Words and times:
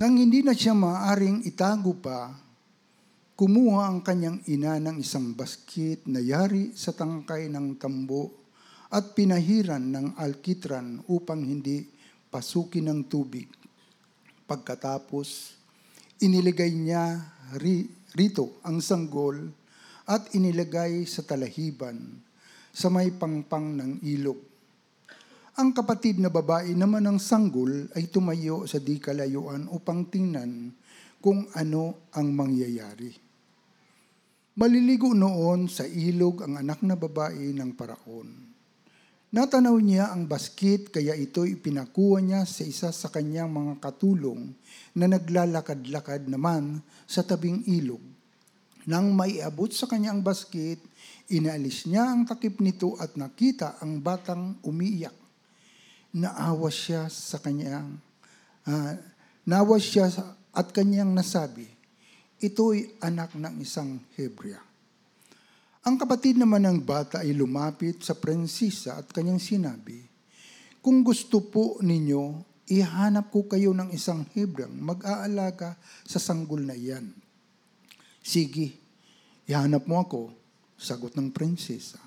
Nang 0.00 0.16
hindi 0.16 0.40
na 0.40 0.56
siya 0.56 0.72
maaring 0.72 1.44
itago 1.44 1.92
pa, 1.92 2.32
kumuha 3.36 3.84
ang 3.84 4.00
kanyang 4.00 4.40
ina 4.48 4.80
ng 4.80 4.96
isang 4.96 5.36
baskit 5.36 6.08
na 6.08 6.24
yari 6.24 6.72
sa 6.72 6.96
tangkay 6.96 7.52
ng 7.52 7.76
tambo 7.76 8.32
at 8.88 9.12
pinahiran 9.12 9.92
ng 9.92 10.16
alkitran 10.16 11.04
upang 11.04 11.44
hindi 11.44 11.84
pasukin 12.32 12.88
ng 12.88 13.12
tubig. 13.12 13.44
Pagkatapos, 14.48 15.52
iniligay 16.24 16.72
niya 16.72 17.20
ri- 17.60 17.92
rito 18.16 18.56
ang 18.64 18.80
sanggol 18.80 19.52
at 20.08 20.32
inilagay 20.32 21.04
sa 21.04 21.20
talahiban 21.28 22.24
sa 22.72 22.88
may 22.88 23.12
pangpang 23.12 23.76
ng 23.76 24.00
ilog. 24.08 24.49
Ang 25.60 25.76
kapatid 25.76 26.16
na 26.16 26.32
babae 26.32 26.72
naman 26.72 27.04
ng 27.04 27.20
sanggol 27.20 27.84
ay 27.92 28.08
tumayo 28.08 28.64
sa 28.64 28.80
di 28.80 28.96
kalayuan 28.96 29.68
upang 29.68 30.08
tingnan 30.08 30.72
kung 31.20 31.52
ano 31.52 32.08
ang 32.16 32.32
mangyayari. 32.32 33.12
Maliligo 34.56 35.12
noon 35.12 35.68
sa 35.68 35.84
ilog 35.84 36.48
ang 36.48 36.64
anak 36.64 36.80
na 36.80 36.96
babae 36.96 37.52
ng 37.52 37.76
paraon. 37.76 38.32
Natanaw 39.36 39.76
niya 39.84 40.08
ang 40.08 40.24
baskit 40.24 40.88
kaya 40.88 41.12
ito 41.12 41.44
ipinakuha 41.44 42.24
niya 42.24 42.48
sa 42.48 42.64
isa 42.64 42.88
sa 42.88 43.12
kanyang 43.12 43.52
mga 43.52 43.84
katulong 43.84 44.56
na 44.96 45.12
naglalakad-lakad 45.12 46.24
naman 46.24 46.80
sa 47.04 47.20
tabing 47.20 47.68
ilog. 47.68 48.00
Nang 48.88 49.12
maiabot 49.12 49.68
sa 49.76 49.84
kanyang 49.84 50.24
baskit, 50.24 50.80
inaalis 51.28 51.84
niya 51.84 52.16
ang 52.16 52.24
takip 52.24 52.64
nito 52.64 52.96
at 52.96 53.20
nakita 53.20 53.76
ang 53.84 54.00
batang 54.00 54.56
umiiyak 54.64 55.19
naawa 56.10 56.70
siya 56.70 57.06
sa 57.06 57.38
kanyang, 57.38 57.98
uh, 58.66 58.92
naawa 59.46 59.78
siya 59.78 60.10
at 60.50 60.74
kanyang 60.74 61.14
nasabi, 61.14 61.70
ito'y 62.42 62.98
anak 63.04 63.36
ng 63.36 63.54
isang 63.62 64.00
Hebrea. 64.18 64.58
Ang 65.80 65.96
kapatid 65.96 66.36
naman 66.36 66.60
ng 66.68 66.78
bata 66.84 67.24
ay 67.24 67.32
lumapit 67.32 68.04
sa 68.04 68.12
prinsesa 68.12 69.00
at 69.00 69.08
kanyang 69.08 69.40
sinabi, 69.40 70.04
Kung 70.84 71.00
gusto 71.00 71.40
po 71.40 71.80
ninyo, 71.80 72.44
ihanap 72.68 73.32
ko 73.32 73.48
kayo 73.48 73.72
ng 73.72 73.90
isang 73.90 74.22
Hebrang 74.36 74.72
mag-aalaga 74.76 75.74
sa 76.04 76.20
sanggol 76.20 76.62
na 76.62 76.76
iyan. 76.76 77.10
Sige, 78.20 78.76
ihanap 79.48 79.88
mo 79.88 80.04
ako, 80.04 80.22
sagot 80.76 81.16
ng 81.16 81.32
prinsesa. 81.32 81.98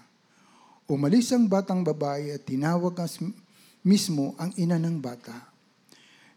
Umalis 0.86 1.34
ang 1.34 1.50
batang 1.50 1.81
babae 1.81 2.31
at 2.38 2.46
tinawag 2.46 2.94
ang 3.02 3.34
mismo 3.84 4.36
ang 4.39 4.52
ina 4.59 4.80
ng 4.80 4.98
bata. 5.00 5.52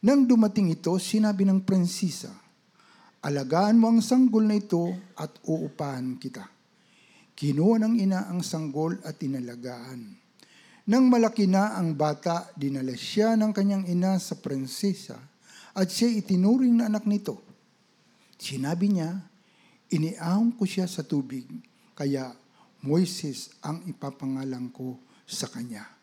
Nang 0.07 0.27
dumating 0.27 0.71
ito, 0.71 0.95
sinabi 1.01 1.47
ng 1.49 1.65
prinsesa, 1.67 2.31
Alagaan 3.27 3.81
mo 3.83 3.91
ang 3.91 3.99
sanggol 3.99 4.47
na 4.47 4.55
ito 4.55 4.95
at 5.19 5.35
uupahan 5.51 6.15
kita. 6.15 6.47
Kinuha 7.35 7.83
ng 7.83 7.99
ina 7.99 8.31
ang 8.31 8.39
sanggol 8.39 9.03
at 9.03 9.19
inalagaan. 9.19 10.15
Nang 10.87 11.11
malaki 11.11 11.51
na 11.51 11.75
ang 11.75 11.99
bata, 11.99 12.47
dinala 12.55 12.95
siya 12.95 13.35
ng 13.35 13.51
kanyang 13.51 13.91
ina 13.91 14.15
sa 14.23 14.39
prinsesa 14.39 15.19
at 15.75 15.91
siya 15.91 16.07
itinuring 16.23 16.79
na 16.79 16.87
anak 16.87 17.03
nito. 17.03 17.43
Sinabi 18.39 18.95
niya, 18.95 19.11
iniahon 19.91 20.55
ko 20.55 20.63
siya 20.63 20.87
sa 20.87 21.03
tubig, 21.03 21.51
kaya 21.99 22.31
Moises 22.87 23.51
ang 23.67 23.83
ipapangalan 23.89 24.71
ko 24.71 25.01
sa 25.27 25.51
kanya. 25.51 25.96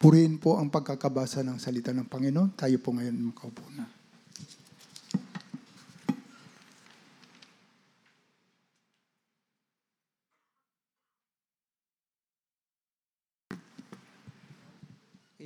Purihin 0.00 0.40
po 0.40 0.56
ang 0.56 0.72
pagkakabasa 0.72 1.44
ng 1.44 1.60
salita 1.60 1.92
ng 1.92 2.08
Panginoon. 2.08 2.56
Tayo 2.56 2.80
po 2.80 2.96
ngayon 2.96 3.20
makaupo 3.20 3.60
na. 3.76 3.84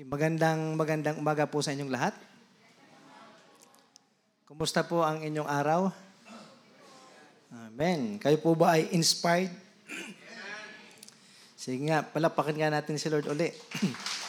Magandang 0.07 0.79
magandang 0.79 1.19
umaga 1.19 1.51
po 1.51 1.59
sa 1.59 1.75
inyong 1.75 1.91
lahat. 1.91 2.15
Kumusta 4.47 4.87
po 4.87 5.03
ang 5.03 5.19
inyong 5.19 5.51
araw? 5.51 5.91
Amen. 7.51 8.23
Kayo 8.23 8.39
po 8.39 8.55
ba 8.55 8.79
ay 8.79 8.95
inspired? 8.95 9.51
Sige 11.59 11.91
nga, 11.91 12.07
palapakin 12.07 12.63
nga 12.63 12.71
natin 12.71 13.03
si 13.03 13.11
Lord 13.11 13.27
uli. 13.27 13.51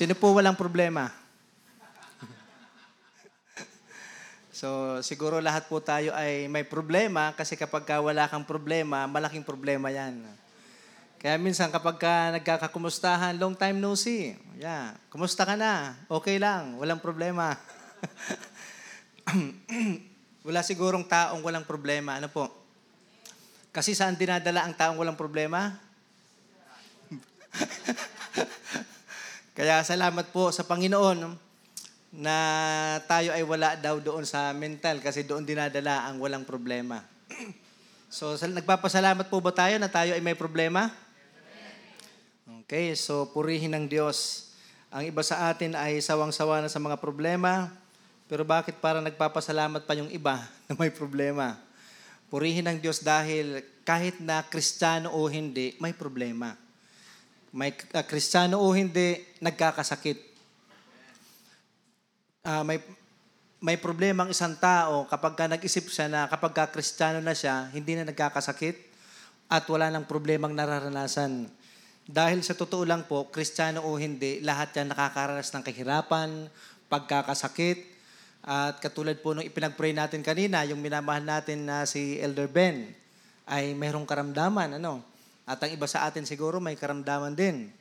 Sino 0.00 0.16
po 0.16 0.32
walang 0.32 0.56
problema? 0.56 1.12
so, 4.48 4.96
siguro 5.04 5.44
lahat 5.44 5.68
po 5.68 5.76
tayo 5.84 6.16
ay 6.16 6.48
may 6.48 6.64
problema 6.64 7.36
kasi 7.36 7.52
kapag 7.52 7.84
ka 7.84 8.00
wala 8.00 8.24
kang 8.24 8.48
problema, 8.48 9.04
malaking 9.04 9.44
problema 9.44 9.92
yan. 9.92 10.24
Kaya 11.20 11.36
minsan 11.36 11.68
kapag 11.68 12.00
ka 12.00 12.32
nagkakakumustahan, 12.32 13.36
long 13.36 13.52
time 13.52 13.76
no 13.76 13.92
see. 13.92 14.32
Yeah. 14.56 14.96
Kumusta 15.12 15.44
ka 15.44 15.52
na? 15.52 15.92
Okay 16.08 16.40
lang. 16.40 16.80
Walang 16.80 17.04
problema. 17.04 17.60
wala 20.48 20.64
sigurong 20.64 21.04
taong 21.04 21.44
walang 21.44 21.68
problema. 21.68 22.16
Ano 22.16 22.32
po? 22.32 22.48
Kasi 23.68 23.92
saan 23.92 24.16
dinadala 24.16 24.64
ang 24.64 24.72
taong 24.72 24.96
walang 24.96 25.20
problema? 25.20 25.76
Kaya 29.60 29.84
salamat 29.84 30.32
po 30.32 30.48
sa 30.48 30.64
Panginoon 30.64 31.36
na 32.16 32.36
tayo 33.04 33.28
ay 33.36 33.44
wala 33.44 33.76
daw 33.76 34.00
doon 34.00 34.24
sa 34.24 34.56
mental 34.56 35.04
kasi 35.04 35.20
doon 35.20 35.44
dinadala 35.44 36.08
ang 36.08 36.16
walang 36.16 36.48
problema. 36.48 37.04
so, 38.08 38.32
nagpapasalamat 38.40 39.28
po 39.28 39.36
ba 39.44 39.52
tayo 39.52 39.76
na 39.76 39.92
tayo 39.92 40.16
ay 40.16 40.22
may 40.24 40.32
problema? 40.32 40.88
Okay, 42.64 42.96
so 42.96 43.28
purihin 43.36 43.76
ng 43.76 43.84
Diyos. 43.84 44.48
Ang 44.88 45.12
iba 45.12 45.20
sa 45.20 45.52
atin 45.52 45.76
ay 45.76 46.00
sawang-sawa 46.00 46.64
na 46.64 46.72
sa 46.72 46.80
mga 46.80 46.96
problema, 46.96 47.68
pero 48.32 48.48
bakit 48.48 48.80
para 48.80 49.04
nagpapasalamat 49.04 49.84
pa 49.84 49.92
yung 49.92 50.08
iba 50.08 50.40
na 50.72 50.72
may 50.72 50.88
problema? 50.88 51.60
Purihin 52.32 52.64
ng 52.64 52.80
Diyos 52.80 53.04
dahil 53.04 53.60
kahit 53.84 54.24
na 54.24 54.40
kristyano 54.40 55.12
o 55.12 55.28
hindi, 55.28 55.76
may 55.76 55.92
problema 55.92 56.56
may 57.50 57.74
uh, 57.74 58.04
kristyano 58.06 58.62
o 58.62 58.70
hindi, 58.70 59.18
nagkakasakit. 59.42 60.18
Uh, 62.46 62.64
may 62.64 62.78
may 63.60 63.76
problema 63.76 64.24
ang 64.24 64.32
isang 64.32 64.56
tao 64.56 65.04
kapag 65.04 65.36
ka 65.36 65.44
nag-isip 65.44 65.92
siya 65.92 66.08
na 66.08 66.24
kapag 66.32 66.56
ka 66.56 66.72
kristyano 66.72 67.20
na 67.20 67.36
siya, 67.36 67.68
hindi 67.76 67.92
na 67.92 68.08
nagkakasakit 68.08 68.88
at 69.52 69.68
wala 69.68 69.92
nang 69.92 70.08
problemang 70.08 70.56
nararanasan. 70.56 71.44
Dahil 72.08 72.40
sa 72.40 72.56
totoo 72.56 72.88
lang 72.88 73.04
po, 73.04 73.28
kristyano 73.28 73.84
o 73.84 74.00
hindi, 74.00 74.40
lahat 74.40 74.72
yan 74.72 74.96
nakakaranas 74.96 75.52
ng 75.52 75.62
kahirapan, 75.62 76.48
pagkakasakit, 76.88 77.78
at 78.40 78.80
katulad 78.80 79.20
po 79.20 79.36
nung 79.36 79.44
ipinag-pray 79.44 79.92
natin 79.92 80.24
kanina, 80.24 80.64
yung 80.64 80.80
minamahal 80.80 81.20
natin 81.20 81.68
na 81.68 81.84
si 81.84 82.16
Elder 82.16 82.48
Ben, 82.48 82.88
ay 83.44 83.76
mayroong 83.76 84.08
karamdaman, 84.08 84.80
ano? 84.80 85.04
At 85.48 85.60
ang 85.60 85.70
iba 85.72 85.86
sa 85.88 86.08
atin 86.08 86.24
siguro 86.24 86.58
may 86.58 86.76
karamdaman 86.76 87.36
din. 87.36 87.72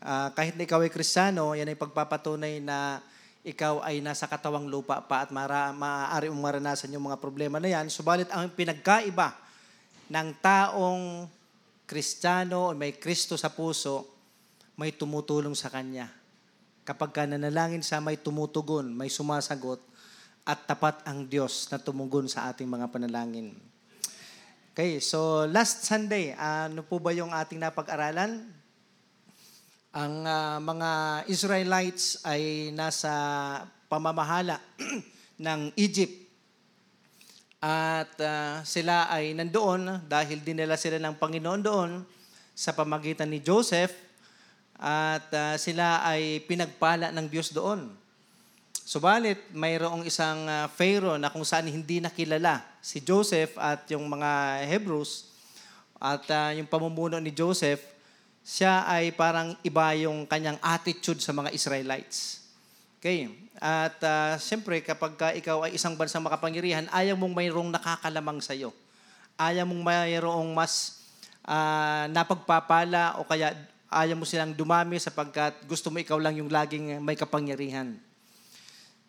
Uh, 0.00 0.32
kahit 0.32 0.56
na 0.56 0.64
ikaw 0.64 0.80
ay 0.80 0.92
kristyano, 0.92 1.52
yan 1.52 1.68
ay 1.68 1.76
pagpapatunay 1.76 2.62
na 2.62 3.04
ikaw 3.40 3.80
ay 3.80 4.04
nasa 4.04 4.28
katawang 4.28 4.68
lupa 4.68 5.00
pa 5.00 5.24
at 5.24 5.32
mara, 5.32 5.72
maaari 5.72 6.28
mong 6.28 6.44
maranasan 6.44 6.92
yung 6.92 7.08
mga 7.08 7.20
problema 7.20 7.56
na 7.56 7.72
yan. 7.72 7.88
Subalit 7.88 8.28
ang 8.28 8.52
pinagkaiba 8.52 9.32
ng 10.12 10.28
taong 10.44 11.24
kristyano 11.88 12.70
o 12.70 12.76
may 12.76 12.94
Kristo 13.00 13.40
sa 13.40 13.48
puso, 13.48 14.06
may 14.76 14.92
tumutulong 14.92 15.56
sa 15.56 15.72
kanya. 15.72 16.12
Kapag 16.84 17.10
ka 17.10 17.22
nanalangin 17.24 17.84
sa 17.84 17.98
may 17.98 18.20
tumutugon, 18.20 18.92
may 18.92 19.08
sumasagot, 19.08 19.80
at 20.44 20.64
tapat 20.64 21.04
ang 21.04 21.28
Diyos 21.28 21.68
na 21.68 21.78
tumugon 21.78 22.26
sa 22.26 22.48
ating 22.48 22.66
mga 22.66 22.88
panalangin. 22.88 23.69
Okay, 24.80 24.96
so 24.96 25.44
last 25.44 25.84
Sunday, 25.84 26.32
ano 26.40 26.80
po 26.80 26.96
ba 26.96 27.12
yung 27.12 27.36
ating 27.36 27.60
napag-aralan? 27.60 28.48
Ang 29.92 30.24
uh, 30.24 30.56
mga 30.56 30.90
Israelites 31.28 32.24
ay 32.24 32.72
nasa 32.72 33.12
pamamahala 33.92 34.56
ng 35.44 35.76
Egypt. 35.76 36.16
At 37.60 38.08
uh, 38.24 38.64
sila 38.64 39.12
ay 39.12 39.36
nandoon 39.36 40.08
dahil 40.08 40.40
dinala 40.40 40.80
sila 40.80 40.96
ng 40.96 41.12
Panginoon 41.20 41.60
doon 41.60 42.00
sa 42.56 42.72
pamagitan 42.72 43.28
ni 43.28 43.44
Joseph 43.44 43.92
at 44.80 45.28
uh, 45.28 45.60
sila 45.60 46.00
ay 46.08 46.40
pinagpala 46.48 47.12
ng 47.12 47.28
Diyos 47.28 47.52
doon. 47.52 47.84
Subalit, 48.90 49.38
mayroong 49.54 50.02
isang 50.02 50.50
uh, 50.50 50.66
Pharaoh 50.66 51.14
na 51.14 51.30
kung 51.30 51.46
saan 51.46 51.70
hindi 51.70 52.02
nakilala 52.02 52.58
si 52.82 52.98
Joseph 52.98 53.54
at 53.54 53.86
yung 53.94 54.10
mga 54.10 54.66
Hebrews 54.66 55.30
at 56.02 56.26
uh, 56.26 56.50
yung 56.58 56.66
pamumuno 56.66 57.22
ni 57.22 57.30
Joseph, 57.30 57.78
siya 58.42 58.82
ay 58.90 59.14
parang 59.14 59.54
iba 59.62 59.94
yung 59.94 60.26
kanyang 60.26 60.58
attitude 60.58 61.22
sa 61.22 61.30
mga 61.30 61.54
Israelites. 61.54 62.42
Okay. 62.98 63.30
At 63.62 63.94
ah, 64.02 64.34
siyempre, 64.42 64.82
kapag 64.82 65.14
ka 65.14 65.38
ikaw 65.38 65.70
ay 65.70 65.78
isang 65.78 65.94
bansang 65.94 66.26
makapangyarihan, 66.26 66.90
ayaw 66.90 67.14
mong 67.14 67.34
mayroong 67.36 67.70
nakakalamang 67.70 68.42
sa'yo. 68.42 68.74
Ayaw 69.38 69.70
mong 69.70 69.86
mayroong 69.86 70.50
mas 70.50 70.98
ah, 71.46 72.10
napagpapala 72.10 73.22
o 73.22 73.24
kaya 73.28 73.54
ayaw 73.86 74.18
mo 74.18 74.26
silang 74.26 74.50
dumami 74.50 74.98
sapagkat 74.98 75.62
gusto 75.70 75.94
mo 75.94 76.02
ikaw 76.02 76.18
lang 76.18 76.42
yung 76.42 76.50
laging 76.50 76.98
may 76.98 77.14
kapangyarihan. 77.14 78.09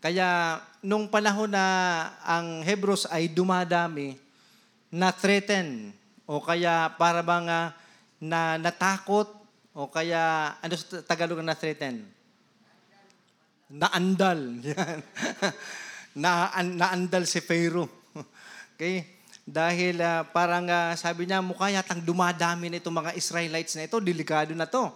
Kaya 0.02 0.58
nung 0.82 1.06
panahon 1.06 1.54
na 1.54 1.66
ang 2.26 2.66
Hebrews 2.66 3.06
ay 3.14 3.30
dumadami, 3.30 4.18
na-threaten 4.90 5.94
o 6.26 6.42
kaya 6.42 6.90
para 6.98 7.22
bang 7.22 7.48
ah, 7.48 7.70
na 8.18 8.58
natakot 8.58 9.30
o 9.72 9.88
kaya 9.88 10.52
ano 10.58 10.74
sa 10.74 11.06
Tagalog 11.06 11.40
ang 11.40 11.54
na-threaten? 11.54 12.02
Naandal. 13.72 14.66
Yan. 14.68 15.00
na, 16.22 16.50
naandal 16.66 17.24
si 17.24 17.40
Pharaoh. 17.40 17.88
okay? 18.76 19.06
Dahil 19.46 20.02
ah, 20.02 20.26
parang 20.26 20.66
ah, 20.66 20.98
sabi 20.98 21.30
niya, 21.30 21.46
mukha 21.46 21.70
yatang 21.70 22.02
dumadami 22.02 22.74
na 22.74 22.82
itong 22.82 23.06
mga 23.06 23.14
Israelites 23.14 23.78
na 23.78 23.86
ito, 23.86 24.02
delikado 24.02 24.52
na 24.58 24.66
to. 24.66 24.90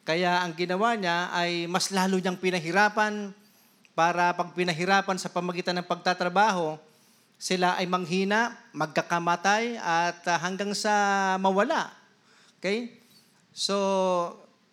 Kaya 0.00 0.40
ang 0.40 0.56
ginawa 0.56 0.96
niya 0.96 1.28
ay 1.28 1.68
mas 1.68 1.92
lalo 1.92 2.16
niyang 2.16 2.40
pinahirapan 2.40 3.43
para 3.94 4.34
pag 4.34 4.50
pinahirapan 4.52 5.16
sa 5.16 5.30
pamagitan 5.30 5.78
ng 5.78 5.86
pagtatrabaho, 5.86 6.74
sila 7.38 7.78
ay 7.78 7.86
manghina, 7.86 8.58
magkakamatay, 8.74 9.78
at 9.78 10.20
ah, 10.26 10.38
hanggang 10.42 10.74
sa 10.74 10.94
mawala. 11.38 11.94
Okay? 12.58 12.98
So, 13.54 13.76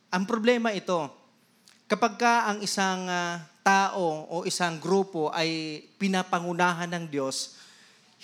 ang 0.10 0.26
problema 0.26 0.74
ito, 0.74 1.06
kapag 1.86 2.18
ka 2.18 2.50
ang 2.50 2.66
isang 2.66 3.06
ah, 3.06 3.46
tao 3.62 4.26
o 4.30 4.36
isang 4.44 4.82
grupo 4.82 5.30
ay 5.30 5.82
pinapangunahan 6.02 6.90
ng 6.90 7.06
Diyos, 7.06 7.62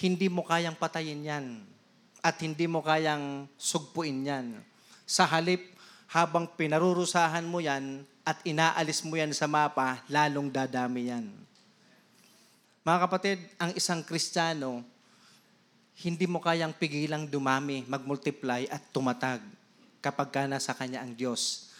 hindi 0.01 0.29
mo 0.29 0.45
kayang 0.45 0.77
patayin 0.77 1.25
yan 1.25 1.45
at 2.21 2.41
hindi 2.41 2.65
mo 2.65 2.81
kayang 2.81 3.45
sugpuin 3.57 4.25
yan. 4.25 4.45
Sa 5.05 5.29
halip, 5.29 5.77
habang 6.09 6.49
pinarurusahan 6.57 7.45
mo 7.45 7.61
yan 7.61 8.05
at 8.27 8.43
inaalis 8.43 9.07
mo 9.07 9.15
yan 9.15 9.31
sa 9.31 9.47
mapa, 9.47 10.03
lalong 10.11 10.51
dadami 10.51 11.07
yan. 11.07 11.31
Mga 12.83 12.99
kapatid, 13.07 13.39
ang 13.55 13.71
isang 13.71 14.03
Kristiyano, 14.03 14.83
hindi 16.03 16.27
mo 16.27 16.43
kayang 16.43 16.75
pigilang 16.75 17.23
dumami, 17.23 17.87
magmultiply 17.87 18.67
at 18.67 18.83
tumatag 18.91 19.39
kapag 20.03 20.27
ka 20.27 20.43
nasa 20.43 20.75
Kanya 20.75 21.07
ang 21.07 21.15
Diyos. 21.15 21.71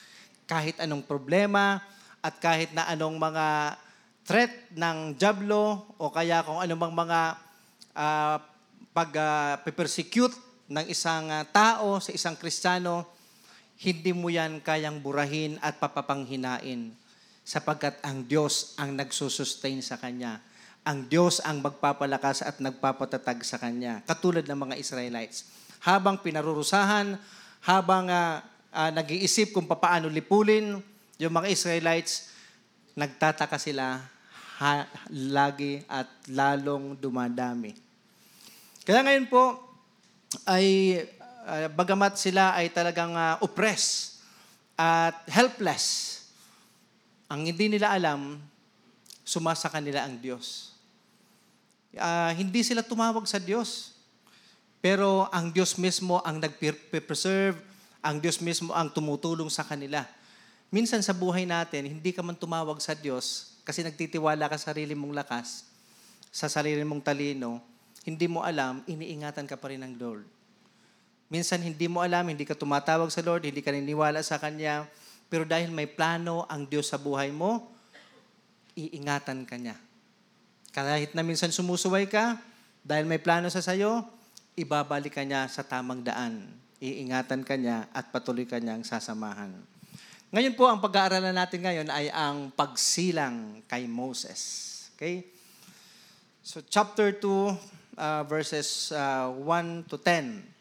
Kahit 0.47 0.79
anong 0.79 1.03
problema 1.03 1.83
at 2.23 2.39
kahit 2.39 2.71
na 2.71 2.87
anong 2.87 3.19
mga 3.19 3.75
threat 4.23 4.71
ng 4.71 5.19
jablo 5.19 5.83
o 5.99 6.07
kaya 6.15 6.47
kung 6.47 6.63
anumang 6.63 6.95
mga 6.95 7.19
uh, 7.91 8.39
pag-persecute 8.95 10.35
ng 10.67 10.85
isang 10.87 11.27
ah, 11.27 11.43
tao 11.43 11.99
sa 11.99 12.11
isang 12.15 12.39
Kristiyano, 12.39 13.16
hindi 13.77 14.11
mo 14.13 14.33
yan 14.33 14.57
kayang 14.61 15.01
burahin 15.01 15.61
at 15.61 15.77
papapanghinain 15.77 16.93
sapagkat 17.47 18.01
ang 18.03 18.25
Diyos 18.25 18.75
ang 18.75 18.97
nagsusustain 18.97 19.79
sa 19.85 19.95
Kanya. 20.01 20.41
Ang 20.83 21.07
Diyos 21.07 21.39
ang 21.43 21.63
magpapalakas 21.63 22.43
at 22.43 22.59
nagpapatatag 22.59 23.39
sa 23.45 23.55
Kanya. 23.61 24.03
Katulad 24.03 24.43
ng 24.43 24.59
mga 24.67 24.75
Israelites. 24.75 25.47
Habang 25.83 26.19
pinarurusahan, 26.19 27.15
habang 27.63 28.09
uh, 28.09 28.41
uh, 28.73 28.91
nag-iisip 28.91 29.55
kung 29.55 29.69
paano 29.69 30.09
lipulin, 30.09 30.79
yung 31.17 31.33
mga 31.33 31.47
Israelites, 31.53 32.33
nagtataka 32.97 33.61
sila 33.61 34.01
ha, 34.57 34.89
lagi 35.13 35.85
at 35.85 36.09
lalong 36.33 36.97
dumadami. 36.97 37.77
Kaya 38.83 39.05
ngayon 39.05 39.27
po, 39.29 39.67
ay 40.47 40.99
uh, 41.47 41.71
bagamat 41.71 42.19
sila 42.19 42.51
ay 42.59 42.67
talagang 42.67 43.15
uh, 43.15 43.39
oppressed 43.39 44.19
at 44.75 45.15
helpless, 45.31 46.19
ang 47.31 47.47
hindi 47.47 47.71
nila 47.71 47.95
alam, 47.95 48.37
sumasa 49.23 49.71
kanila 49.71 50.03
ang 50.03 50.19
Diyos. 50.19 50.75
Uh, 51.95 52.35
hindi 52.35 52.61
sila 52.61 52.83
tumawag 52.83 53.25
sa 53.25 53.39
Diyos. 53.39 53.95
Pero 54.77 55.25
ang 55.33 55.49
Diyos 55.49 55.73
mismo 55.81 56.21
ang 56.21 56.37
nag-preserve, 56.37 57.57
ang 58.05 58.21
Diyos 58.21 58.37
mismo 58.37 58.71
ang 58.77 58.93
tumutulong 58.93 59.49
sa 59.49 59.65
kanila. 59.65 60.05
Minsan 60.69 61.01
sa 61.01 61.17
buhay 61.17 61.49
natin, 61.49 61.89
hindi 61.89 62.13
ka 62.13 62.21
man 62.21 62.37
tumawag 62.37 62.77
sa 62.77 62.93
Diyos 62.93 63.57
kasi 63.65 63.81
nagtitiwala 63.83 64.47
ka 64.47 64.55
sa 64.55 64.71
sarili 64.71 64.93
mong 64.93 65.17
lakas, 65.17 65.67
sa 66.29 66.47
sarili 66.47 66.85
mong 66.85 67.03
talino, 67.03 67.59
hindi 68.07 68.29
mo 68.29 68.45
alam, 68.45 68.85
iniingatan 68.87 69.43
ka 69.49 69.59
pa 69.59 69.73
rin 69.73 69.83
ng 69.83 69.99
Lord. 69.99 70.36
Minsan 71.27 71.59
hindi 71.59 71.91
mo 71.91 71.99
alam, 71.99 72.23
hindi 72.23 72.47
ka 72.47 72.55
tumatawag 72.55 73.11
sa 73.11 73.19
Lord, 73.19 73.43
hindi 73.43 73.59
ka 73.59 73.75
niniwala 73.75 74.23
sa 74.23 74.39
Kanya, 74.39 74.87
pero 75.27 75.43
dahil 75.43 75.71
may 75.75 75.87
plano 75.87 76.47
ang 76.47 76.63
Diyos 76.63 76.87
sa 76.87 76.95
buhay 76.95 77.35
mo, 77.35 77.67
iingatan 78.79 79.43
ka 79.43 79.59
niya. 79.59 79.75
Kahit 80.71 81.11
na 81.11 81.25
minsan 81.27 81.51
sumusuway 81.51 82.07
ka, 82.07 82.39
dahil 82.87 83.03
may 83.03 83.19
plano 83.19 83.51
sa 83.51 83.59
sayo, 83.59 84.07
ibabalik 84.55 85.19
ka 85.19 85.27
niya 85.27 85.51
sa 85.51 85.67
tamang 85.67 85.99
daan. 85.99 86.47
Iingatan 86.79 87.43
ka 87.43 87.59
niya 87.59 87.91
at 87.91 88.13
patuloy 88.13 88.47
ka 88.47 88.61
niyang 88.61 88.87
sasamahan. 88.87 89.51
Ngayon 90.31 90.55
po, 90.55 90.67
ang 90.67 90.79
pag-aaralan 90.79 91.35
natin 91.35 91.63
ngayon 91.63 91.87
ay 91.91 92.07
ang 92.11 92.51
pagsilang 92.55 93.63
kay 93.67 93.83
Moses. 93.89 94.39
Okay? 94.95 95.27
So 96.39 96.63
chapter 96.63 97.11
2, 97.11 97.99
uh, 97.99 98.23
verses 98.29 98.93
uh, 98.95 99.33
1 99.33 99.89
to 99.91 99.99
10. 99.99 100.56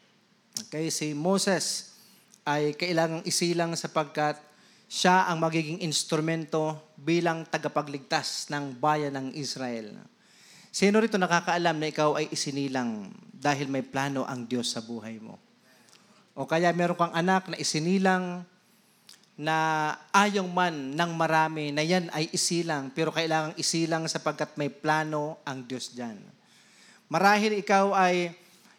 Okay, 0.56 0.88
si 0.88 1.12
Moses 1.12 1.92
ay 2.48 2.72
kailangang 2.72 3.20
isilang 3.28 3.76
sapagkat 3.76 4.40
siya 4.88 5.28
ang 5.28 5.44
magiging 5.44 5.84
instrumento 5.84 6.80
bilang 6.96 7.44
tagapagligtas 7.44 8.48
ng 8.48 8.72
bayan 8.80 9.12
ng 9.12 9.28
Israel. 9.36 9.92
Sino 10.72 10.96
rito 10.96 11.20
nakakaalam 11.20 11.76
na 11.76 11.92
ikaw 11.92 12.16
ay 12.16 12.32
isinilang 12.32 13.12
dahil 13.36 13.68
may 13.68 13.84
plano 13.84 14.24
ang 14.24 14.48
Diyos 14.48 14.72
sa 14.72 14.80
buhay 14.80 15.20
mo? 15.20 15.36
O 16.32 16.48
kaya 16.48 16.72
meron 16.72 16.96
kang 16.96 17.12
anak 17.12 17.52
na 17.52 17.60
isinilang 17.60 18.44
na 19.36 19.56
ayong 20.16 20.48
man 20.48 20.96
ng 20.96 21.12
marami 21.12 21.68
na 21.68 21.84
yan 21.84 22.08
ay 22.16 22.32
isilang, 22.32 22.88
pero 22.96 23.12
kailangang 23.12 23.52
isilang 23.60 24.08
sapagkat 24.08 24.56
may 24.56 24.72
plano 24.72 25.36
ang 25.44 25.68
Diyos 25.68 25.92
dyan. 25.92 26.16
Marahil 27.12 27.60
ikaw 27.60 27.92
ay 27.92 28.32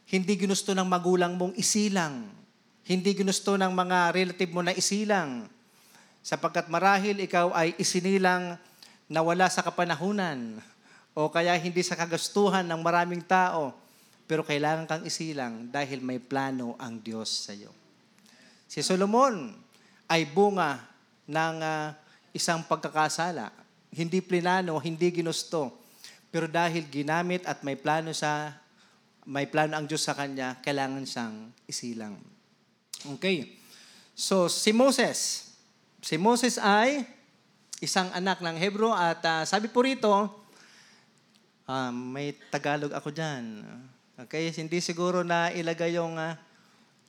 hindi 0.07 0.39
ginusto 0.39 0.71
ng 0.71 0.87
magulang 0.87 1.35
mong 1.35 1.59
isilang. 1.59 2.31
Hindi 2.87 3.11
ginusto 3.11 3.59
ng 3.59 3.71
mga 3.75 4.15
relative 4.15 4.51
mo 4.55 4.63
na 4.63 4.71
isilang. 4.71 5.51
Sapagkat 6.23 6.71
marahil 6.71 7.19
ikaw 7.27 7.51
ay 7.51 7.75
isinilang 7.75 8.55
na 9.11 9.19
wala 9.19 9.51
sa 9.51 9.59
kapanahunan 9.59 10.63
o 11.11 11.27
kaya 11.27 11.51
hindi 11.59 11.83
sa 11.83 11.99
kagastuhan 11.99 12.63
ng 12.63 12.79
maraming 12.79 13.19
tao, 13.19 13.75
pero 14.27 14.47
kailangan 14.47 14.87
kang 14.87 15.03
isilang 15.03 15.67
dahil 15.67 15.99
may 15.99 16.23
plano 16.23 16.79
ang 16.79 16.99
Diyos 17.03 17.47
sa 17.47 17.51
iyo. 17.51 17.71
Si 18.67 18.79
Solomon 18.83 19.55
ay 20.07 20.23
bunga 20.23 20.83
ng 21.27 21.57
uh, 21.59 21.91
isang 22.31 22.63
pagkakasala. 22.63 23.51
Hindi 23.91 24.23
plinano, 24.23 24.79
hindi 24.79 25.11
ginusto. 25.11 25.83
Pero 26.31 26.47
dahil 26.47 26.87
ginamit 26.87 27.43
at 27.43 27.63
may 27.63 27.75
plano 27.79 28.11
sa 28.15 28.55
may 29.27 29.43
plano 29.43 29.75
ang 29.75 29.83
Diyos 29.83 30.07
sa 30.07 30.15
kanya, 30.15 30.55
kailangan 30.63 31.03
siyang 31.03 31.51
isilang. 31.67 32.15
Okay. 33.19 33.59
So, 34.15 34.47
si 34.47 34.71
Moses. 34.71 35.51
Si 35.99 36.15
Moses 36.15 36.55
ay 36.55 37.03
isang 37.83 38.07
anak 38.15 38.39
ng 38.39 38.55
Hebro 38.55 38.95
at 38.95 39.19
uh, 39.27 39.43
sabi 39.43 39.67
po 39.67 39.83
rito, 39.83 40.09
uh, 41.67 41.91
may 41.91 42.33
Tagalog 42.47 42.95
ako 42.95 43.11
dyan. 43.11 43.67
Okay, 44.17 44.49
hindi 44.55 44.81
siguro 44.81 45.21
na 45.21 45.53
ilagay 45.53 45.93
yung, 45.99 46.17
uh, 46.17 46.33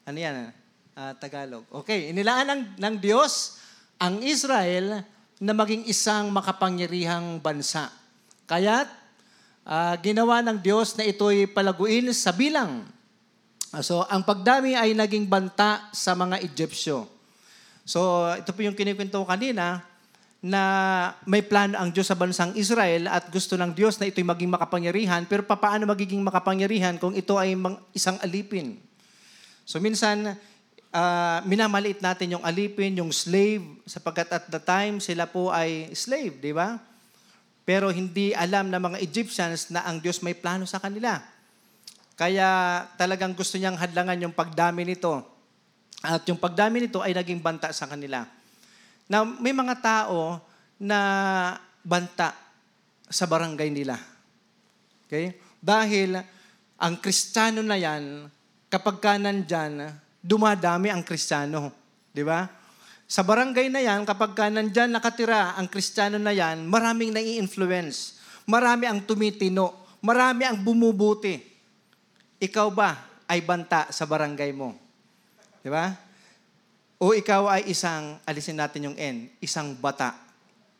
ano 0.04 0.18
yan, 0.18 0.52
uh, 0.98 1.12
Tagalog. 1.16 1.64
Okay, 1.70 2.10
inilaan 2.10 2.50
ng, 2.50 2.62
ng 2.76 2.94
Diyos 3.00 3.62
ang 3.96 4.20
Israel 4.20 5.06
na 5.38 5.52
maging 5.54 5.86
isang 5.86 6.34
makapangyarihang 6.34 7.38
bansa. 7.38 7.88
Kaya't 8.44 8.90
uh, 9.68 9.94
ginawa 10.00 10.40
ng 10.40 10.58
Diyos 10.58 10.96
na 10.96 11.04
ito'y 11.04 11.44
palaguin 11.52 12.08
sa 12.16 12.32
bilang. 12.32 12.88
Uh, 13.68 13.84
so, 13.84 14.08
ang 14.08 14.24
pagdami 14.24 14.72
ay 14.72 14.96
naging 14.96 15.28
banta 15.28 15.92
sa 15.92 16.16
mga 16.16 16.40
Egyptyo. 16.40 17.04
So, 17.84 18.24
ito 18.32 18.48
po 18.56 18.64
yung 18.64 18.74
kinikwento 18.74 19.20
ko 19.20 19.28
kanina, 19.28 19.84
na 20.38 20.62
may 21.26 21.42
plano 21.42 21.74
ang 21.74 21.90
Diyos 21.90 22.06
sa 22.06 22.14
bansang 22.14 22.54
Israel 22.54 23.10
at 23.10 23.26
gusto 23.26 23.58
ng 23.58 23.74
Diyos 23.74 23.98
na 23.98 24.06
ito'y 24.06 24.22
maging 24.22 24.54
makapangyarihan, 24.54 25.26
pero 25.26 25.42
paano 25.42 25.82
magiging 25.90 26.22
makapangyarihan 26.22 26.94
kung 26.94 27.10
ito 27.18 27.34
ay 27.34 27.58
isang 27.90 28.14
alipin? 28.22 28.78
So 29.66 29.82
minsan, 29.82 30.38
uh, 30.94 31.38
minamaliit 31.42 31.98
natin 31.98 32.38
yung 32.38 32.44
alipin, 32.46 33.02
yung 33.02 33.10
slave, 33.10 33.66
sapagkat 33.82 34.30
at 34.30 34.44
the 34.46 34.62
time 34.62 35.02
sila 35.02 35.26
po 35.26 35.50
ay 35.50 35.90
slave, 35.90 36.38
di 36.38 36.54
ba? 36.54 36.78
Pero 37.68 37.92
hindi 37.92 38.32
alam 38.32 38.72
ng 38.72 38.80
mga 38.80 38.98
Egyptians 39.04 39.68
na 39.68 39.84
ang 39.84 40.00
Diyos 40.00 40.24
may 40.24 40.32
plano 40.32 40.64
sa 40.64 40.80
kanila. 40.80 41.20
Kaya 42.16 42.80
talagang 42.96 43.36
gusto 43.36 43.60
niyang 43.60 43.76
hadlangan 43.76 44.24
yung 44.24 44.32
pagdami 44.32 44.88
nito. 44.88 45.20
At 46.00 46.24
yung 46.32 46.40
pagdami 46.40 46.88
nito 46.88 47.04
ay 47.04 47.12
naging 47.12 47.44
banta 47.44 47.68
sa 47.76 47.84
kanila. 47.84 48.24
Now, 49.04 49.28
may 49.28 49.52
mga 49.52 49.84
tao 49.84 50.40
na 50.80 51.00
banta 51.84 52.32
sa 53.04 53.28
barangay 53.28 53.68
nila. 53.68 54.00
Okay? 55.04 55.36
Dahil 55.60 56.16
ang 56.80 56.94
kristiyano 57.04 57.60
na 57.60 57.76
yan, 57.76 58.32
kapag 58.72 58.96
ka 58.96 59.20
nandyan, 59.20 59.92
dumadami 60.24 60.88
ang 60.88 61.04
kristiyano. 61.04 61.68
Di 62.16 62.24
ba? 62.24 62.48
Sa 63.08 63.24
barangay 63.24 63.72
na 63.72 63.80
yan, 63.80 64.04
kapag 64.04 64.36
ka 64.36 64.52
nandyan 64.52 64.92
nakatira 64.92 65.56
ang 65.56 65.64
kristiyano 65.64 66.20
na 66.20 66.36
yan, 66.36 66.68
maraming 66.68 67.08
nai-influence. 67.08 68.20
Marami 68.44 68.84
ang 68.84 69.00
tumitino. 69.00 69.72
Marami 70.04 70.44
ang 70.44 70.60
bumubuti. 70.60 71.40
Ikaw 72.36 72.68
ba 72.68 73.24
ay 73.24 73.40
banta 73.40 73.88
sa 73.88 74.04
barangay 74.04 74.52
mo? 74.52 74.76
Di 75.64 75.72
ba? 75.72 75.88
O 77.00 77.16
ikaw 77.16 77.48
ay 77.48 77.72
isang, 77.72 78.20
alisin 78.28 78.60
natin 78.60 78.92
yung 78.92 78.98
N, 79.00 79.32
isang 79.40 79.72
bata 79.72 80.12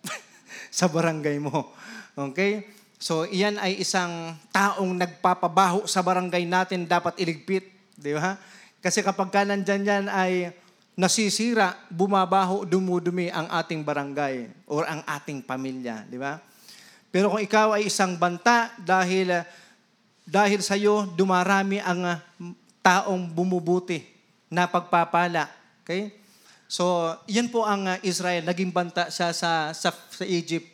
sa 0.69 0.85
barangay 0.85 1.41
mo. 1.41 1.73
Okay? 2.13 2.69
So, 3.01 3.25
iyan 3.25 3.57
ay 3.57 3.81
isang 3.81 4.37
taong 4.53 4.93
nagpapabaho 5.01 5.89
sa 5.89 6.05
barangay 6.05 6.45
natin 6.45 6.85
dapat 6.85 7.17
iligpit. 7.17 7.73
Di 7.97 8.13
ba? 8.13 8.37
Kasi 8.85 9.01
kapag 9.01 9.33
ka 9.33 9.49
nandyan 9.49 9.81
yan 9.81 10.05
ay 10.13 10.53
nasisira, 10.99 11.79
bumabaho, 11.87 12.67
dumudumi 12.67 13.31
ang 13.31 13.47
ating 13.47 13.87
barangay 13.87 14.51
or 14.67 14.83
ang 14.83 15.07
ating 15.07 15.47
pamilya. 15.47 16.03
Di 16.11 16.19
ba? 16.19 16.43
Pero 17.15 17.31
kung 17.31 17.39
ikaw 17.39 17.79
ay 17.79 17.87
isang 17.87 18.19
banta 18.19 18.75
dahil 18.83 19.47
dahil 20.29 20.61
sa 20.61 20.77
iyo 20.77 21.09
dumarami 21.15 21.81
ang 21.81 22.05
ah, 22.05 22.19
taong 22.83 23.31
bumubuti 23.31 24.03
na 24.51 24.69
pagpapala. 24.69 25.49
Okay? 25.87 26.19
So, 26.69 27.17
yan 27.31 27.49
po 27.49 27.65
ang 27.65 27.89
ah, 27.89 27.97
Israel. 28.05 28.45
Naging 28.45 28.75
banta 28.75 29.09
siya 29.09 29.33
sa, 29.33 29.73
sa, 29.73 29.89
sa 29.95 30.25
Egypt. 30.27 30.69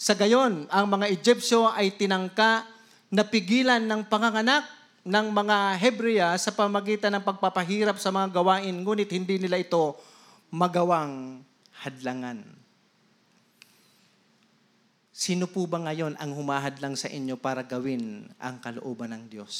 Sa 0.00 0.18
gayon, 0.18 0.66
ang 0.66 0.86
mga 0.90 1.06
Egyptyo 1.14 1.70
ay 1.70 1.94
tinangka 1.94 2.66
na 3.12 3.22
pigilan 3.22 3.84
ng 3.84 4.02
panganganak 4.10 4.66
ng 5.08 5.32
mga 5.32 5.56
Hebrea 5.80 6.28
sa 6.36 6.52
pamagitan 6.52 7.16
ng 7.16 7.24
pagpapahirap 7.24 7.96
sa 7.96 8.12
mga 8.12 8.28
gawain, 8.28 8.76
ngunit 8.76 9.08
hindi 9.08 9.40
nila 9.40 9.56
ito 9.56 9.96
magawang 10.52 11.40
hadlangan. 11.80 12.44
Sino 15.08 15.48
po 15.48 15.64
ba 15.64 15.80
ngayon 15.80 16.12
ang 16.20 16.36
humahadlang 16.36 16.92
sa 16.92 17.08
inyo 17.08 17.40
para 17.40 17.64
gawin 17.64 18.28
ang 18.36 18.60
kalooban 18.60 19.16
ng 19.16 19.24
Diyos? 19.32 19.54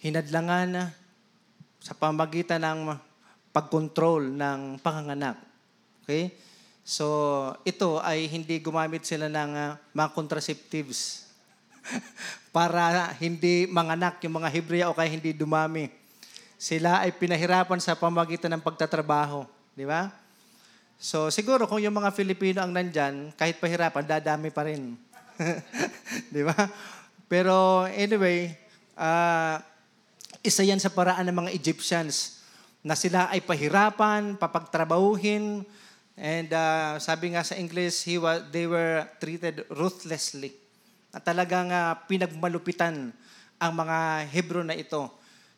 Hinadlangan 0.00 0.88
sa 1.78 1.92
pamagitan 1.92 2.64
ng 2.64 2.96
pagkontrol 3.52 4.32
ng 4.32 4.80
panganganak. 4.80 5.36
Okay? 6.02 6.32
So, 6.88 7.04
ito 7.68 8.00
ay 8.00 8.32
hindi 8.32 8.64
gumamit 8.64 9.04
sila 9.04 9.28
ng 9.28 9.52
uh, 9.52 9.76
mga 9.92 10.08
contraceptives 10.16 11.25
para 12.56 13.12
hindi 13.20 13.68
manganak 13.68 14.22
yung 14.24 14.42
mga 14.42 14.48
Hebrea 14.48 14.86
o 14.88 14.96
kaya 14.96 15.12
hindi 15.12 15.36
dumami. 15.36 15.92
Sila 16.56 17.04
ay 17.04 17.12
pinahirapan 17.12 17.80
sa 17.80 17.92
pamagitan 17.92 18.52
ng 18.56 18.64
pagtatrabaho. 18.64 19.44
Di 19.76 19.84
ba? 19.84 20.08
So, 20.96 21.28
siguro 21.28 21.68
kung 21.68 21.84
yung 21.84 21.92
mga 21.92 22.08
Filipino 22.16 22.64
ang 22.64 22.72
nandyan, 22.72 23.36
kahit 23.36 23.60
pahirapan, 23.60 24.08
dadami 24.08 24.48
pa 24.48 24.64
rin. 24.64 24.96
Di 26.34 26.40
ba? 26.40 26.56
Pero 27.28 27.84
anyway, 27.92 28.56
uh, 28.96 29.60
isa 30.40 30.64
yan 30.64 30.80
sa 30.80 30.88
paraan 30.88 31.28
ng 31.28 31.36
mga 31.36 31.50
Egyptians 31.52 32.40
na 32.80 32.96
sila 32.96 33.28
ay 33.28 33.44
pahirapan, 33.44 34.40
papagtrabahuhin, 34.40 35.66
and 36.16 36.48
uh, 36.56 36.96
sabi 36.96 37.36
nga 37.36 37.44
sa 37.44 37.60
English, 37.60 38.08
he 38.08 38.16
was, 38.16 38.40
they 38.48 38.64
were 38.64 39.04
treated 39.20 39.68
ruthlessly. 39.68 40.56
At 41.16 41.24
talagang 41.24 41.72
uh, 41.72 41.96
pinagmalupitan 42.04 43.08
ang 43.56 43.72
mga 43.72 44.28
Hebrew 44.28 44.60
na 44.60 44.76
ito. 44.76 45.08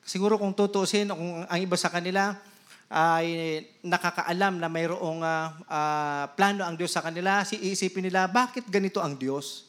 Siguro 0.06 0.38
kung 0.38 0.54
tutusin, 0.54 1.10
kung 1.10 1.42
ang 1.42 1.58
iba 1.58 1.74
sa 1.74 1.90
kanila 1.90 2.38
ay 2.86 3.60
nakakaalam 3.82 4.62
na 4.62 4.70
mayroong 4.70 5.20
uh, 5.20 5.50
uh, 5.66 6.24
plano 6.38 6.62
ang 6.62 6.78
Diyos 6.78 6.94
sa 6.94 7.02
kanila, 7.02 7.42
si 7.42 7.58
isipin 7.58 8.06
nila, 8.06 8.30
bakit 8.30 8.70
ganito 8.70 9.02
ang 9.02 9.18
Diyos? 9.18 9.66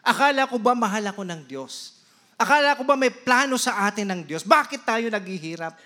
Akala 0.00 0.48
ko 0.48 0.56
ba 0.56 0.72
mahal 0.72 1.04
ako 1.12 1.20
ng 1.20 1.44
Diyos? 1.44 2.00
Akala 2.40 2.72
ko 2.72 2.88
ba 2.88 2.96
may 2.96 3.12
plano 3.12 3.60
sa 3.60 3.84
atin 3.84 4.08
ng 4.08 4.20
Diyos? 4.24 4.40
Bakit 4.48 4.88
tayo 4.88 5.04
naghihirap? 5.12 5.76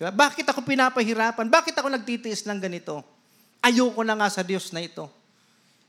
Diba? 0.00 0.08
Bakit 0.08 0.48
ako 0.48 0.64
pinapahirapan? 0.64 1.52
Bakit 1.52 1.76
ako 1.76 1.92
nagtitiis 1.92 2.48
ng 2.48 2.56
ganito? 2.56 3.04
Ayoko 3.60 4.00
na 4.00 4.16
nga 4.16 4.32
sa 4.32 4.40
Diyos 4.40 4.72
na 4.72 4.80
ito. 4.80 5.04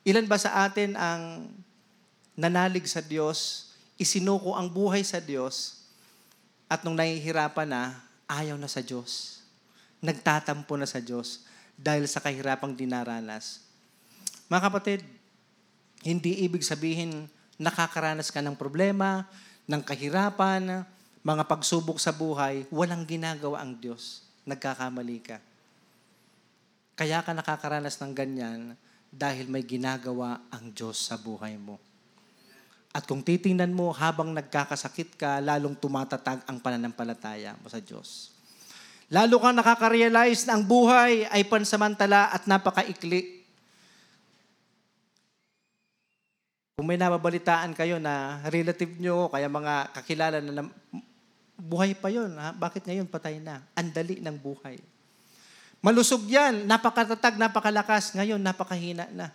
Ilan 0.03 0.27
ba 0.27 0.35
sa 0.35 0.67
atin 0.67 0.99
ang 0.99 1.47
nanalig 2.39 2.88
sa 2.88 3.03
Diyos, 3.03 3.67
isinuko 4.00 4.55
ang 4.55 4.72
buhay 4.72 5.03
sa 5.03 5.19
Diyos, 5.19 5.84
at 6.72 6.88
nung 6.88 6.96
nahihirapan 6.96 7.67
na, 7.67 7.84
ayaw 8.31 8.55
na 8.55 8.72
sa 8.72 8.79
Diyos. 8.79 9.43
Nagtatampo 10.00 10.79
na 10.79 10.88
sa 10.88 11.03
Diyos 11.03 11.43
dahil 11.75 12.08
sa 12.08 12.24
kahirapang 12.24 12.72
dinaranas. 12.72 13.60
Mga 14.48 14.62
kapatid, 14.72 15.00
hindi 16.08 16.48
ibig 16.48 16.63
sabihin 16.63 17.27
nakakaranas 17.60 18.31
ka 18.31 18.39
ng 18.39 18.55
problema, 18.55 19.27
ng 19.67 19.84
kahirapan, 19.84 20.88
mga 21.19 21.43
pagsubok 21.43 22.00
sa 22.00 22.15
buhay, 22.15 22.63
walang 22.72 23.03
ginagawa 23.03 23.60
ang 23.60 23.75
Diyos. 23.75 24.24
Nagkakamali 24.48 25.19
ka. 25.19 25.38
Kaya 26.96 27.19
ka 27.19 27.36
nakakaranas 27.36 28.00
ng 28.00 28.15
ganyan 28.15 28.79
dahil 29.12 29.51
may 29.51 29.65
ginagawa 29.67 30.39
ang 30.48 30.72
Diyos 30.72 31.03
sa 31.03 31.19
buhay 31.19 31.60
mo. 31.60 31.88
At 32.89 33.05
kung 33.05 33.22
titingnan 33.22 33.69
mo, 33.69 33.93
habang 33.93 34.34
nagkakasakit 34.34 35.13
ka, 35.13 35.38
lalong 35.38 35.77
tumatatag 35.77 36.41
ang 36.50 36.58
pananampalataya 36.58 37.53
mo 37.62 37.69
sa 37.69 37.77
Diyos. 37.77 38.34
Lalo 39.10 39.41
kang 39.41 39.58
nakaka-realize 39.58 40.46
na 40.46 40.58
ang 40.58 40.65
buhay 40.65 41.25
ay 41.29 41.46
pansamantala 41.46 42.34
at 42.34 42.46
napakaikli. 42.50 43.41
Kung 46.77 46.86
may 46.86 46.98
nababalitaan 46.98 47.74
kayo 47.77 47.98
na 48.01 48.41
relative 48.50 48.98
nyo, 48.98 49.29
kaya 49.29 49.50
mga 49.50 49.93
kakilala 49.93 50.38
na, 50.41 50.65
buhay 51.60 51.91
pa 51.93 52.08
yon, 52.10 52.31
ha? 52.39 52.55
bakit 52.55 52.88
ngayon 52.88 53.10
patay 53.10 53.38
na? 53.38 53.65
Andali 53.75 54.22
ng 54.24 54.38
buhay. 54.38 54.79
Malusog 55.79 56.27
yan, 56.27 56.67
napakatatag, 56.67 57.39
napakalakas. 57.39 58.12
Ngayon, 58.12 58.39
napakahina 58.39 59.08
na. 59.15 59.31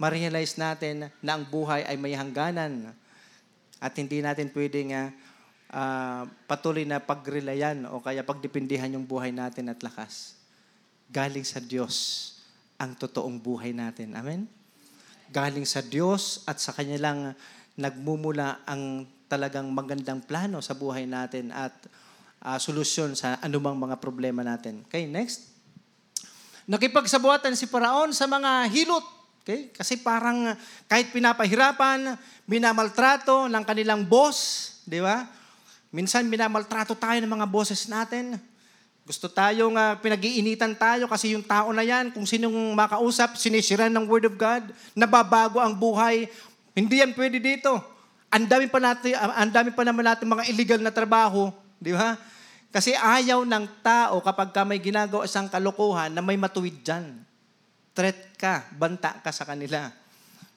Ma-realize 0.00 0.56
natin 0.58 1.12
na 1.20 1.30
ang 1.36 1.44
buhay 1.46 1.84
ay 1.86 1.96
may 1.96 2.16
hangganan 2.16 2.92
at 3.82 3.92
hindi 3.98 4.22
natin 4.22 4.50
pwedeng 4.54 4.94
uh, 4.94 6.22
patuloy 6.46 6.86
na 6.86 7.02
pagrelayan 7.02 7.88
o 7.90 8.00
kaya 8.00 8.22
pagdepindihan 8.26 8.92
yung 8.94 9.06
buhay 9.06 9.30
natin 9.34 9.70
at 9.70 9.78
lakas. 9.82 10.38
Galing 11.12 11.44
sa 11.44 11.60
Diyos 11.60 12.28
ang 12.80 12.98
totoong 12.98 13.38
buhay 13.38 13.70
natin. 13.70 14.16
Amen? 14.18 14.48
galing 15.32 15.64
sa 15.64 15.80
Diyos 15.80 16.44
at 16.44 16.60
sa 16.60 16.76
Kanya 16.76 17.00
lang 17.00 17.18
nagmumula 17.80 18.60
ang 18.68 19.08
talagang 19.32 19.72
magandang 19.72 20.20
plano 20.20 20.60
sa 20.60 20.76
buhay 20.76 21.08
natin 21.08 21.48
at 21.48 21.72
uh, 22.44 22.60
solusyon 22.60 23.16
sa 23.16 23.40
anumang 23.40 23.80
mga 23.80 23.96
problema 23.96 24.44
natin. 24.44 24.84
Okay, 24.86 25.08
next. 25.08 25.48
Nakipagsabuatan 26.68 27.56
si 27.56 27.64
Paraon 27.64 28.12
sa 28.12 28.28
mga 28.28 28.68
hilot. 28.68 29.21
Okay? 29.42 29.74
Kasi 29.74 29.98
parang 29.98 30.54
kahit 30.86 31.10
pinapahirapan, 31.10 32.14
minamaltrato 32.46 33.50
ng 33.50 33.62
kanilang 33.66 34.06
boss, 34.06 34.70
di 34.86 35.02
ba? 35.02 35.26
Minsan 35.90 36.30
minamaltrato 36.30 36.94
tayo 36.94 37.18
ng 37.18 37.28
mga 37.28 37.46
bosses 37.50 37.90
natin. 37.90 38.38
Gusto 39.02 39.26
tayong 39.26 39.74
uh, 39.74 39.98
pinag-iinitan 39.98 40.78
tayo 40.78 41.10
kasi 41.10 41.34
yung 41.34 41.42
tao 41.42 41.74
na 41.74 41.82
yan, 41.82 42.14
kung 42.14 42.22
sinong 42.22 42.54
makausap, 42.72 43.34
sinisiran 43.34 43.90
ng 43.90 44.06
Word 44.06 44.30
of 44.30 44.38
God, 44.38 44.70
nababago 44.94 45.58
ang 45.58 45.74
buhay. 45.74 46.30
Hindi 46.72 47.02
yan 47.02 47.10
pwede 47.12 47.42
dito. 47.42 47.82
Ang 48.30 48.46
dami 48.46 48.70
pa, 48.70 48.78
natin, 48.78 49.12
ang 49.18 49.50
dami 49.50 49.74
pa 49.74 49.82
naman 49.82 50.06
natin 50.06 50.24
mga 50.24 50.48
illegal 50.48 50.80
na 50.80 50.94
trabaho, 50.94 51.50
di 51.82 51.92
ba? 51.92 52.14
Kasi 52.72 52.96
ayaw 52.96 53.44
ng 53.44 53.84
tao 53.84 54.22
kapag 54.24 54.54
ka 54.54 54.64
may 54.64 54.80
ginagawa 54.80 55.28
isang 55.28 55.50
kalokohan 55.50 56.08
na 56.08 56.24
may 56.24 56.40
matuwid 56.40 56.80
dyan. 56.80 57.20
Threat 57.92 58.36
ka, 58.40 58.66
banta 58.72 59.20
ka 59.20 59.28
sa 59.28 59.44
kanila. 59.44 59.92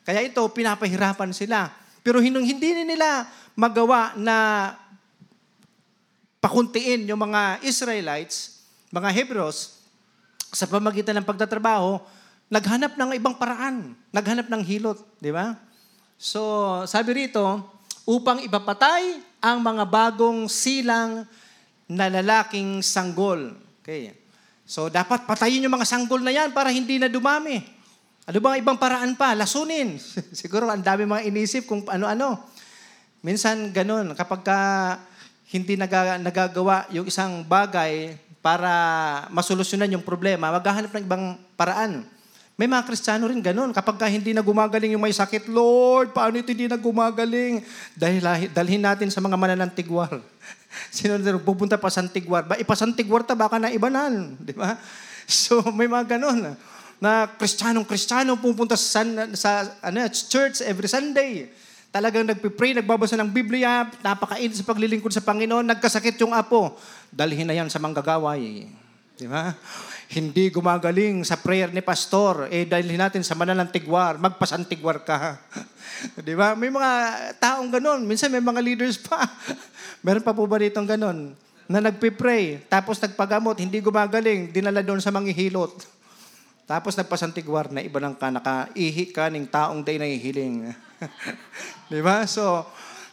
Kaya 0.07 0.23
ito, 0.23 0.39
pinapahirapan 0.51 1.35
sila. 1.35 1.67
Pero 2.05 2.21
hindi 2.21 2.71
nila 2.85 3.27
magawa 3.57 4.13
na 4.15 4.71
pakuntiin 6.39 7.09
yung 7.09 7.19
mga 7.19 7.65
Israelites, 7.65 8.63
mga 8.93 9.09
Hebrews, 9.09 9.81
sa 10.53 10.69
pamagitan 10.69 11.17
ng 11.19 11.27
pagtatrabaho, 11.27 11.99
naghanap 12.47 12.95
ng 12.95 13.17
ibang 13.17 13.35
paraan, 13.35 13.97
naghanap 14.13 14.47
ng 14.47 14.61
hilot, 14.61 15.01
di 15.17 15.33
ba? 15.33 15.57
So, 16.15 16.39
sabi 16.85 17.25
rito, 17.25 17.43
upang 18.05 18.45
ipapatay 18.45 19.19
ang 19.41 19.59
mga 19.59 19.83
bagong 19.89 20.45
silang 20.45 21.25
na 21.89 22.07
lalaking 22.07 22.79
sanggol. 22.85 23.57
Okay. 23.81 24.13
So, 24.65 24.89
dapat 24.89 25.29
patayin 25.29 25.61
yung 25.61 25.77
mga 25.77 25.85
sanggol 25.85 26.25
na 26.25 26.33
yan 26.33 26.49
para 26.49 26.73
hindi 26.73 26.97
na 26.97 27.05
dumami. 27.05 27.61
Ano 28.25 28.41
bang 28.41 28.57
ibang 28.57 28.81
paraan 28.81 29.13
pa? 29.13 29.37
Lasunin. 29.37 30.01
Siguro 30.41 30.65
ang 30.65 30.81
dami 30.81 31.05
mga 31.05 31.29
inisip 31.29 31.69
kung 31.69 31.85
ano-ano. 31.85 32.41
Minsan 33.21 33.69
ganun, 33.69 34.17
kapag 34.17 34.41
ka 34.41 34.59
hindi 35.53 35.77
naga, 35.77 36.17
nagagawa 36.17 36.89
yung 36.89 37.05
isang 37.05 37.45
bagay 37.45 38.17
para 38.41 38.69
masolusyonan 39.29 39.93
yung 39.93 40.05
problema, 40.05 40.49
maghahanap 40.49 40.89
ng 40.89 41.05
ibang 41.05 41.25
paraan. 41.53 42.05
May 42.55 42.71
mga 42.71 42.87
Kristiyano 42.87 43.27
rin 43.27 43.43
ganun. 43.43 43.75
Kapag 43.75 43.99
ka 43.99 44.07
hindi 44.07 44.31
na 44.31 44.39
gumagaling 44.39 44.95
yung 44.95 45.03
may 45.03 45.11
sakit, 45.11 45.51
Lord, 45.51 46.15
paano 46.15 46.39
ito 46.39 46.55
hindi 46.55 46.71
na 46.71 46.79
gumagaling? 46.79 47.59
Dahil 47.99 48.23
dalhin 48.55 48.79
natin 48.79 49.11
sa 49.11 49.19
mga 49.19 49.35
mananantigwar. 49.35 50.23
Sino 50.95 51.19
na 51.19 51.35
pupunta 51.35 51.75
pa 51.75 51.91
santigwar? 51.91 52.47
Ba, 52.47 52.55
ipasantigwar 52.55 53.27
ta, 53.27 53.35
baka 53.35 53.59
na 53.59 53.75
ibanan. 53.75 54.39
Di 54.39 54.55
ba? 54.55 54.79
So, 55.25 55.57
may 55.73 55.89
mga 55.89 56.21
ganun 56.21 56.53
na 57.01 57.25
kristyanong 57.25 57.81
kristyano 57.81 58.37
pupunta 58.37 58.77
sa, 58.77 59.01
sa 59.33 59.65
ano, 59.81 60.05
church 60.05 60.61
every 60.61 60.85
Sunday. 60.85 61.49
Talagang 61.89 62.27
nagpipray, 62.27 62.77
nagbabasa 62.77 63.17
ng 63.17 63.33
Biblia, 63.33 63.89
napakainit 64.05 64.53
sa 64.53 64.67
paglilingkod 64.67 65.09
sa 65.09 65.25
Panginoon, 65.25 65.65
nagkasakit 65.65 66.19
yung 66.21 66.35
apo. 66.35 66.77
Dalhin 67.09 67.47
na 67.47 67.57
yan 67.57 67.73
sa 67.73 67.81
manggagaway. 67.81 68.69
Di 69.15 69.25
ba? 69.25 69.55
Hindi 70.05 70.53
gumagaling 70.53 71.25
sa 71.25 71.41
prayer 71.41 71.73
ni 71.73 71.81
pastor, 71.81 72.45
eh 72.53 72.69
dalhin 72.69 73.01
natin 73.01 73.25
sa 73.25 73.33
mananantigwar, 73.33 74.21
magpasantigwar 74.21 75.01
ka. 75.01 75.41
Di 76.25 76.37
ba? 76.37 76.53
May 76.53 76.69
mga 76.69 76.91
taong 77.41 77.73
ganun. 77.73 78.05
Minsan 78.05 78.29
may 78.29 78.43
mga 78.43 78.61
leaders 78.61 79.01
pa. 79.01 79.25
Meron 80.05 80.21
pa 80.21 80.35
po 80.35 80.45
ba 80.45 80.61
ditong 80.61 80.85
ganun? 80.85 81.33
Na 81.65 81.81
nagpipray, 81.81 82.61
tapos 82.69 83.01
nagpagamot, 83.01 83.57
hindi 83.57 83.81
gumagaling, 83.81 84.53
dinala 84.53 84.85
doon 84.85 85.01
sa 85.01 85.09
manghihilot. 85.09 85.73
Tapos 86.69 86.97
nagpasantigwar 86.97 87.69
na 87.69 87.77
iba 87.77 88.01
lang 88.01 88.17
ka, 88.17 88.33
nakaihi 88.33 89.13
ka 89.13 89.29
ng 89.29 89.45
taong 89.53 89.85
day 89.85 90.01
na 90.01 90.09
ihiling. 90.09 90.73
Di 91.93 92.01
ba? 92.01 92.25
So, 92.25 92.65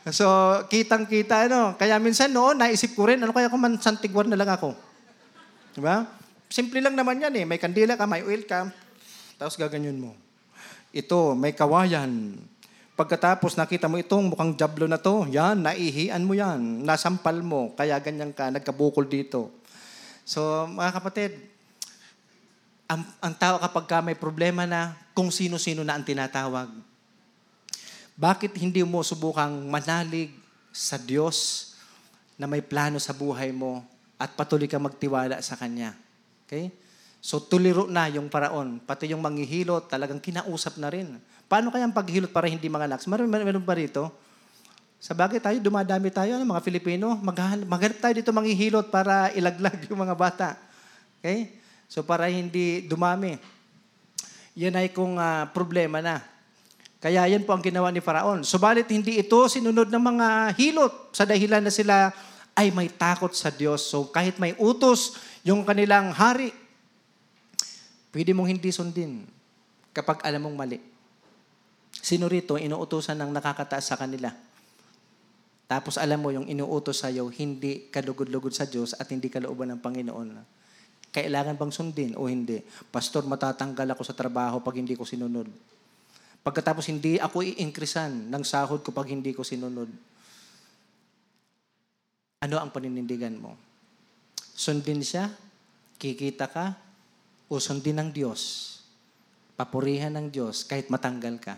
so 0.09 0.25
kitang-kita, 0.73 1.53
ano. 1.53 1.77
Kaya 1.77 2.01
minsan 2.01 2.33
noon, 2.33 2.57
naisip 2.57 2.97
ko 2.97 3.05
rin, 3.05 3.21
ano 3.21 3.29
kaya 3.37 3.53
kung 3.53 3.61
man 3.61 3.77
santigwar 3.77 4.25
na 4.25 4.41
lang 4.41 4.49
ako? 4.49 4.73
Di 5.77 5.85
ba? 5.85 6.01
Simple 6.53 6.85
lang 6.85 6.93
naman 6.93 7.17
yan 7.17 7.33
eh. 7.33 7.45
May 7.49 7.57
kandila 7.57 7.97
ka, 7.97 8.05
may 8.05 8.21
oil 8.21 8.45
ka, 8.45 8.69
tapos 9.41 9.57
gaganyan 9.57 9.97
mo. 9.97 10.13
Ito, 10.93 11.33
may 11.33 11.57
kawayan. 11.57 12.37
Pagkatapos 12.93 13.57
nakita 13.57 13.89
mo 13.89 13.97
itong 13.97 14.29
mukhang 14.29 14.53
jablo 14.61 14.85
na 14.85 15.01
to, 15.01 15.25
yan, 15.33 15.65
naihian 15.65 16.21
mo 16.21 16.37
yan, 16.37 16.85
nasampal 16.85 17.41
mo, 17.41 17.73
kaya 17.73 17.97
ganyan 18.05 18.37
ka, 18.37 18.53
nagkabukol 18.53 19.09
dito. 19.09 19.49
So, 20.29 20.69
mga 20.69 21.01
kapatid, 21.01 21.41
ang, 22.85 23.01
ang 23.25 23.33
tao 23.33 23.57
kapag 23.57 23.89
ka 23.89 23.99
may 24.05 24.13
problema 24.13 24.69
na, 24.69 24.93
kung 25.17 25.33
sino-sino 25.33 25.81
na 25.81 25.97
ang 25.97 26.05
tinatawag. 26.05 26.69
Bakit 28.13 28.61
hindi 28.61 28.85
mo 28.85 29.01
subukang 29.01 29.73
manalig 29.73 30.37
sa 30.69 31.01
Diyos 31.01 31.73
na 32.37 32.45
may 32.45 32.61
plano 32.61 33.01
sa 33.01 33.17
buhay 33.17 33.57
mo 33.57 33.81
at 34.21 34.37
patuloy 34.37 34.69
ka 34.69 34.77
magtiwala 34.77 35.41
sa 35.41 35.57
Kanya? 35.57 36.02
Okay? 36.53 36.69
So 37.25 37.41
tuliro 37.41 37.89
na 37.89 38.13
yung 38.13 38.29
paraon. 38.29 38.77
Pati 38.85 39.09
yung 39.09 39.25
manghihilot, 39.25 39.89
talagang 39.89 40.21
kinausap 40.21 40.77
na 40.77 40.93
rin. 40.93 41.17
Paano 41.49 41.73
kaya 41.73 41.89
ang 41.89 41.97
paghilot 41.97 42.29
para 42.29 42.45
hindi 42.45 42.69
mga 42.69 42.93
naks? 42.93 43.09
Meron, 43.09 43.33
meron 43.33 43.65
ba 43.65 43.73
rito? 43.73 44.13
Sa 45.01 45.17
bagay 45.17 45.41
tayo, 45.41 45.57
dumadami 45.65 46.13
tayo, 46.13 46.37
ano, 46.37 46.45
mga 46.45 46.61
Filipino. 46.61 47.17
Maghanap, 47.17 47.65
maghanap 47.65 47.99
tayo 48.05 48.15
dito 48.21 48.37
manghihilot 48.37 48.93
para 48.93 49.33
ilaglag 49.33 49.81
yung 49.89 50.05
mga 50.05 50.13
bata. 50.13 50.61
Okay? 51.25 51.57
So 51.89 52.05
para 52.05 52.29
hindi 52.29 52.85
dumami. 52.85 53.41
Yan 54.53 54.77
ay 54.77 54.93
kung 54.93 55.17
uh, 55.17 55.49
problema 55.57 56.05
na. 56.05 56.21
Kaya 57.01 57.25
yan 57.33 57.49
po 57.49 57.57
ang 57.57 57.65
ginawa 57.65 57.89
ni 57.89 58.05
Faraon. 58.05 58.45
Subalit 58.45 58.87
hindi 58.93 59.17
ito 59.17 59.41
sinunod 59.49 59.89
ng 59.89 60.05
mga 60.05 60.27
hilot 60.61 61.17
sa 61.17 61.25
dahilan 61.25 61.65
na 61.65 61.73
sila 61.73 62.13
ay 62.53 62.73
may 62.73 62.89
takot 62.89 63.33
sa 63.33 63.49
Diyos. 63.49 63.85
So 63.85 64.09
kahit 64.09 64.37
may 64.37 64.53
utos 64.61 65.17
yung 65.43 65.65
kanilang 65.65 66.13
hari, 66.13 66.53
pwede 68.13 68.37
mong 68.37 68.53
hindi 68.53 68.69
sundin 68.69 69.25
kapag 69.93 70.21
alam 70.25 70.49
mong 70.49 70.57
mali. 70.57 70.79
Sino 72.03 72.27
rito 72.27 72.59
inuutosan 72.59 73.17
ng 73.21 73.31
nakakataas 73.31 73.95
sa 73.95 73.97
kanila? 73.97 74.33
Tapos 75.71 75.97
alam 75.97 76.21
mo 76.21 76.29
yung 76.29 76.45
inuutos 76.45 77.01
sa 77.01 77.09
iyo, 77.09 77.33
hindi 77.33 77.89
kalugod-lugod 77.89 78.53
sa 78.53 78.69
Diyos 78.69 78.93
at 78.93 79.09
hindi 79.09 79.33
kalooban 79.33 79.73
ng 79.73 79.81
Panginoon. 79.81 80.29
Kailangan 81.13 81.57
bang 81.57 81.73
sundin 81.73 82.13
o 82.17 82.29
hindi? 82.29 82.61
Pastor, 82.93 83.25
matatanggal 83.25 83.97
ako 83.97 84.03
sa 84.05 84.13
trabaho 84.13 84.61
pag 84.61 84.77
hindi 84.77 84.93
ko 84.93 85.09
sinunod. 85.09 85.49
Pagkatapos 86.43 86.91
hindi 86.91 87.17
ako 87.17 87.41
iinkrisan 87.41 88.29
ng 88.29 88.43
sahod 88.43 88.83
ko 88.83 88.91
pag 88.91 89.09
hindi 89.09 89.31
ko 89.33 89.47
sinunod. 89.47 89.89
Ano 92.43 92.59
ang 92.59 92.75
paninindigan 92.75 93.39
mo? 93.39 93.55
Sundin 94.35 95.07
siya? 95.07 95.31
Kikita 95.95 96.51
ka? 96.51 96.75
O 97.47 97.63
sundin 97.63 98.03
ng 98.03 98.11
Diyos? 98.11 98.43
Papurihan 99.55 100.11
ng 100.11 100.27
Diyos 100.27 100.67
kahit 100.67 100.91
matanggal 100.91 101.39
ka? 101.39 101.55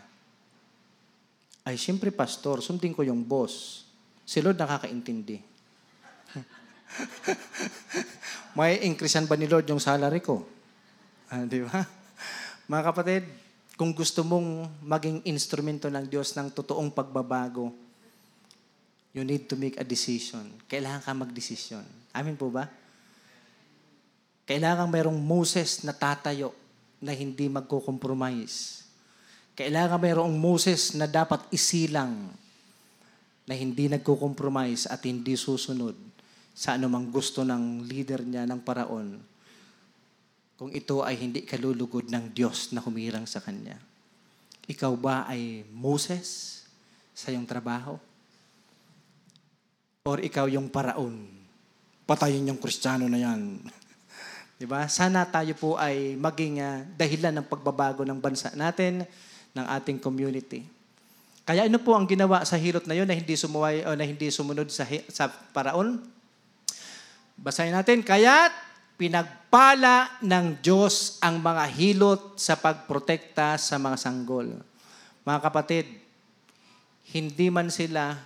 Ay, 1.64 1.81
siyempre, 1.81 2.12
pastor, 2.12 2.61
sundin 2.61 2.92
ko 2.92 3.01
yung 3.01 3.25
boss. 3.25 3.88
Si 4.29 4.44
Lord 4.44 4.61
nakakaintindi. 4.61 5.40
May 8.57 8.85
increasean 8.85 9.25
ba 9.25 9.40
ni 9.40 9.49
Lord 9.49 9.64
yung 9.73 9.81
salary 9.81 10.20
ko? 10.20 10.44
Ah, 11.33 11.49
di 11.49 11.64
ba? 11.64 11.81
Mga 12.68 12.83
kapatid, 12.92 13.25
kung 13.81 13.97
gusto 13.97 14.20
mong 14.20 14.68
maging 14.85 15.25
instrumento 15.25 15.88
ng 15.88 16.05
Diyos 16.05 16.37
ng 16.37 16.53
totoong 16.53 16.92
pagbabago, 16.92 17.73
you 19.14 19.22
need 19.22 19.46
to 19.46 19.55
make 19.55 19.79
a 19.79 19.87
decision. 19.87 20.42
Kailangan 20.66 21.00
ka 21.07 21.14
magdesisyon. 21.14 21.87
Amin 22.11 22.35
po 22.35 22.50
ba? 22.50 22.66
Kailangan 24.44 24.90
mayroong 24.90 25.16
Moses 25.16 25.87
na 25.87 25.94
tatayo 25.94 26.53
na 26.98 27.14
hindi 27.14 27.46
magko-compromise. 27.48 28.85
Kailangan 29.55 30.03
mayroong 30.03 30.35
Moses 30.35 30.98
na 30.98 31.07
dapat 31.07 31.46
isilang 31.55 32.29
na 33.46 33.55
hindi 33.55 33.87
nagko-compromise 33.87 34.90
at 34.90 35.07
hindi 35.07 35.38
susunod 35.38 35.94
sa 36.50 36.74
anumang 36.74 37.09
gusto 37.09 37.46
ng 37.46 37.87
leader 37.87 38.27
niya 38.27 38.44
ng 38.50 38.61
paraon 38.66 39.22
kung 40.55 40.70
ito 40.70 41.03
ay 41.03 41.18
hindi 41.18 41.42
kalulugod 41.42 42.11
ng 42.11 42.31
Diyos 42.35 42.74
na 42.74 42.83
humirang 42.83 43.27
sa 43.31 43.42
Kanya? 43.42 43.79
Ikaw 44.64 44.92
ba 44.98 45.27
ay 45.29 45.66
Moses 45.70 46.62
sa 47.14 47.31
iyong 47.31 47.46
trabaho? 47.46 47.98
Or 50.04 50.20
ikaw 50.20 50.44
yung 50.52 50.68
paraon? 50.68 51.16
Patayin 52.04 52.52
yung 52.52 52.60
kristyano 52.60 53.08
na 53.08 53.16
yan. 53.16 53.56
Di 54.60 54.68
ba? 54.68 54.84
Sana 54.84 55.24
tayo 55.24 55.56
po 55.56 55.80
ay 55.80 56.12
maging 56.20 56.60
uh, 56.60 56.84
dahilan 56.92 57.32
ng 57.40 57.48
pagbabago 57.48 58.04
ng 58.04 58.20
bansa 58.20 58.52
natin, 58.52 59.08
ng 59.56 59.64
ating 59.64 59.96
community. 59.96 60.60
Kaya 61.48 61.64
ano 61.64 61.80
po 61.80 61.96
ang 61.96 62.04
ginawa 62.04 62.44
sa 62.44 62.60
hilot 62.60 62.84
na 62.84 63.00
yun 63.00 63.08
na 63.08 63.16
hindi 63.16 63.32
sumuway 63.32 63.80
o 63.88 63.96
na 63.96 64.04
hindi 64.04 64.28
sumunod 64.28 64.68
sa, 64.68 64.84
sa 65.08 65.32
paraon? 65.56 65.96
Basahin 67.40 67.72
natin, 67.72 68.04
kaya't 68.04 68.52
pinagpala 69.00 70.20
ng 70.20 70.60
Diyos 70.60 71.16
ang 71.24 71.40
mga 71.40 71.64
hilot 71.72 72.36
sa 72.36 72.60
pagprotekta 72.60 73.56
sa 73.56 73.80
mga 73.80 73.96
sanggol. 73.96 74.52
Mga 75.24 75.40
kapatid, 75.40 75.88
hindi 77.08 77.48
man 77.48 77.72
sila 77.72 78.20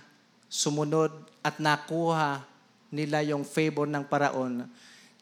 sumunod 0.51 1.28
at 1.39 1.57
nakuha 1.57 2.43
nila 2.89 3.21
yung 3.23 3.45
favor 3.45 3.85
ng 3.85 4.05
paraon, 4.05 4.65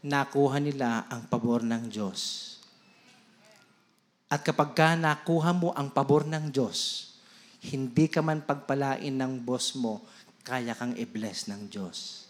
nakuha 0.02 0.58
nila 0.58 1.06
ang 1.12 1.28
pabor 1.28 1.62
ng 1.62 1.90
Diyos. 1.92 2.54
At 4.28 4.44
kapag 4.44 4.76
ka 4.76 4.96
nakuha 4.96 5.52
mo 5.56 5.72
ang 5.72 5.92
pabor 5.92 6.28
ng 6.28 6.52
Diyos, 6.52 7.12
hindi 7.68 8.08
ka 8.08 8.22
man 8.22 8.44
pagpalain 8.44 9.14
ng 9.14 9.44
boss 9.44 9.76
mo, 9.76 10.04
kaya 10.48 10.76
kang 10.76 10.96
i-bless 10.96 11.52
ng 11.52 11.68
Diyos. 11.68 12.28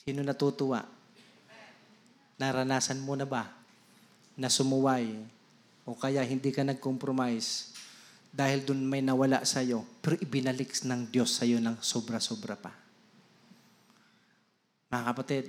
Sino 0.00 0.24
natutuwa? 0.24 0.84
Naranasan 2.40 3.00
mo 3.00 3.16
na 3.16 3.28
ba 3.28 3.48
na 4.34 4.50
sumuway 4.50 5.14
o 5.86 5.94
kaya 5.94 6.24
hindi 6.24 6.50
ka 6.50 6.66
nag-compromise 6.66 7.73
dahil 8.34 8.66
dun 8.66 8.82
may 8.82 8.98
nawala 8.98 9.46
sa 9.46 9.62
iyo, 9.62 9.86
pero 10.02 10.18
ibinalik 10.18 10.74
ng 10.82 11.06
Diyos 11.06 11.38
sa 11.38 11.46
iyo 11.46 11.62
ng 11.62 11.78
sobra-sobra 11.78 12.58
pa. 12.58 12.74
Mga 14.90 15.04
kapatid, 15.06 15.44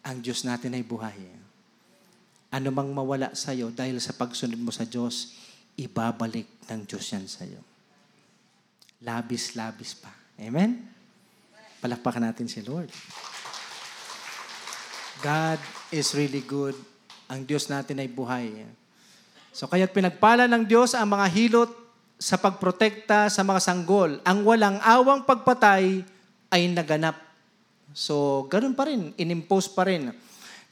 ang 0.00 0.24
Diyos 0.24 0.40
natin 0.48 0.72
ay 0.72 0.80
buhay. 0.80 1.20
ano 2.54 2.70
mang 2.70 2.86
mawala 2.94 3.34
sa'yo 3.34 3.74
dahil 3.74 3.98
sa 3.98 4.14
pagsunod 4.14 4.56
mo 4.56 4.70
sa 4.70 4.86
Diyos, 4.86 5.34
ibabalik 5.74 6.46
ng 6.70 6.86
Diyos 6.86 7.02
yan 7.10 7.26
sa'yo. 7.26 7.58
Labis-labis 9.02 9.98
pa. 9.98 10.14
Amen? 10.38 10.86
Palakpakan 11.82 12.30
natin 12.30 12.46
si 12.46 12.62
Lord. 12.62 12.88
God 15.18 15.58
is 15.90 16.14
really 16.14 16.46
good. 16.46 16.78
Ang 17.26 17.42
Diyos 17.42 17.66
natin 17.66 17.98
ay 17.98 18.06
buhay. 18.06 18.64
So 19.50 19.66
kaya't 19.66 19.90
pinagpala 19.90 20.46
ng 20.46 20.62
Diyos 20.62 20.94
ang 20.94 21.10
mga 21.10 21.26
hilot 21.34 21.83
sa 22.24 22.40
pagprotekta 22.40 23.28
sa 23.28 23.44
mga 23.44 23.60
sanggol. 23.60 24.16
Ang 24.24 24.48
walang 24.48 24.80
awang 24.80 25.28
pagpatay 25.28 26.00
ay 26.48 26.62
naganap. 26.72 27.20
So, 27.92 28.48
ganun 28.48 28.72
pa 28.72 28.88
rin. 28.88 29.12
Inimpose 29.20 29.68
pa 29.68 29.84
rin 29.84 30.08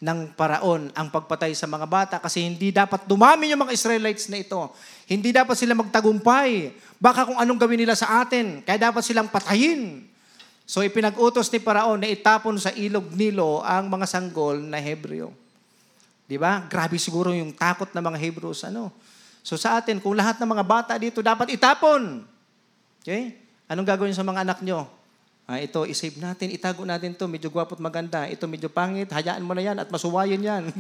ng 0.02 0.34
paraon 0.34 0.88
ang 0.96 1.12
pagpatay 1.12 1.52
sa 1.52 1.68
mga 1.68 1.86
bata 1.86 2.16
kasi 2.18 2.42
hindi 2.42 2.72
dapat 2.72 3.04
dumami 3.04 3.52
yung 3.52 3.68
mga 3.68 3.76
Israelites 3.76 4.32
na 4.32 4.40
ito. 4.40 4.72
Hindi 5.04 5.28
dapat 5.28 5.54
sila 5.54 5.76
magtagumpay. 5.76 6.72
Baka 6.96 7.28
kung 7.28 7.36
anong 7.36 7.60
gawin 7.60 7.84
nila 7.84 7.94
sa 7.94 8.24
atin, 8.24 8.64
kaya 8.64 8.88
dapat 8.88 9.04
silang 9.04 9.28
patayin. 9.28 10.08
So 10.64 10.80
ipinag-utos 10.80 11.52
ni 11.52 11.60
Paraon 11.60 12.00
na 12.00 12.08
itapon 12.08 12.56
sa 12.56 12.72
ilog 12.72 13.12
Nilo 13.12 13.60
ang 13.60 13.92
mga 13.92 14.08
sanggol 14.08 14.56
na 14.56 14.80
Hebreo. 14.80 15.36
Di 16.24 16.40
ba? 16.40 16.64
Grabe 16.64 16.96
siguro 16.96 17.28
yung 17.28 17.52
takot 17.52 17.92
ng 17.92 18.02
mga 18.02 18.18
Hebrews. 18.18 18.64
Ano? 18.72 18.88
So 19.42 19.58
sa 19.58 19.82
atin, 19.82 19.98
kung 19.98 20.14
lahat 20.14 20.38
ng 20.38 20.48
mga 20.48 20.64
bata 20.64 20.92
dito 20.94 21.18
dapat 21.18 21.50
itapon. 21.50 22.22
Okay? 23.02 23.34
Anong 23.66 23.86
gagawin 23.86 24.14
sa 24.14 24.22
mga 24.22 24.46
anak 24.46 24.58
nyo? 24.62 24.86
Ah, 25.42 25.58
ito, 25.58 25.82
isave 25.84 26.22
natin, 26.22 26.54
itago 26.54 26.86
natin 26.86 27.18
to 27.18 27.26
medyo 27.26 27.50
gwapo 27.50 27.74
at 27.74 27.82
maganda. 27.82 28.30
Ito 28.30 28.46
medyo 28.46 28.70
pangit, 28.70 29.10
hayaan 29.10 29.42
mo 29.42 29.52
na 29.52 29.62
yan 29.66 29.76
at 29.82 29.90
masuwayin 29.90 30.38
yan. 30.38 30.70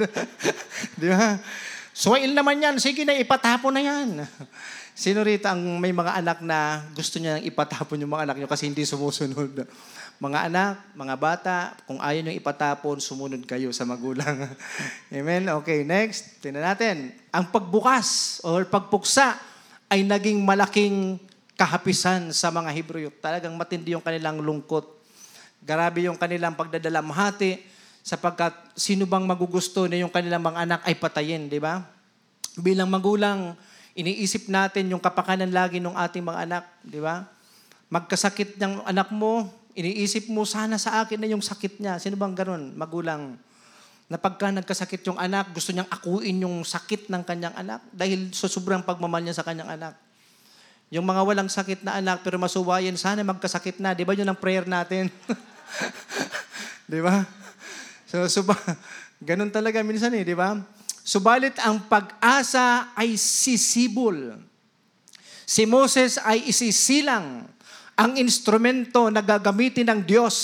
Di 1.02 1.10
ba? 1.10 1.42
Suwail 1.92 2.32
naman 2.32 2.56
yan, 2.56 2.80
sige 2.80 3.04
na, 3.04 3.12
ipatapon 3.12 3.74
na 3.76 3.82
yan. 3.84 4.24
Sino 4.96 5.20
rito 5.20 5.44
ang 5.44 5.60
may 5.76 5.92
mga 5.92 6.24
anak 6.24 6.40
na 6.40 6.88
gusto 6.96 7.20
niya 7.20 7.36
ipatapon 7.42 8.00
yung 8.00 8.16
mga 8.16 8.24
anak 8.28 8.36
niyo 8.40 8.48
kasi 8.48 8.64
hindi 8.64 8.88
sumusunod? 8.88 9.68
Mga 10.22 10.38
anak, 10.46 10.74
mga 10.94 11.14
bata, 11.18 11.56
kung 11.82 11.98
ayaw 11.98 12.22
niyo 12.22 12.38
ipatapon, 12.38 13.02
sumunod 13.02 13.42
kayo 13.42 13.74
sa 13.74 13.82
magulang. 13.82 14.46
Amen? 15.10 15.50
Okay, 15.50 15.82
next. 15.82 16.38
Tingnan 16.38 16.62
natin. 16.62 17.10
Ang 17.34 17.50
pagbukas 17.50 18.38
or 18.46 18.62
pagpuksa 18.62 19.34
ay 19.90 20.06
naging 20.06 20.38
malaking 20.46 21.18
kahapisan 21.58 22.30
sa 22.30 22.54
mga 22.54 22.70
Hebrew. 22.70 23.10
Talagang 23.18 23.50
matindi 23.58 23.98
yung 23.98 24.04
kanilang 24.06 24.38
lungkot. 24.38 24.86
Grabe 25.58 26.06
yung 26.06 26.14
kanilang 26.14 26.54
pagdadalamhati 26.54 27.58
sapagkat 28.06 28.54
sino 28.78 29.10
bang 29.10 29.26
magugusto 29.26 29.90
na 29.90 29.98
yung 29.98 30.14
kanilang 30.14 30.46
mga 30.46 30.58
anak 30.70 30.80
ay 30.86 31.02
patayin, 31.02 31.50
di 31.50 31.58
ba? 31.58 31.82
Bilang 32.54 32.86
magulang, 32.86 33.58
iniisip 33.98 34.46
natin 34.46 34.86
yung 34.86 35.02
kapakanan 35.02 35.50
lagi 35.50 35.82
ng 35.82 35.98
ating 35.98 36.22
mga 36.22 36.46
anak, 36.46 36.64
di 36.86 37.02
ba? 37.02 37.26
Magkasakit 37.90 38.54
ng 38.62 38.86
anak 38.86 39.10
mo, 39.10 39.50
iniisip 39.74 40.28
mo, 40.28 40.44
sana 40.44 40.76
sa 40.76 41.04
akin 41.04 41.18
na 41.20 41.28
yung 41.28 41.44
sakit 41.44 41.80
niya. 41.80 41.96
Sino 41.96 42.16
bang 42.16 42.36
ganun? 42.36 42.72
Magulang. 42.76 43.36
Na 44.12 44.20
pagka 44.20 44.52
nagkasakit 44.52 45.04
yung 45.08 45.16
anak, 45.16 45.56
gusto 45.56 45.72
niyang 45.72 45.88
akuin 45.88 46.36
yung 46.44 46.64
sakit 46.64 47.08
ng 47.08 47.22
kanyang 47.24 47.56
anak 47.56 47.80
dahil 47.92 48.28
sa 48.36 48.44
sobrang 48.44 48.84
pagmamahal 48.84 49.24
niya 49.24 49.40
sa 49.40 49.46
kanyang 49.46 49.72
anak. 49.72 49.96
Yung 50.92 51.08
mga 51.08 51.24
walang 51.24 51.48
sakit 51.48 51.80
na 51.80 51.96
anak 51.96 52.20
pero 52.20 52.36
masuwayan, 52.36 52.92
sana 53.00 53.24
magkasakit 53.24 53.80
na. 53.80 53.96
Di 53.96 54.04
ba 54.04 54.12
yun 54.12 54.28
ang 54.28 54.36
prayer 54.36 54.68
natin? 54.68 55.08
di 56.92 57.00
ba? 57.00 57.24
So, 58.04 58.28
suba, 58.28 58.52
ganun 59.24 59.48
talaga 59.48 59.80
minsan 59.80 60.12
eh, 60.12 60.20
di 60.20 60.36
ba? 60.36 60.60
Subalit 61.00 61.56
ang 61.64 61.80
pag-asa 61.88 62.92
ay 62.92 63.16
sisibol. 63.16 64.36
Si 65.48 65.64
Moses 65.64 66.20
ay 66.20 66.52
isisilang 66.52 67.48
ang 68.02 68.18
instrumento 68.18 69.06
na 69.14 69.22
gagamitin 69.22 69.86
ng 69.86 70.02
Diyos 70.02 70.34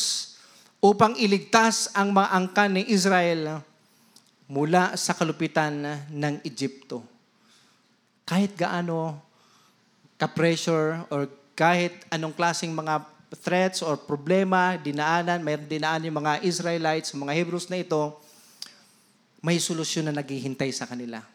upang 0.78 1.18
iligtas 1.18 1.90
ang 1.90 2.14
mga 2.14 2.30
angkan 2.30 2.70
ni 2.70 2.86
Israel 2.86 3.58
mula 4.46 4.94
sa 4.94 5.10
kalupitan 5.10 6.06
ng 6.06 6.38
Egypto. 6.46 7.02
Kahit 8.22 8.54
gaano 8.54 9.18
ka-pressure 10.22 11.10
or 11.10 11.26
kahit 11.58 12.06
anong 12.14 12.38
klaseng 12.38 12.70
mga 12.70 13.02
threats 13.42 13.82
or 13.82 13.98
problema, 13.98 14.78
dinaanan, 14.78 15.42
mayroon 15.42 15.66
dinaanan 15.66 16.14
yung 16.14 16.22
mga 16.22 16.46
Israelites, 16.46 17.10
mga 17.10 17.34
Hebrews 17.42 17.66
na 17.74 17.82
ito, 17.82 18.22
may 19.42 19.58
solusyon 19.58 20.06
na 20.06 20.22
naghihintay 20.22 20.70
sa 20.70 20.86
kanila. 20.86 21.26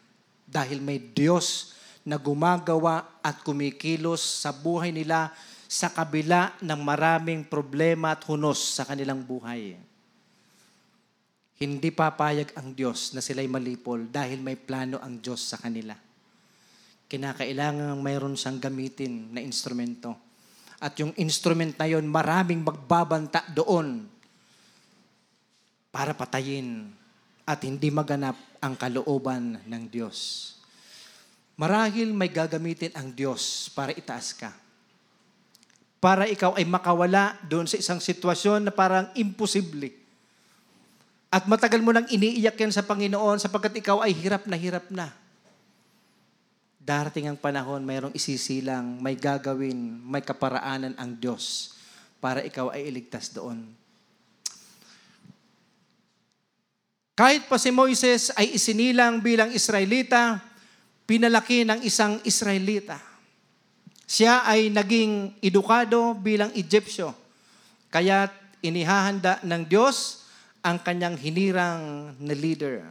Dahil 0.48 0.80
may 0.80 0.96
Diyos 0.96 1.76
na 2.00 2.16
gumagawa 2.16 3.20
at 3.20 3.44
kumikilos 3.44 4.24
sa 4.40 4.56
buhay 4.56 4.88
nila 4.88 5.36
sa 5.74 5.90
kabila 5.90 6.54
ng 6.62 6.80
maraming 6.86 7.42
problema 7.42 8.14
at 8.14 8.22
hunos 8.30 8.78
sa 8.78 8.86
kanilang 8.86 9.26
buhay. 9.26 9.74
Hindi 11.58 11.90
papayag 11.90 12.54
ang 12.54 12.70
Diyos 12.78 13.10
na 13.10 13.18
sila'y 13.18 13.50
malipol 13.50 14.06
dahil 14.06 14.38
may 14.38 14.54
plano 14.54 15.02
ang 15.02 15.18
Diyos 15.18 15.42
sa 15.42 15.58
kanila. 15.58 15.98
Kinakailangan 17.10 17.98
mayroon 17.98 18.38
siyang 18.38 18.62
gamitin 18.62 19.34
na 19.34 19.42
instrumento. 19.42 20.14
At 20.78 20.94
yung 21.02 21.10
instrument 21.18 21.74
na 21.74 21.90
yon 21.90 22.06
maraming 22.06 22.62
magbabanta 22.62 23.42
doon 23.50 24.06
para 25.90 26.14
patayin 26.14 26.86
at 27.42 27.58
hindi 27.66 27.90
maganap 27.90 28.38
ang 28.62 28.78
kalooban 28.78 29.58
ng 29.66 29.82
Diyos. 29.90 30.50
Marahil 31.58 32.14
may 32.14 32.30
gagamitin 32.30 32.94
ang 32.94 33.10
Diyos 33.10 33.70
para 33.74 33.90
itaas 33.90 34.30
ka. 34.34 34.63
Para 36.04 36.28
ikaw 36.28 36.52
ay 36.60 36.68
makawala 36.68 37.40
doon 37.48 37.64
sa 37.64 37.80
isang 37.80 37.96
sitwasyon 37.96 38.68
na 38.68 38.72
parang 38.76 39.08
imposible. 39.16 39.88
At 41.32 41.48
matagal 41.48 41.80
mo 41.80 41.96
nang 41.96 42.04
iniiyak 42.04 42.60
yan 42.60 42.76
sa 42.76 42.84
Panginoon 42.84 43.40
sapagkat 43.40 43.80
ikaw 43.80 44.04
ay 44.04 44.12
hirap 44.12 44.44
na 44.44 44.52
hirap 44.60 44.84
na. 44.92 45.16
Darating 46.76 47.32
ang 47.32 47.40
panahon, 47.40 47.80
mayroong 47.80 48.12
isisilang, 48.12 49.00
may 49.00 49.16
gagawin, 49.16 50.04
may 50.04 50.20
kaparaanan 50.20 50.92
ang 51.00 51.16
Diyos 51.16 51.72
para 52.20 52.44
ikaw 52.44 52.68
ay 52.76 52.84
iligtas 52.92 53.32
doon. 53.32 53.64
Kahit 57.16 57.48
pa 57.48 57.56
si 57.56 57.72
Moises 57.72 58.28
ay 58.36 58.52
isinilang 58.60 59.24
bilang 59.24 59.56
Israelita, 59.56 60.36
pinalaki 61.08 61.64
ng 61.64 61.80
isang 61.80 62.20
Israelita. 62.28 63.13
Siya 64.04 64.44
ay 64.44 64.68
naging 64.68 65.40
edukado 65.40 66.12
bilang 66.16 66.52
Egyptyo. 66.52 67.16
Kaya 67.88 68.28
inihahanda 68.60 69.40
ng 69.44 69.64
Diyos 69.64 70.24
ang 70.64 70.80
kanyang 70.80 71.16
hinirang 71.20 72.12
na 72.16 72.34
leader. 72.36 72.84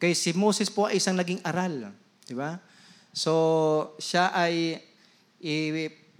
Kay 0.00 0.16
si 0.16 0.32
Moses 0.32 0.72
po 0.72 0.88
ay 0.88 1.00
isang 1.00 1.16
naging 1.16 1.40
aral. 1.44 1.92
Di 2.24 2.32
ba? 2.32 2.56
So, 3.12 3.32
siya 4.00 4.30
ay 4.32 4.78
i, 5.42 5.52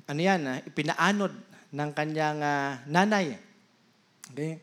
ano 0.08 0.20
yan, 0.20 0.40
ah, 0.44 0.58
ipinaanod 0.64 1.32
ng 1.72 1.90
kanyang 1.92 2.40
uh, 2.40 2.80
nanay. 2.88 3.36
Okay? 4.32 4.60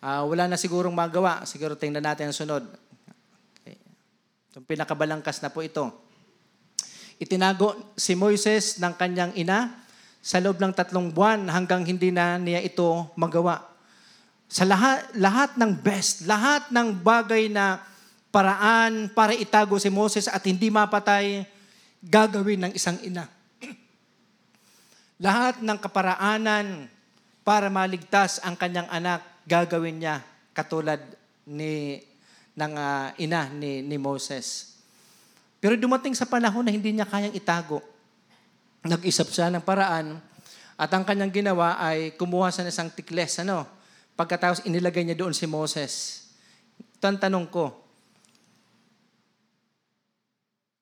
Uh, 0.00 0.28
wala 0.28 0.46
na 0.46 0.60
sigurong 0.60 0.92
magawa. 0.92 1.42
Siguro 1.48 1.74
tingnan 1.74 2.04
natin 2.04 2.30
ang 2.30 2.36
sunod. 2.36 2.64
Okay. 3.60 3.76
Itong 4.52 4.68
pinakabalangkas 4.68 5.40
na 5.40 5.50
po 5.50 5.64
ito. 5.64 6.05
Itinago 7.16 7.96
si 7.96 8.12
Moises 8.12 8.76
ng 8.76 8.92
kanyang 8.92 9.32
ina 9.32 9.72
sa 10.20 10.42
loob 10.42 10.60
ng 10.60 10.74
tatlong 10.74 11.08
buwan 11.08 11.48
hanggang 11.48 11.86
hindi 11.86 12.12
na 12.12 12.36
niya 12.36 12.60
ito 12.60 13.08
magawa. 13.16 13.62
Sa 14.46 14.68
lahat, 14.68 15.16
lahat 15.16 15.50
ng 15.56 15.72
best, 15.80 16.28
lahat 16.28 16.68
ng 16.70 16.92
bagay 17.00 17.48
na 17.48 17.80
paraan 18.28 19.08
para 19.10 19.32
itago 19.32 19.80
si 19.80 19.88
Moses 19.88 20.28
at 20.28 20.44
hindi 20.44 20.68
mapatay, 20.68 21.48
gagawin 22.04 22.68
ng 22.68 22.72
isang 22.76 23.00
ina. 23.00 23.24
lahat 25.16 25.64
ng 25.64 25.78
kaparaanan 25.80 26.92
para 27.40 27.72
maligtas 27.72 28.36
ang 28.44 28.52
kanyang 28.58 28.90
anak, 28.92 29.24
gagawin 29.48 30.04
niya 30.04 30.20
katulad 30.52 31.00
ni 31.48 32.04
ng 32.56 32.72
uh, 32.76 33.16
ina 33.16 33.48
ni, 33.52 33.80
ni 33.80 33.96
Moses. 33.96 34.75
Pero 35.66 35.74
dumating 35.74 36.14
sa 36.14 36.30
panahon 36.30 36.62
na 36.62 36.70
hindi 36.70 36.94
niya 36.94 37.02
kayang 37.02 37.34
itago. 37.34 37.82
Nag-isap 38.86 39.34
siya 39.34 39.50
ng 39.50 39.66
paraan 39.66 40.22
at 40.78 40.90
ang 40.94 41.02
kanyang 41.02 41.34
ginawa 41.42 41.74
ay 41.82 42.14
kumuha 42.14 42.54
sa 42.54 42.62
isang 42.62 42.86
tikles. 42.86 43.42
Ano? 43.42 43.66
Pagkatapos 44.14 44.62
inilagay 44.62 45.02
niya 45.02 45.18
doon 45.18 45.34
si 45.34 45.42
Moses. 45.42 46.22
Ito 46.78 47.10
ang 47.10 47.18
tanong 47.18 47.50
ko. 47.50 47.74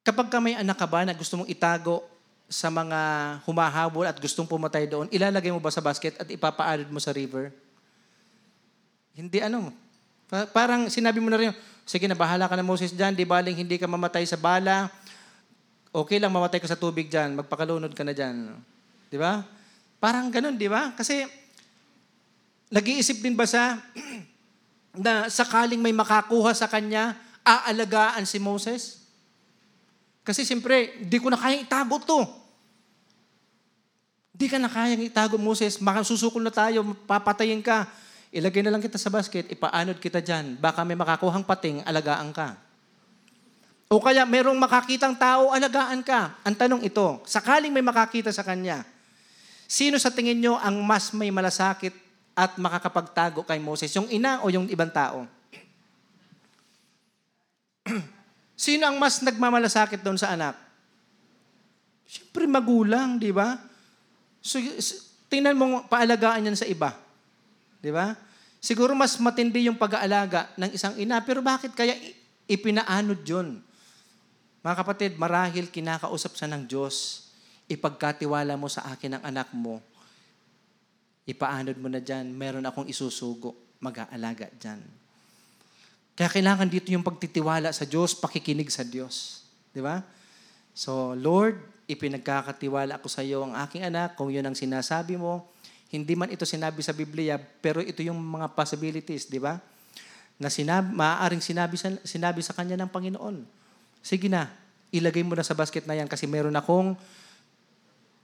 Kapag 0.04 0.28
ka 0.28 0.36
may 0.36 0.52
anak 0.52 0.76
ka 0.76 0.84
ba 0.84 1.08
na 1.08 1.16
gusto 1.16 1.40
mong 1.40 1.48
itago 1.48 2.04
sa 2.44 2.68
mga 2.68 3.00
humahabol 3.48 4.04
at 4.04 4.20
gustong 4.20 4.44
pumatay 4.44 4.84
doon, 4.84 5.08
ilalagay 5.08 5.48
mo 5.48 5.64
ba 5.64 5.72
sa 5.72 5.80
basket 5.80 6.12
at 6.20 6.28
ipapaalid 6.28 6.92
mo 6.92 7.00
sa 7.00 7.08
river? 7.16 7.56
Hindi 9.16 9.40
ano. 9.40 9.72
Pa- 10.28 10.48
parang 10.48 10.88
sinabi 10.88 11.20
mo 11.20 11.28
na 11.28 11.38
rin, 11.40 11.50
sige 11.84 12.08
na, 12.08 12.16
bahala 12.16 12.48
ka 12.48 12.56
na 12.56 12.64
Moses 12.64 12.92
dyan, 12.92 13.12
di 13.12 13.28
baling 13.28 13.56
hindi 13.56 13.76
ka 13.76 13.84
mamatay 13.84 14.24
sa 14.24 14.40
bala, 14.40 14.88
okay 15.94 16.18
lang 16.18 16.32
mamatay 16.32 16.58
ka 16.58 16.68
sa 16.68 16.80
tubig 16.80 17.06
dyan, 17.06 17.36
magpakalunod 17.38 17.92
ka 17.92 18.02
na 18.02 18.16
dyan. 18.16 18.56
Di 19.12 19.20
ba? 19.20 19.44
Parang 20.02 20.32
ganun, 20.32 20.56
di 20.58 20.66
ba? 20.66 20.90
Kasi, 20.96 21.22
nag-iisip 22.72 23.22
din 23.22 23.38
ba 23.38 23.46
siya 23.46 23.78
na 25.04 25.30
sakaling 25.30 25.78
may 25.78 25.94
makakuha 25.94 26.50
sa 26.56 26.66
kanya, 26.66 27.14
aalagaan 27.44 28.24
si 28.24 28.40
Moses? 28.40 29.04
Kasi 30.24 30.42
siyempre, 30.48 31.04
di 31.04 31.20
ko 31.20 31.28
na 31.28 31.36
kayang 31.36 31.68
itago 31.68 32.00
to. 32.00 32.24
Di 34.34 34.48
ka 34.48 34.56
na 34.56 34.72
kayang 34.72 35.04
itago, 35.04 35.36
Moses. 35.36 35.76
Makasusukol 35.78 36.40
na 36.40 36.50
tayo, 36.50 36.80
papatayin 37.04 37.60
ka. 37.60 37.86
Ilagay 38.34 38.66
na 38.66 38.74
lang 38.74 38.82
kita 38.82 38.98
sa 38.98 39.14
basket, 39.14 39.46
ipaanod 39.46 40.02
kita 40.02 40.18
dyan. 40.18 40.58
Baka 40.58 40.82
may 40.82 40.98
makakuhang 40.98 41.46
pating, 41.46 41.86
alagaan 41.86 42.34
ka. 42.34 42.58
O 43.86 44.02
kaya 44.02 44.26
merong 44.26 44.58
makakitang 44.58 45.14
tao, 45.14 45.54
alagaan 45.54 46.02
ka. 46.02 46.34
Ang 46.42 46.58
tanong 46.58 46.82
ito, 46.82 47.22
sakaling 47.30 47.70
may 47.70 47.78
makakita 47.78 48.34
sa 48.34 48.42
kanya, 48.42 48.82
sino 49.70 50.02
sa 50.02 50.10
tingin 50.10 50.34
nyo 50.42 50.58
ang 50.58 50.82
mas 50.82 51.14
may 51.14 51.30
malasakit 51.30 51.94
at 52.34 52.58
makakapagtago 52.58 53.46
kay 53.46 53.62
Moses? 53.62 53.94
Yung 53.94 54.10
ina 54.10 54.42
o 54.42 54.50
yung 54.50 54.66
ibang 54.66 54.90
tao? 54.90 55.30
sino 58.66 58.82
ang 58.90 58.98
mas 58.98 59.22
nagmamalasakit 59.22 60.02
doon 60.02 60.18
sa 60.18 60.34
anak? 60.34 60.58
Siyempre 62.02 62.50
magulang, 62.50 63.14
di 63.14 63.30
ba? 63.30 63.62
So, 64.42 64.58
tingnan 65.30 65.54
mo, 65.54 65.86
paalagaan 65.86 66.50
yan 66.50 66.58
sa 66.58 66.66
iba. 66.66 66.98
Di 67.78 67.94
ba? 67.94 68.23
Siguro 68.64 68.96
mas 68.96 69.20
matindi 69.20 69.68
yung 69.68 69.76
pag-aalaga 69.76 70.48
ng 70.56 70.72
isang 70.72 70.96
ina, 70.96 71.20
pero 71.20 71.44
bakit 71.44 71.76
kaya 71.76 71.92
ipinaanod 72.48 73.20
yun? 73.20 73.60
Mga 74.64 74.76
kapatid, 74.80 75.12
marahil 75.20 75.68
kinakausap 75.68 76.32
sa 76.32 76.48
ng 76.48 76.64
Diyos, 76.64 77.28
ipagkatiwala 77.68 78.56
mo 78.56 78.72
sa 78.72 78.88
akin 78.88 79.20
ang 79.20 79.24
anak 79.28 79.52
mo, 79.52 79.84
ipaanod 81.28 81.76
mo 81.76 81.92
na 81.92 82.00
dyan, 82.00 82.32
meron 82.32 82.64
akong 82.64 82.88
isusugo, 82.88 83.52
mag-aalaga 83.84 84.48
dyan. 84.56 84.80
Kaya 86.16 86.32
kailangan 86.32 86.72
dito 86.72 86.88
yung 86.88 87.04
pagtitiwala 87.04 87.68
sa 87.68 87.84
Diyos, 87.84 88.16
pakikinig 88.16 88.72
sa 88.72 88.80
Diyos. 88.80 89.44
Di 89.76 89.84
ba? 89.84 90.00
So, 90.72 91.12
Lord, 91.12 91.60
ipinagkakatiwala 91.84 92.96
ako 92.96 93.12
sa 93.12 93.20
iyo 93.20 93.44
ang 93.44 93.52
aking 93.60 93.84
anak, 93.84 94.16
kung 94.16 94.32
yun 94.32 94.48
ang 94.48 94.56
sinasabi 94.56 95.20
mo. 95.20 95.52
Hindi 95.94 96.18
man 96.18 96.26
ito 96.26 96.42
sinabi 96.42 96.82
sa 96.82 96.90
Biblia, 96.90 97.38
pero 97.38 97.78
ito 97.78 98.02
yung 98.02 98.18
mga 98.18 98.50
possibilities, 98.58 99.30
di 99.30 99.38
ba? 99.38 99.62
Na 100.42 100.50
sinabi, 100.50 100.90
maaaring 100.90 101.38
sinabi 101.38 101.78
sa, 101.78 101.94
sinabi 102.02 102.42
sa 102.42 102.50
kanya 102.50 102.74
ng 102.82 102.90
Panginoon. 102.90 103.46
Sige 104.02 104.26
na, 104.26 104.50
ilagay 104.90 105.22
mo 105.22 105.38
na 105.38 105.46
sa 105.46 105.54
basket 105.54 105.86
na 105.86 105.94
yan 105.94 106.10
kasi 106.10 106.26
meron 106.26 106.58
akong 106.58 106.98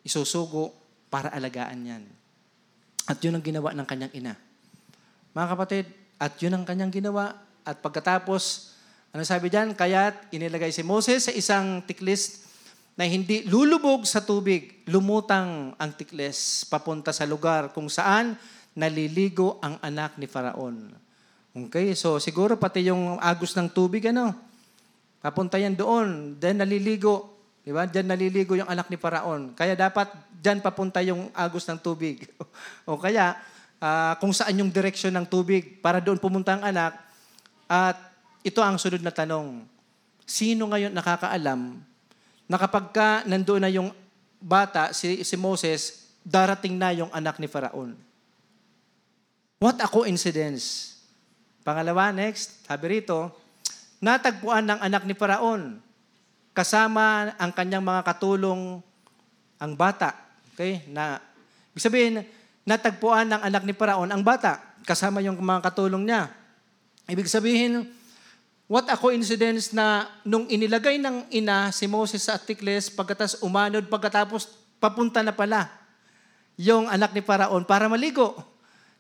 isusugo 0.03 0.75
para 1.07 1.31
alagaan 1.31 1.79
yan. 1.87 2.03
At 3.07 3.23
yun 3.23 3.39
ang 3.39 3.45
ginawa 3.47 3.71
ng 3.71 3.87
kanyang 3.87 4.13
ina. 4.19 4.35
Mga 5.31 5.47
kapatid, 5.55 5.87
at 6.19 6.35
yun 6.43 6.59
ang 6.59 6.67
kanyang 6.67 6.91
ginawa. 6.91 7.39
At 7.63 7.79
pagkatapos, 7.79 8.75
ano 9.15 9.23
sabi 9.23 9.47
diyan? 9.47 9.79
Kaya't 9.79 10.35
inilagay 10.35 10.75
si 10.75 10.83
Moses 10.83 11.31
sa 11.31 11.33
isang 11.33 11.87
tiklis 11.87 12.50
na 12.99 13.07
hindi 13.07 13.47
lulubog 13.47 14.05
sa 14.05 14.21
tubig. 14.21 14.83
Lumutang 14.91 15.73
ang 15.79 15.91
tiklis 15.95 16.67
papunta 16.67 17.15
sa 17.15 17.25
lugar 17.25 17.71
kung 17.71 17.87
saan 17.87 18.35
naliligo 18.75 19.59
ang 19.63 19.79
anak 19.83 20.19
ni 20.19 20.27
Faraon. 20.27 20.93
Okay, 21.51 21.99
so 21.99 22.23
siguro 22.23 22.55
pati 22.55 22.87
yung 22.87 23.19
agos 23.19 23.59
ng 23.59 23.67
tubig, 23.75 24.07
ano, 24.07 24.31
papunta 25.19 25.59
yan 25.59 25.75
doon. 25.75 26.39
Then 26.39 26.63
naliligo. 26.63 27.39
Di 27.61 27.75
ba? 27.75 27.85
Diyan 27.85 28.09
naliligo 28.09 28.55
yung 28.57 28.71
anak 28.71 28.89
ni 28.89 28.97
Faraon. 28.97 29.53
Kaya 29.53 29.75
dapat 29.75 30.09
diyan 30.41 30.63
papunta 30.65 31.03
yung 31.05 31.29
agos 31.35 31.67
ng 31.67 31.77
tubig. 31.83 32.25
o 32.89 32.97
kaya, 32.97 33.37
ah, 33.83 34.15
kung 34.23 34.33
saan 34.33 34.57
yung 34.63 34.73
direksyon 34.73 35.13
ng 35.19 35.27
tubig 35.29 35.83
para 35.83 35.99
doon 35.99 36.17
pumunta 36.17 36.57
ang 36.57 36.65
anak. 36.65 36.97
At 37.67 37.99
ito 38.41 38.65
ang 38.65 38.79
sunod 38.81 39.03
na 39.05 39.13
tanong. 39.13 39.67
Sino 40.25 40.71
ngayon 40.71 40.95
nakakaalam 40.95 41.90
na 42.51 42.59
kapag 42.59 42.91
ka 42.91 43.09
nandoon 43.31 43.63
na 43.63 43.71
yung 43.71 43.95
bata, 44.43 44.91
si, 44.91 45.23
si 45.23 45.39
Moses, 45.39 46.11
darating 46.27 46.75
na 46.75 46.91
yung 46.91 47.07
anak 47.15 47.39
ni 47.39 47.47
Faraon? 47.47 47.95
What 49.63 49.79
a 49.79 49.87
coincidence. 49.87 50.99
Pangalawa, 51.63 52.11
next, 52.11 52.67
sabi 52.67 52.99
rito, 52.99 53.31
natagpuan 54.03 54.67
ng 54.67 54.81
anak 54.83 55.07
ni 55.07 55.15
Faraon 55.15 55.79
kasama 56.51 57.31
ang 57.39 57.55
kanyang 57.55 57.87
mga 57.87 58.03
katulong 58.03 58.83
ang 59.63 59.73
bata. 59.79 60.19
Okay? 60.57 60.83
Na, 60.91 61.23
ibig 61.71 61.87
sabihin, 61.87 62.27
natagpuan 62.67 63.31
ng 63.31 63.43
anak 63.47 63.63
ni 63.63 63.79
Faraon 63.79 64.11
ang 64.11 64.27
bata 64.27 64.59
kasama 64.83 65.23
yung 65.23 65.39
mga 65.39 65.71
katulong 65.71 66.03
niya. 66.03 66.35
Ibig 67.07 67.31
sabihin, 67.31 67.87
what 68.71 68.87
a 68.87 68.95
coincidence 68.95 69.75
na 69.75 70.07
nung 70.23 70.47
inilagay 70.47 71.03
ng 71.03 71.27
ina 71.35 71.75
si 71.75 71.91
Moses 71.91 72.23
sa 72.23 72.39
Atikles, 72.39 72.87
pagkatas 72.87 73.43
umanod, 73.43 73.83
pagkatapos 73.91 74.47
papunta 74.79 75.27
na 75.27 75.35
pala 75.35 75.67
yung 76.55 76.87
anak 76.87 77.11
ni 77.11 77.19
Faraon 77.19 77.67
para 77.67 77.91
maligo. 77.91 78.39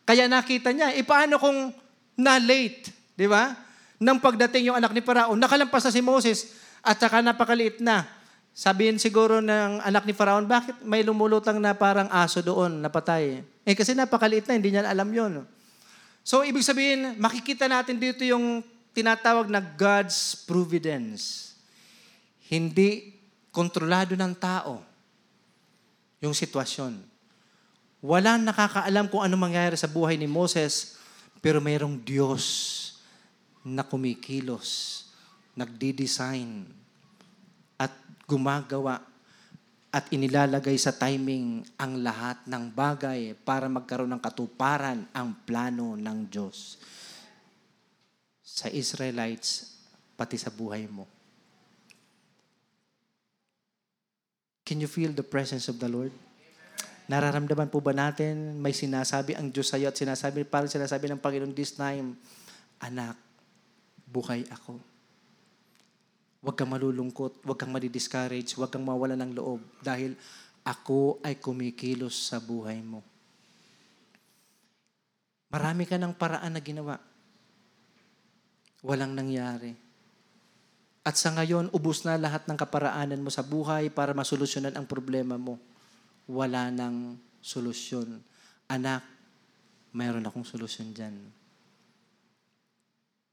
Kaya 0.03 0.27
nakita 0.27 0.75
niya, 0.75 0.91
e 0.91 1.07
paano 1.07 1.39
kung 1.39 1.71
na-late, 2.19 2.91
di 3.15 3.31
ba? 3.31 3.55
Nang 4.03 4.19
pagdating 4.19 4.75
yung 4.75 4.77
anak 4.83 4.91
ni 4.91 5.07
Faraon, 5.07 5.39
nakalampas 5.39 5.87
na 5.87 5.95
si 5.95 6.03
Moses 6.03 6.51
at 6.83 6.99
saka 6.99 7.23
napakaliit 7.23 7.79
na. 7.79 8.11
Sabihin 8.51 8.99
siguro 8.99 9.39
ng 9.39 9.87
anak 9.87 10.03
ni 10.03 10.11
Faraon, 10.11 10.51
bakit 10.51 10.83
may 10.83 11.07
lumulutang 11.07 11.63
na 11.63 11.79
parang 11.79 12.11
aso 12.11 12.43
doon, 12.43 12.83
napatay? 12.83 13.47
Eh 13.63 13.79
kasi 13.79 13.95
napakaliit 13.95 14.51
na, 14.51 14.59
hindi 14.59 14.75
niya 14.75 14.91
alam 14.91 15.07
yon. 15.15 15.47
So 16.27 16.43
ibig 16.43 16.67
sabihin, 16.67 17.15
makikita 17.23 17.71
natin 17.71 18.03
dito 18.03 18.27
yung 18.27 18.67
tinatawag 18.95 19.47
na 19.51 19.63
God's 19.63 20.35
providence. 20.47 21.55
Hindi 22.51 23.15
kontrolado 23.55 24.15
ng 24.19 24.35
tao 24.35 24.83
yung 26.19 26.35
sitwasyon. 26.35 26.99
Wala 28.01 28.41
nakakaalam 28.41 29.07
kung 29.13 29.23
ano 29.23 29.37
mangyayari 29.37 29.77
sa 29.77 29.91
buhay 29.91 30.17
ni 30.17 30.27
Moses, 30.27 30.97
pero 31.45 31.61
mayroong 31.61 32.01
Diyos 32.01 32.45
na 33.61 33.85
kumikilos, 33.85 35.05
nagdi-design, 35.53 36.65
at 37.77 37.93
gumagawa 38.25 39.05
at 39.91 40.07
inilalagay 40.15 40.79
sa 40.79 40.95
timing 40.95 41.67
ang 41.75 42.01
lahat 42.01 42.41
ng 42.47 42.65
bagay 42.71 43.35
para 43.43 43.67
magkaroon 43.67 44.15
ng 44.15 44.23
katuparan 44.23 45.03
ang 45.11 45.35
plano 45.45 45.99
ng 45.99 46.19
Diyos 46.31 46.79
sa 48.61 48.69
Israelites 48.69 49.81
pati 50.21 50.37
sa 50.37 50.53
buhay 50.53 50.85
mo. 50.85 51.09
Can 54.69 54.85
you 54.85 54.91
feel 54.91 55.17
the 55.17 55.25
presence 55.25 55.73
of 55.73 55.81
the 55.81 55.89
Lord? 55.89 56.13
Nararamdaman 57.09 57.73
po 57.73 57.83
ba 57.83 57.91
natin 57.91 58.61
may 58.61 58.71
sinasabi 58.71 59.35
ang 59.35 59.51
Diyos 59.51 59.73
sa 59.73 59.81
at 59.81 59.97
sinasabi, 59.97 60.47
parang 60.47 60.71
sinasabi 60.71 61.11
ng 61.11 61.19
Panginoon 61.19 61.57
this 61.57 61.75
time, 61.75 62.15
Anak, 62.79 63.19
buhay 64.07 64.47
ako. 64.47 64.79
Huwag 66.41 66.55
kang 66.55 66.71
malulungkot, 66.71 67.43
huwag 67.43 67.59
kang 67.59 67.75
madi-discourage, 67.75 68.55
huwag 68.55 68.71
kang 68.71 68.87
mawala 68.87 69.19
ng 69.19 69.35
loob 69.35 69.59
dahil 69.83 70.15
ako 70.63 71.19
ay 71.27 71.43
kumikilos 71.43 72.31
sa 72.31 72.39
buhay 72.39 72.79
mo. 72.79 73.03
Marami 75.51 75.91
ka 75.91 75.99
ng 75.99 76.15
paraan 76.15 76.55
na 76.55 76.63
ginawa. 76.63 77.10
Walang 78.81 79.13
nangyari. 79.13 79.77
At 81.01 81.17
sa 81.17 81.33
ngayon, 81.33 81.73
ubus 81.73 82.05
na 82.05 82.21
lahat 82.21 82.45
ng 82.45 82.57
kaparaanan 82.61 83.21
mo 83.25 83.33
sa 83.33 83.41
buhay 83.41 83.89
para 83.89 84.13
masolusyonan 84.13 84.77
ang 84.77 84.85
problema 84.85 85.41
mo. 85.41 85.57
Wala 86.29 86.69
nang 86.69 87.17
solusyon. 87.41 88.21
Anak, 88.69 89.03
mayroon 89.97 90.25
akong 90.25 90.45
solusyon 90.45 90.93
dyan. 90.93 91.17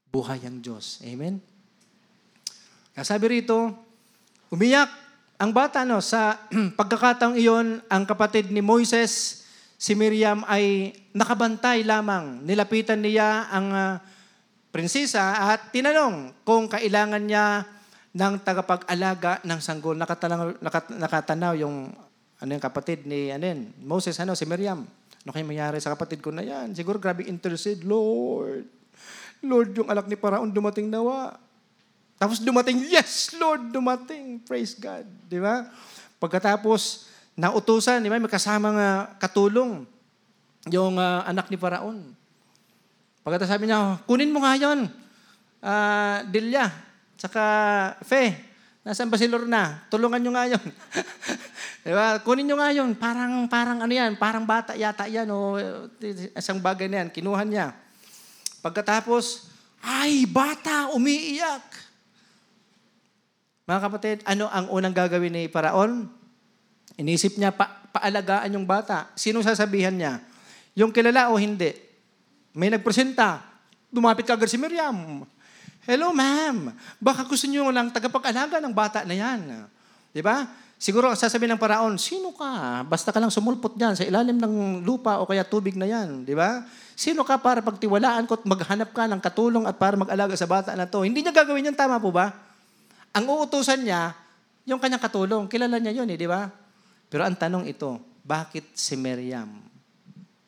Buhay 0.08 0.40
ang 0.48 0.64
Diyos. 0.64 1.04
Amen? 1.04 1.38
Kaya 2.96 3.04
sabi 3.04 3.40
rito, 3.40 3.76
umiyak 4.48 4.88
ang 5.38 5.54
bata 5.54 5.86
no 5.86 6.02
sa 6.02 6.34
pagkakataong 6.80 7.38
iyon, 7.38 7.78
ang 7.86 8.02
kapatid 8.08 8.50
ni 8.50 8.58
Moises, 8.58 9.44
si 9.78 9.94
Miriam 9.94 10.42
ay 10.50 10.90
nakabantay 11.14 11.86
lamang. 11.86 12.42
Nilapitan 12.42 12.98
niya 12.98 13.46
ang 13.46 13.66
ah, 13.70 13.94
prinsesa 14.78 15.50
at 15.50 15.74
tinanong 15.74 16.30
kung 16.46 16.70
kailangan 16.70 17.18
niya 17.18 17.66
ng 18.14 18.38
tagapag-alaga 18.46 19.42
ng 19.42 19.58
sanggol. 19.58 19.98
Nakatanaw, 19.98 20.62
nakat, 20.62 20.94
nakatanaw 20.94 21.58
yung 21.58 21.90
ano 22.38 22.50
yung 22.54 22.62
kapatid 22.62 23.02
ni 23.02 23.34
ano 23.34 23.42
yun, 23.42 23.74
Moses, 23.82 24.14
ano, 24.22 24.38
si 24.38 24.46
Miriam. 24.46 24.86
Ano 25.26 25.30
kayo 25.34 25.42
mangyari 25.42 25.82
sa 25.82 25.98
kapatid 25.98 26.22
ko 26.22 26.30
na 26.30 26.46
yan? 26.46 26.78
Siguro 26.78 27.02
grabe 27.02 27.26
intercede, 27.26 27.82
Lord. 27.82 28.70
Lord, 29.42 29.74
yung 29.74 29.90
anak 29.90 30.06
ni 30.06 30.14
Paraon 30.14 30.46
dumating 30.46 30.86
nawa. 30.86 31.34
Tapos 32.14 32.38
dumating, 32.38 32.78
yes, 32.86 33.34
Lord, 33.34 33.74
dumating. 33.74 34.38
Praise 34.46 34.78
God. 34.78 35.10
Di 35.26 35.42
ba? 35.42 35.66
Pagkatapos, 36.22 37.10
nautusan, 37.34 37.98
di 37.98 38.06
ba? 38.06 38.22
May 38.22 38.30
kasamang 38.30 38.78
uh, 38.78 39.10
katulong 39.18 39.82
yung 40.70 41.02
uh, 41.02 41.26
anak 41.26 41.50
ni 41.50 41.58
Paraon. 41.58 42.17
Pagkatapos 43.28 43.52
sabi 43.52 43.68
niya, 43.68 44.00
kunin 44.08 44.32
mo 44.32 44.40
nga 44.40 44.56
yun. 44.56 44.88
Uh, 45.60 46.24
Dilya, 46.32 46.72
tsaka 47.20 47.44
Fe, 48.00 48.32
nasaan 48.80 49.12
ba 49.12 49.20
si 49.20 49.28
Lorna? 49.28 49.84
Tulungan 49.92 50.16
nyo 50.16 50.32
nga 50.32 50.48
yun. 50.48 50.64
di 51.84 51.92
ba? 51.92 52.24
Kunin 52.24 52.48
nyo 52.48 52.56
nga 52.56 52.72
yun. 52.72 52.96
Parang, 52.96 53.44
parang 53.44 53.84
ano 53.84 53.92
yan, 53.92 54.16
parang 54.16 54.48
bata 54.48 54.72
yata 54.72 55.04
yan. 55.04 55.28
O, 55.28 55.60
isang 56.40 56.56
bagay 56.56 56.88
na 56.88 57.04
yan. 57.04 57.12
Kinuha 57.12 57.44
niya. 57.44 57.76
Pagkatapos, 58.64 59.52
ay, 59.84 60.24
bata, 60.24 60.96
umiiyak. 60.96 61.68
Mga 63.68 63.80
kapatid, 63.84 64.18
ano 64.24 64.48
ang 64.48 64.72
unang 64.72 64.96
gagawin 64.96 65.36
ni 65.36 65.44
Paraon? 65.52 66.08
Inisip 66.96 67.36
niya, 67.36 67.52
pa, 67.52 67.92
paalagaan 67.92 68.56
yung 68.56 68.64
bata. 68.64 69.12
Sino 69.20 69.44
sasabihan 69.44 69.92
niya? 69.92 70.24
Yung 70.80 70.96
kilala 70.96 71.28
o 71.28 71.36
hindi? 71.36 71.87
May 72.58 72.74
nagpresenta. 72.74 73.38
Dumapit 73.86 74.26
ka 74.26 74.34
agad 74.34 74.50
si 74.50 74.58
Miriam. 74.58 75.22
Hello, 75.86 76.10
ma'am. 76.10 76.74
Baka 76.98 77.22
gusto 77.22 77.46
niyo 77.46 77.70
lang 77.70 77.94
tagapag-alaga 77.94 78.58
ng 78.58 78.74
bata 78.74 79.06
na 79.06 79.14
yan. 79.14 79.70
Di 80.10 80.18
ba? 80.18 80.42
Siguro 80.74 81.14
sasabihin 81.14 81.54
ng 81.54 81.62
paraon, 81.62 81.94
sino 82.02 82.34
ka? 82.34 82.82
Basta 82.82 83.14
ka 83.14 83.22
lang 83.22 83.30
sumulpot 83.30 83.78
dyan 83.78 83.94
sa 83.94 84.02
ilalim 84.02 84.42
ng 84.42 84.82
lupa 84.82 85.22
o 85.22 85.26
kaya 85.26 85.46
tubig 85.46 85.78
na 85.78 85.86
yan. 85.86 86.26
Di 86.26 86.34
ba? 86.34 86.66
Sino 86.98 87.22
ka 87.22 87.38
para 87.38 87.62
pagtiwalaan 87.62 88.26
ko 88.26 88.34
at 88.34 88.42
maghanap 88.42 88.90
ka 88.90 89.06
ng 89.06 89.22
katulong 89.22 89.64
at 89.64 89.78
para 89.78 89.94
mag-alaga 89.94 90.34
sa 90.34 90.50
bata 90.50 90.74
na 90.74 90.90
to? 90.90 91.06
Hindi 91.06 91.22
niya 91.22 91.30
gagawin 91.30 91.70
yan, 91.70 91.78
tama 91.78 92.02
po 92.02 92.10
ba? 92.10 92.34
Ang 93.14 93.24
uutusan 93.38 93.86
niya, 93.86 94.18
yung 94.66 94.82
kanyang 94.82 95.02
katulong. 95.02 95.46
Kilala 95.46 95.78
niya 95.78 96.02
yun 96.02 96.10
eh, 96.10 96.18
di 96.18 96.26
ba? 96.26 96.50
Pero 97.06 97.22
ang 97.22 97.38
tanong 97.38 97.70
ito, 97.70 98.02
bakit 98.26 98.66
si 98.74 98.98
Miriam 98.98 99.77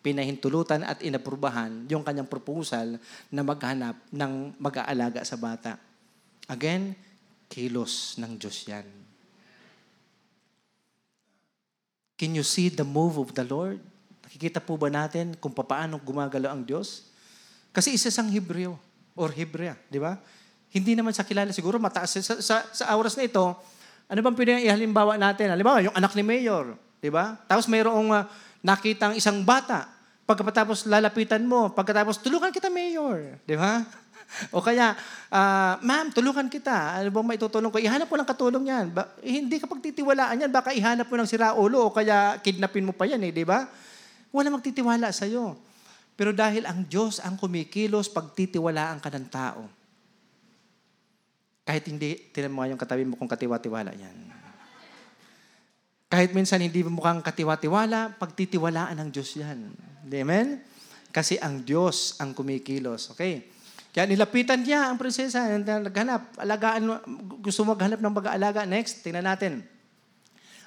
pinahintulutan 0.00 0.84
at 0.84 1.04
inaprubahan 1.04 1.84
yung 1.88 2.00
kanyang 2.00 2.28
proposal 2.28 2.96
na 3.28 3.42
maghanap 3.44 3.96
ng 4.08 4.56
mag-aalaga 4.56 5.20
sa 5.24 5.36
bata? 5.36 5.76
Again, 6.48 6.96
kilos 7.46 8.16
ng 8.16 8.36
Diyos 8.40 8.64
yan. 8.66 8.86
Can 12.20 12.36
you 12.36 12.44
see 12.44 12.68
the 12.68 12.84
move 12.84 13.16
of 13.16 13.32
the 13.32 13.44
Lord? 13.44 13.80
Nakikita 14.28 14.60
po 14.60 14.76
ba 14.76 14.92
natin 14.92 15.32
kung 15.40 15.56
paano 15.56 15.96
gumagalo 15.96 16.52
ang 16.52 16.60
Diyos? 16.60 17.08
Kasi 17.72 17.96
isa 17.96 18.12
sang 18.12 18.28
Hebreo 18.28 18.76
or 19.16 19.32
Hebrea, 19.32 19.78
di 19.88 19.96
ba? 19.96 20.20
Hindi 20.70 20.94
naman 20.94 21.10
sa 21.16 21.26
kilala 21.26 21.50
siguro 21.50 21.80
mataas. 21.82 22.20
Sa, 22.20 22.38
sa, 22.38 22.62
sa 22.70 22.84
oras 22.94 23.18
na 23.18 23.26
ito, 23.26 23.42
ano 24.10 24.18
bang 24.22 24.36
pwede 24.36 24.52
ihalimbawa 24.66 25.14
natin? 25.18 25.50
Halimbawa, 25.50 25.82
yung 25.82 25.94
anak 25.94 26.14
ni 26.18 26.22
Mayor, 26.22 26.74
di 26.98 27.10
ba? 27.10 27.38
Tapos 27.46 27.66
mayroong 27.66 28.10
uh, 28.10 28.26
nakitang 28.60 29.16
isang 29.16 29.40
bata. 29.44 29.88
Pagkatapos 30.28 30.86
lalapitan 30.86 31.42
mo, 31.42 31.74
pagkatapos 31.74 32.22
tulungan 32.22 32.54
kita, 32.54 32.70
Mayor. 32.70 33.40
Di 33.42 33.58
ba? 33.58 33.82
O 34.54 34.62
kaya, 34.62 34.94
uh, 35.26 35.74
ma'am, 35.82 36.14
tulungan 36.14 36.46
kita. 36.46 37.02
Ano 37.02 37.10
bang 37.10 37.26
maitutulong 37.34 37.66
ko? 37.66 37.82
Ihanap 37.82 38.06
mo 38.06 38.14
lang 38.14 38.28
katulong 38.30 38.62
yan. 38.62 38.86
Ba, 38.94 39.10
eh, 39.26 39.42
hindi 39.42 39.58
ka 39.58 39.66
pagtitiwalaan 39.66 40.46
yan. 40.46 40.50
Baka 40.54 40.70
ihanap 40.70 41.10
mo 41.10 41.18
ng 41.18 41.26
siraulo 41.26 41.90
o 41.90 41.90
kaya 41.90 42.38
kidnapin 42.38 42.86
mo 42.86 42.94
pa 42.94 43.10
yan, 43.10 43.18
eh, 43.26 43.34
di 43.34 43.42
ba? 43.42 43.66
Wala 44.30 44.54
magtitiwala 44.54 45.10
sa'yo. 45.10 45.58
Pero 46.14 46.30
dahil 46.30 46.62
ang 46.62 46.86
Diyos 46.86 47.18
ang 47.18 47.34
kumikilos, 47.34 48.06
pagtitiwalaan 48.06 49.02
ka 49.02 49.10
ng 49.10 49.26
tao. 49.26 49.66
Kahit 51.66 51.90
hindi, 51.90 52.30
tinan 52.30 52.54
mo 52.54 52.62
yung 52.66 52.78
katabi 52.78 53.02
mo 53.02 53.18
kung 53.18 53.30
katiwa-tiwala 53.30 53.94
yan. 53.98 54.39
Kahit 56.10 56.34
minsan 56.34 56.58
hindi 56.58 56.82
mukhang 56.82 57.22
katiwa-tiwala, 57.22 58.18
pagtitiwalaan 58.18 58.98
ng 58.98 59.08
Diyos 59.14 59.30
yan. 59.38 59.70
Amen? 60.10 60.58
Kasi 61.14 61.38
ang 61.38 61.62
Diyos 61.62 62.18
ang 62.18 62.34
kumikilos. 62.34 63.14
Okay? 63.14 63.46
Kaya 63.94 64.10
nilapitan 64.10 64.66
niya 64.66 64.90
ang 64.90 64.98
prinsesa, 64.98 65.46
naghanap, 65.54 66.34
alagaan, 66.34 66.98
gusto 67.38 67.62
maghanap 67.62 68.02
ng 68.02 68.14
pag-aalaga. 68.14 68.66
Next, 68.66 69.06
tingnan 69.06 69.26
natin. 69.26 69.62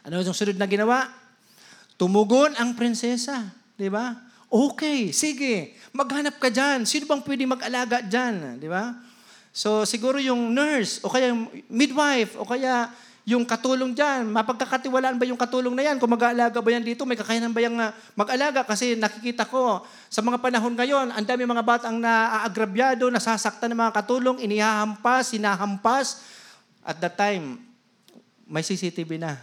Ano 0.07 0.23
yung 0.23 0.35
sunod 0.35 0.55
na 0.55 0.67
ginawa? 0.67 1.11
Tumugon 1.99 2.55
ang 2.55 2.75
prinsesa. 2.75 3.51
Di 3.75 3.91
ba? 3.91 4.15
Okay, 4.47 5.11
sige, 5.11 5.75
maghanap 5.91 6.39
ka 6.39 6.47
dyan. 6.47 6.87
Sino 6.87 7.03
bang 7.03 7.23
pwede 7.23 7.43
mag-alaga 7.43 7.99
dyan? 7.99 8.63
Di 8.63 8.71
ba? 8.71 8.95
So 9.53 9.85
siguro 9.85 10.17
yung 10.17 10.49
nurse 10.49 10.97
o 11.05 11.13
kaya 11.13 11.29
yung 11.29 11.45
midwife 11.69 12.33
o 12.41 12.45
kaya 12.45 12.89
yung 13.23 13.47
katulong 13.47 13.95
dyan, 13.95 14.27
mapagkakatiwalaan 14.35 15.15
ba 15.15 15.23
yung 15.23 15.39
katulong 15.39 15.71
na 15.71 15.87
yan? 15.87 15.95
Kung 15.95 16.11
mag-aalaga 16.11 16.59
ba 16.59 16.69
yan 16.75 16.83
dito, 16.83 17.07
may 17.07 17.15
kakayanan 17.15 17.55
ba 17.55 17.63
yung 17.63 17.79
uh, 17.79 17.95
mag-alaga? 18.19 18.67
Kasi 18.67 18.99
nakikita 18.99 19.47
ko, 19.47 19.79
sa 20.11 20.19
mga 20.19 20.43
panahon 20.43 20.75
ngayon, 20.75 21.07
ang 21.15 21.23
dami 21.23 21.47
mga 21.47 21.63
batang 21.63 21.95
naaagrabyado, 22.03 23.07
nasasaktan 23.07 23.71
ng 23.71 23.79
mga 23.79 23.95
katulong, 23.95 24.43
inihahampas, 24.43 25.31
sinahampas. 25.31 26.07
At 26.83 26.99
that 26.99 27.15
time, 27.15 27.63
may 28.43 28.59
CCTV 28.59 29.15
na. 29.15 29.39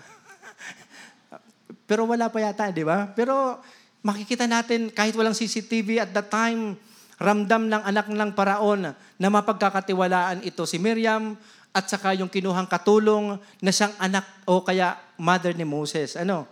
Pero 1.88 2.04
wala 2.04 2.28
pa 2.28 2.36
yata, 2.36 2.68
di 2.68 2.84
ba? 2.84 3.08
Pero 3.16 3.64
makikita 4.04 4.44
natin, 4.44 4.92
kahit 4.92 5.16
walang 5.16 5.32
CCTV 5.32 6.04
at 6.04 6.12
that 6.12 6.28
time, 6.28 6.76
ramdam 7.16 7.64
ng 7.64 7.80
anak 7.84 8.12
ng 8.12 8.30
paraon 8.36 8.92
na 8.92 9.28
mapagkakatiwalaan 9.28 10.44
ito 10.44 10.68
si 10.68 10.76
Miriam 10.76 11.32
at 11.70 11.87
saka 11.87 12.18
yung 12.18 12.30
kinuhang 12.30 12.66
katulong 12.66 13.38
na 13.62 13.70
siyang 13.70 13.94
anak 13.98 14.26
o 14.46 14.62
kaya 14.62 14.98
mother 15.14 15.54
ni 15.54 15.62
Moses. 15.62 16.18
Ano? 16.18 16.46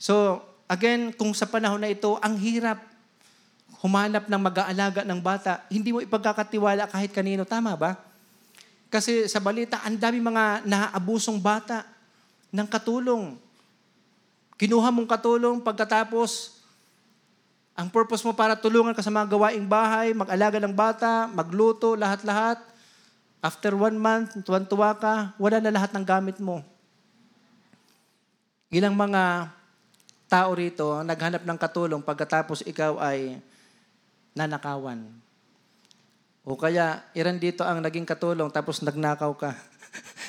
So, 0.00 0.40
again, 0.64 1.12
kung 1.12 1.36
sa 1.36 1.44
panahon 1.44 1.84
na 1.84 1.92
ito, 1.92 2.16
ang 2.24 2.36
hirap 2.40 2.80
humanap 3.78 4.26
ng 4.26 4.42
mag-aalaga 4.42 5.06
ng 5.06 5.20
bata, 5.22 5.62
hindi 5.70 5.94
mo 5.94 6.02
ipagkakatiwala 6.02 6.90
kahit 6.90 7.14
kanino. 7.14 7.46
Tama 7.46 7.78
ba? 7.78 7.94
Kasi 8.88 9.28
sa 9.28 9.38
balita, 9.38 9.84
ang 9.84 10.00
dami 10.00 10.18
mga 10.18 10.64
naaabusong 10.64 11.38
bata 11.38 11.86
ng 12.50 12.66
katulong. 12.66 13.36
Kinuha 14.58 14.88
mong 14.90 15.08
katulong, 15.08 15.56
pagkatapos 15.62 16.58
ang 17.78 17.86
purpose 17.86 18.26
mo 18.26 18.34
para 18.34 18.58
tulungan 18.58 18.90
ka 18.90 19.06
sa 19.06 19.14
mga 19.14 19.30
gawaing 19.30 19.62
bahay, 19.62 20.10
mag-alaga 20.10 20.58
ng 20.58 20.74
bata, 20.74 21.30
magluto, 21.30 21.94
lahat-lahat. 21.94 22.58
After 23.38 23.74
one 23.78 23.94
month, 23.94 24.42
tuwan-tuwa 24.42 24.98
ka, 24.98 25.32
wala 25.38 25.62
na 25.62 25.70
lahat 25.70 25.94
ng 25.94 26.02
gamit 26.02 26.42
mo. 26.42 26.62
Ilang 28.68 28.98
mga 28.98 29.54
tao 30.28 30.50
rito 30.52 31.00
naghanap 31.00 31.46
ng 31.46 31.58
katulong 31.58 32.02
pagkatapos 32.04 32.66
ikaw 32.68 33.00
ay 33.00 33.40
nanakawan. 34.36 35.08
O 36.44 36.58
kaya, 36.58 37.00
iran 37.16 37.40
dito 37.40 37.64
ang 37.64 37.80
naging 37.80 38.04
katulong 38.04 38.50
tapos 38.50 38.82
nagnakaw 38.82 39.32
ka. 39.38 39.52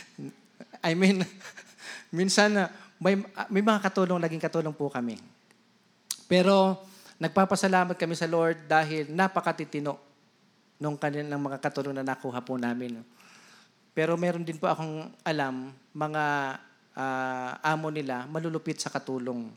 I 0.88 0.96
mean, 0.96 1.26
minsan 2.16 2.70
may, 3.02 3.20
may 3.52 3.64
mga 3.64 3.90
katulong, 3.92 4.22
naging 4.22 4.40
katulong 4.44 4.76
po 4.76 4.88
kami. 4.88 5.18
Pero, 6.30 6.78
Nagpapasalamat 7.20 8.00
kami 8.00 8.16
sa 8.16 8.32
Lord 8.32 8.64
dahil 8.64 9.12
napakatitino 9.12 10.00
nung 10.80 10.96
kanilang 10.96 11.44
mga 11.44 11.60
katulong 11.60 11.94
na 11.94 12.08
nakuha 12.08 12.40
po 12.40 12.56
namin. 12.56 13.04
Pero 13.92 14.16
meron 14.16 14.48
din 14.48 14.56
po 14.56 14.72
akong 14.72 15.12
alam, 15.28 15.76
mga 15.92 16.24
uh, 16.96 17.52
amo 17.60 17.92
nila 17.92 18.24
malulupit 18.32 18.80
sa 18.80 18.88
katulong. 18.88 19.52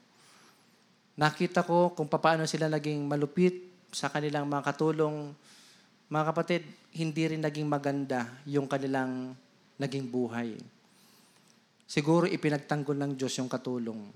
Nakita 1.14 1.62
ko 1.62 1.94
kung 1.94 2.10
paano 2.10 2.42
sila 2.50 2.66
naging 2.66 3.06
malupit 3.06 3.70
sa 3.94 4.10
kanilang 4.10 4.50
mga 4.50 4.74
katulong. 4.74 5.30
Mga 6.10 6.24
kapatid, 6.34 6.62
hindi 6.98 7.22
rin 7.30 7.40
naging 7.44 7.68
maganda 7.70 8.26
yung 8.44 8.66
kanilang 8.66 9.36
naging 9.78 10.10
buhay. 10.10 10.58
Siguro 11.86 12.24
ipinagtanggol 12.24 12.96
ng 12.96 13.12
Diyos 13.14 13.36
yung 13.36 13.52
katulong. 13.52 14.10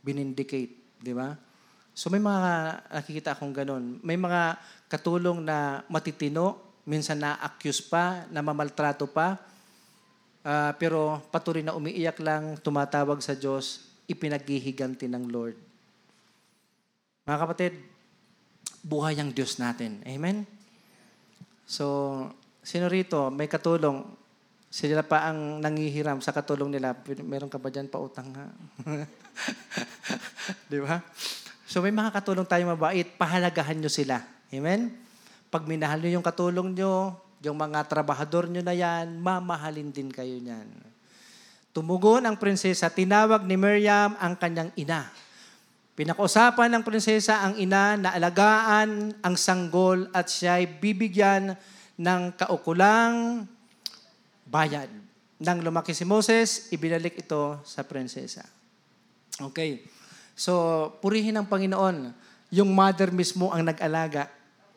Binindicate, 0.00 0.98
di 0.98 1.12
ba? 1.12 1.51
So 1.92 2.08
may 2.08 2.20
mga 2.20 2.42
nakikita 2.88 3.36
akong 3.36 3.52
ganun. 3.52 4.00
May 4.00 4.16
mga 4.16 4.56
katulong 4.88 5.44
na 5.44 5.84
matitino, 5.92 6.60
minsan 6.88 7.20
na-accuse 7.20 7.84
pa, 7.84 8.24
na 8.32 8.40
mamaltrato 8.40 9.06
pa, 9.06 9.36
uh, 10.42 10.72
pero 10.80 11.20
patuloy 11.28 11.60
na 11.60 11.76
umiiyak 11.76 12.18
lang, 12.24 12.56
tumatawag 12.64 13.20
sa 13.20 13.36
Diyos, 13.36 13.92
ipinaghihiganti 14.08 15.06
ng 15.06 15.24
Lord. 15.28 15.56
Mga 17.28 17.38
kapatid, 17.38 17.72
buhay 18.82 19.14
ang 19.20 19.30
Diyos 19.30 19.60
natin. 19.62 20.02
Amen? 20.02 20.42
So, 21.68 22.26
sino 22.64 22.90
rito, 22.90 23.30
may 23.30 23.46
katulong, 23.46 24.02
sila 24.72 25.04
pa 25.04 25.28
ang 25.28 25.60
nangihiram 25.60 26.18
sa 26.24 26.32
katulong 26.32 26.72
nila. 26.72 26.96
Meron 27.22 27.52
ka 27.52 27.60
ba 27.60 27.68
dyan 27.68 27.92
pautang 27.92 28.32
ha? 28.32 28.48
Di 30.72 30.80
ba? 30.80 30.98
So 31.72 31.80
may 31.80 31.88
mga 31.88 32.12
katulong 32.12 32.44
tayo 32.44 32.68
mabait, 32.68 33.16
pahalagahan 33.16 33.80
nyo 33.80 33.88
sila. 33.88 34.20
Amen? 34.52 34.92
Pag 35.48 35.64
minahal 35.64 36.04
nyo 36.04 36.20
yung 36.20 36.26
katulong 36.26 36.76
nyo, 36.76 37.16
yung 37.40 37.56
mga 37.56 37.88
trabahador 37.88 38.44
nyo 38.44 38.60
na 38.60 38.76
yan, 38.76 39.16
mamahalin 39.16 39.88
din 39.88 40.12
kayo 40.12 40.36
niyan. 40.36 40.68
Tumugon 41.72 42.28
ang 42.28 42.36
prinsesa, 42.36 42.92
tinawag 42.92 43.48
ni 43.48 43.56
Miriam 43.56 44.12
ang 44.20 44.36
kanyang 44.36 44.68
ina. 44.76 45.08
Pinakausapan 45.96 46.76
ng 46.76 46.84
prinsesa 46.84 47.40
ang 47.40 47.56
ina 47.56 47.96
na 47.96 48.12
alagaan 48.20 49.16
ang 49.24 49.32
sanggol 49.40 50.12
at 50.12 50.28
siya'y 50.28 50.76
bibigyan 50.76 51.56
ng 51.96 52.36
kaukulang 52.36 53.48
bayad. 54.44 54.92
Nang 55.40 55.64
lumaki 55.64 55.96
si 55.96 56.04
Moses, 56.04 56.68
ibinalik 56.68 57.24
ito 57.24 57.64
sa 57.64 57.80
prinsesa. 57.80 58.44
Okay. 59.40 59.91
So, 60.36 60.52
purihin 61.04 61.36
ang 61.36 61.46
Panginoon. 61.48 62.12
Yung 62.52 62.72
mother 62.72 63.12
mismo 63.12 63.52
ang 63.52 63.64
nag-alaga. 63.64 64.28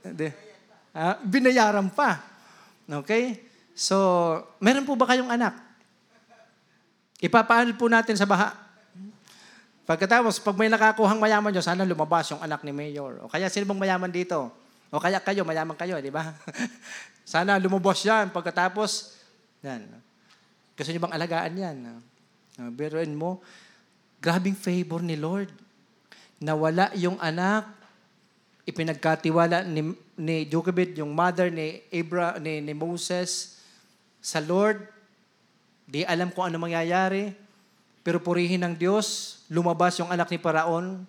Hindi. 0.03 0.31
Ah, 0.95 1.19
binayaran 1.19 1.91
pa. 1.91 2.23
Okay? 3.03 3.43
So, 3.75 3.97
meron 4.63 4.87
po 4.87 4.95
ba 4.95 5.11
kayong 5.11 5.27
anak? 5.27 5.59
Ipapaanil 7.19 7.75
po 7.75 7.91
natin 7.91 8.15
sa 8.15 8.23
baha. 8.23 8.55
Pagkatapos, 9.85 10.41
pag 10.41 10.57
may 10.57 10.65
nakakuhang 10.65 11.21
mayaman 11.21 11.53
nyo, 11.53 11.61
sana 11.61 11.85
lumabas 11.85 12.33
yung 12.33 12.41
anak 12.41 12.65
ni 12.65 12.73
Mayor. 12.73 13.21
O 13.21 13.29
kaya 13.29 13.51
sino 13.53 13.69
bang 13.69 13.77
mayaman 13.85 14.09
dito? 14.09 14.49
O 14.89 14.97
kaya 14.97 15.21
kayo, 15.21 15.45
mayaman 15.45 15.77
kayo, 15.77 16.01
di 16.01 16.09
ba? 16.09 16.33
sana 17.35 17.61
lumabas 17.61 18.01
yan. 18.01 18.33
Pagkatapos, 18.33 19.13
yan. 19.61 19.85
Gusto 20.73 20.89
nyo 20.89 21.01
bang 21.05 21.15
alagaan 21.15 21.53
yan? 21.53 21.77
Uh, 22.57 22.71
biruin 22.73 23.13
mo, 23.13 23.45
grabing 24.25 24.57
favor 24.57 25.05
ni 25.05 25.13
Lord. 25.13 25.53
Nawala 26.41 26.89
yung 26.97 27.21
anak, 27.21 27.69
ipinagkatiwala 28.65 29.61
ni, 29.61 29.93
ni 30.17 30.49
Jochebed, 30.49 30.97
yung 30.97 31.13
mother 31.13 31.53
ni, 31.53 31.85
Abra, 31.93 32.41
ni, 32.41 32.57
ni 32.65 32.73
Moses, 32.73 33.61
sa 34.17 34.41
Lord. 34.41 34.81
Di 35.85 36.01
alam 36.01 36.33
kung 36.33 36.49
ano 36.49 36.57
mangyayari. 36.57 37.29
Pero 38.01 38.17
purihin 38.17 38.65
ng 38.65 38.73
Diyos, 38.73 39.37
lumabas 39.53 40.01
yung 40.01 40.09
anak 40.09 40.33
ni 40.33 40.41
Paraon 40.41 41.05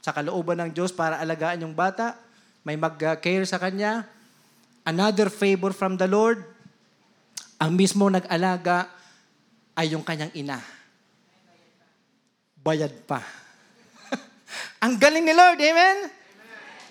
sa 0.00 0.16
kalooban 0.16 0.56
ng 0.64 0.70
Diyos 0.72 0.88
para 0.88 1.20
alagaan 1.20 1.68
yung 1.68 1.76
bata. 1.76 2.16
May 2.64 2.80
mag-care 2.80 3.44
sa 3.44 3.60
kanya. 3.60 4.08
Another 4.88 5.28
favor 5.28 5.76
from 5.76 6.00
the 6.00 6.08
Lord. 6.08 6.40
Ang 7.60 7.76
mismo 7.76 8.08
nag-alaga 8.08 8.88
ay 9.76 9.92
yung 9.92 10.04
kanyang 10.04 10.32
ina. 10.32 10.77
Bayad 12.68 12.92
pa. 13.08 13.24
Ang 14.84 15.00
galing 15.00 15.24
ni 15.24 15.32
Lord, 15.32 15.56
amen? 15.56 16.12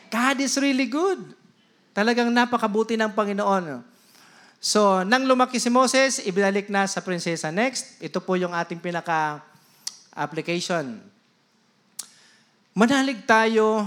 God 0.10 0.42
is 0.42 0.58
really 0.58 0.90
good. 0.90 1.22
Talagang 1.94 2.34
napakabuti 2.34 2.98
ng 2.98 3.14
Panginoon. 3.14 3.86
So, 4.58 5.06
nang 5.06 5.30
lumaki 5.30 5.62
si 5.62 5.70
Moses, 5.70 6.18
ibinalik 6.26 6.74
na 6.74 6.90
sa 6.90 7.06
prinsesa. 7.06 7.54
Next, 7.54 8.02
ito 8.02 8.18
po 8.18 8.34
yung 8.34 8.58
ating 8.58 8.82
pinaka-application. 8.82 10.98
Manalig 12.74 13.22
tayo 13.30 13.86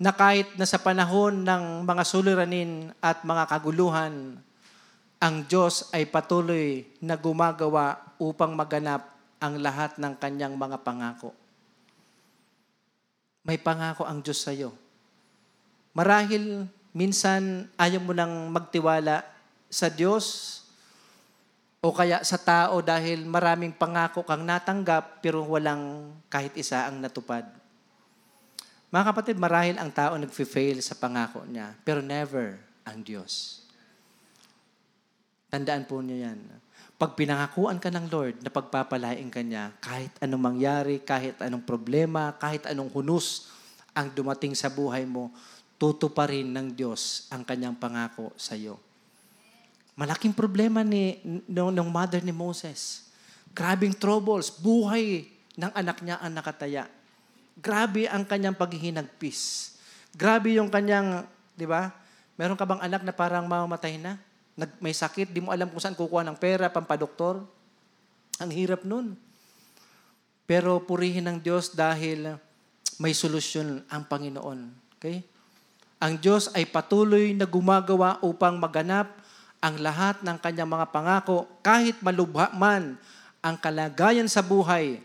na 0.00 0.16
kahit 0.16 0.56
na 0.56 0.64
sa 0.64 0.80
panahon 0.80 1.44
ng 1.44 1.84
mga 1.84 2.02
suliranin 2.08 2.96
at 3.04 3.28
mga 3.28 3.44
kaguluhan, 3.44 4.40
ang 5.20 5.36
Diyos 5.44 5.92
ay 5.92 6.08
patuloy 6.08 6.88
na 7.04 7.20
gumagawa 7.20 8.00
upang 8.16 8.56
maganap 8.56 9.17
ang 9.38 9.58
lahat 9.62 9.96
ng 9.98 10.14
kanyang 10.18 10.54
mga 10.58 10.82
pangako. 10.82 11.30
May 13.46 13.56
pangako 13.56 14.04
ang 14.04 14.20
Diyos 14.20 14.42
sa 14.42 14.52
iyo. 14.52 14.74
Marahil 15.94 16.68
minsan 16.92 17.70
ayaw 17.78 18.02
mo 18.02 18.12
nang 18.12 18.50
magtiwala 18.52 19.24
sa 19.70 19.88
Diyos 19.88 20.58
o 21.78 21.94
kaya 21.94 22.20
sa 22.26 22.36
tao 22.36 22.82
dahil 22.82 23.22
maraming 23.22 23.70
pangako 23.70 24.26
kang 24.26 24.42
natanggap 24.42 25.22
pero 25.22 25.46
walang 25.46 26.12
kahit 26.26 26.52
isa 26.58 26.90
ang 26.90 26.98
natupad. 26.98 27.46
Mga 28.88 29.04
kapatid, 29.04 29.36
marahil 29.36 29.76
ang 29.76 29.92
tao 29.92 30.16
nag-fail 30.16 30.80
sa 30.80 30.96
pangako 30.96 31.44
niya, 31.44 31.76
pero 31.84 32.00
never 32.00 32.56
ang 32.88 33.04
Diyos. 33.04 33.62
Tandaan 35.52 35.84
po 35.84 36.00
niyo 36.00 36.24
yan. 36.24 36.40
Pag 36.98 37.14
pinangakuan 37.14 37.78
ka 37.78 37.94
ng 37.94 38.10
Lord 38.10 38.42
na 38.42 38.50
pagpapalain 38.50 39.30
ka 39.30 39.38
niya, 39.38 39.70
kahit 39.78 40.10
anong 40.18 40.42
mangyari, 40.42 40.98
kahit 40.98 41.38
anong 41.38 41.62
problema, 41.62 42.34
kahit 42.42 42.66
anong 42.66 42.90
hunus 42.90 43.54
ang 43.94 44.10
dumating 44.10 44.50
sa 44.58 44.66
buhay 44.66 45.06
mo, 45.06 45.30
tutuparin 45.78 46.50
ng 46.50 46.74
Diyos 46.74 47.30
ang 47.30 47.46
kanyang 47.46 47.78
pangako 47.78 48.34
sa 48.34 48.58
iyo. 48.58 48.82
Malaking 49.94 50.34
problema 50.34 50.82
ni 50.82 51.22
ng, 51.22 51.70
ng 51.70 51.86
mother 51.86 52.18
ni 52.18 52.34
Moses. 52.34 53.06
Grabing 53.54 53.94
troubles, 53.94 54.50
buhay 54.50 55.30
ng 55.54 55.70
anak 55.78 56.02
niya 56.02 56.18
ang 56.18 56.34
nakataya. 56.34 56.90
Grabe 57.58 58.10
ang 58.10 58.26
kanyang 58.26 58.58
paghihinagpis. 58.58 59.74
Grabe 60.18 60.58
yung 60.58 60.66
kanyang, 60.66 61.26
di 61.54 61.66
ba? 61.66 61.94
Meron 62.34 62.58
ka 62.58 62.66
bang 62.66 62.82
anak 62.82 63.06
na 63.06 63.14
parang 63.14 63.46
mamamatay 63.46 64.02
na? 64.02 64.18
Nag, 64.58 64.82
may 64.82 64.90
sakit, 64.90 65.30
di 65.30 65.38
mo 65.38 65.54
alam 65.54 65.70
kung 65.70 65.78
saan 65.78 65.94
kukuha 65.94 66.26
ng 66.26 66.34
pera, 66.34 66.66
pampadoktor. 66.66 67.46
Ang 68.42 68.50
hirap 68.50 68.82
nun. 68.82 69.14
Pero 70.50 70.82
purihin 70.82 71.30
ng 71.30 71.38
Diyos 71.38 71.70
dahil 71.78 72.34
may 72.98 73.14
solusyon 73.14 73.86
ang 73.86 74.02
Panginoon. 74.10 74.74
Okay? 74.98 75.22
Ang 76.02 76.18
Diyos 76.18 76.50
ay 76.58 76.66
patuloy 76.66 77.38
na 77.38 77.46
gumagawa 77.46 78.18
upang 78.26 78.58
maganap 78.58 79.14
ang 79.58 79.78
lahat 79.78 80.22
ng 80.22 80.38
kanyang 80.38 80.70
mga 80.70 80.86
pangako, 80.94 81.46
kahit 81.62 81.98
malubha 82.02 82.50
man 82.54 82.94
ang 83.42 83.58
kalagayan 83.58 84.30
sa 84.30 84.42
buhay, 84.42 85.02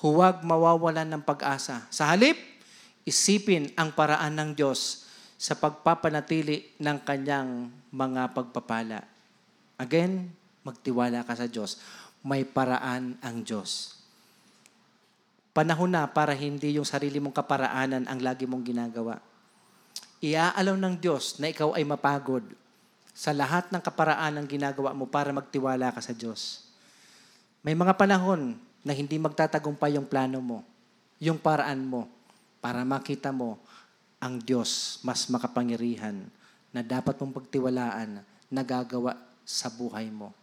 huwag 0.00 0.44
mawawalan 0.44 1.08
ng 1.08 1.22
pag-asa. 1.24 1.84
Sa 1.88 2.08
halip, 2.08 2.36
isipin 3.08 3.72
ang 3.76 3.92
paraan 3.96 4.36
ng 4.36 4.50
Diyos 4.52 5.08
sa 5.36 5.56
pagpapanatili 5.56 6.76
ng 6.80 6.98
kanyang 7.04 7.68
mga 7.96 8.36
pagpapala. 8.36 9.00
Again, 9.80 10.28
magtiwala 10.60 11.24
ka 11.24 11.32
sa 11.32 11.48
Diyos. 11.48 11.80
May 12.20 12.44
paraan 12.44 13.16
ang 13.24 13.40
Diyos. 13.40 13.96
Panahon 15.56 15.88
na 15.88 16.04
para 16.04 16.36
hindi 16.36 16.76
yung 16.76 16.84
sarili 16.84 17.16
mong 17.16 17.32
kaparaanan 17.32 18.04
ang 18.04 18.20
lagi 18.20 18.44
mong 18.44 18.60
ginagawa. 18.60 19.16
Iaalaw 20.20 20.76
ng 20.76 20.94
Diyos 21.00 21.40
na 21.40 21.48
ikaw 21.48 21.72
ay 21.72 21.88
mapagod 21.88 22.44
sa 23.16 23.32
lahat 23.32 23.72
ng 23.72 23.80
kaparaan 23.80 24.36
ng 24.36 24.46
ginagawa 24.48 24.92
mo 24.92 25.08
para 25.08 25.32
magtiwala 25.32 25.88
ka 25.96 26.04
sa 26.04 26.12
Diyos. 26.12 26.68
May 27.64 27.72
mga 27.72 27.96
panahon 27.96 28.60
na 28.84 28.92
hindi 28.92 29.16
magtatagumpay 29.16 29.96
yung 29.96 30.04
plano 30.04 30.44
mo, 30.44 30.58
yung 31.16 31.40
paraan 31.40 31.88
mo, 31.88 32.04
para 32.60 32.84
makita 32.84 33.32
mo 33.32 33.56
ang 34.20 34.36
Diyos 34.36 35.00
mas 35.00 35.28
makapangyarihan 35.32 36.28
na 36.76 36.84
dapat 36.84 37.16
mong 37.16 37.40
pagtiwalaan 37.40 38.20
na 38.52 38.60
gagawa 38.60 39.16
sa 39.48 39.72
buhay 39.72 40.12
mo. 40.12 40.36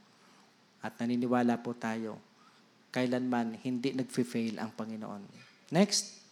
At 0.82 0.98
naniniwala 0.98 1.62
po 1.62 1.78
tayo, 1.78 2.18
kailanman 2.90 3.62
hindi 3.62 3.94
nag-fail 3.94 4.58
ang 4.58 4.74
Panginoon. 4.74 5.22
Next. 5.70 6.26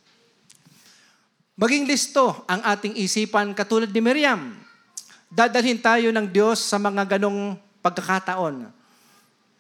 Maging 1.54 1.86
listo 1.86 2.42
ang 2.50 2.66
ating 2.66 2.98
isipan 2.98 3.54
katulad 3.54 3.94
ni 3.94 4.02
Miriam 4.02 4.58
dadalhin 5.30 5.78
tayo 5.78 6.10
ng 6.10 6.28
Diyos 6.28 6.58
sa 6.58 6.82
mga 6.82 7.16
ganong 7.16 7.56
pagkakataon. 7.86 8.68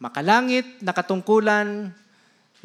Makalangit 0.01 0.81
na 0.81 0.91
katungkulan 0.91 1.93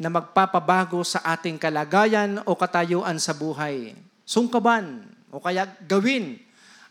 na 0.01 0.09
magpapabago 0.09 1.05
sa 1.05 1.21
ating 1.21 1.61
kalagayan 1.61 2.41
o 2.49 2.57
katayuan 2.57 3.21
sa 3.21 3.37
buhay. 3.37 3.93
Sungkaban 4.25 5.05
o 5.29 5.37
kaya 5.37 5.69
gawin 5.85 6.46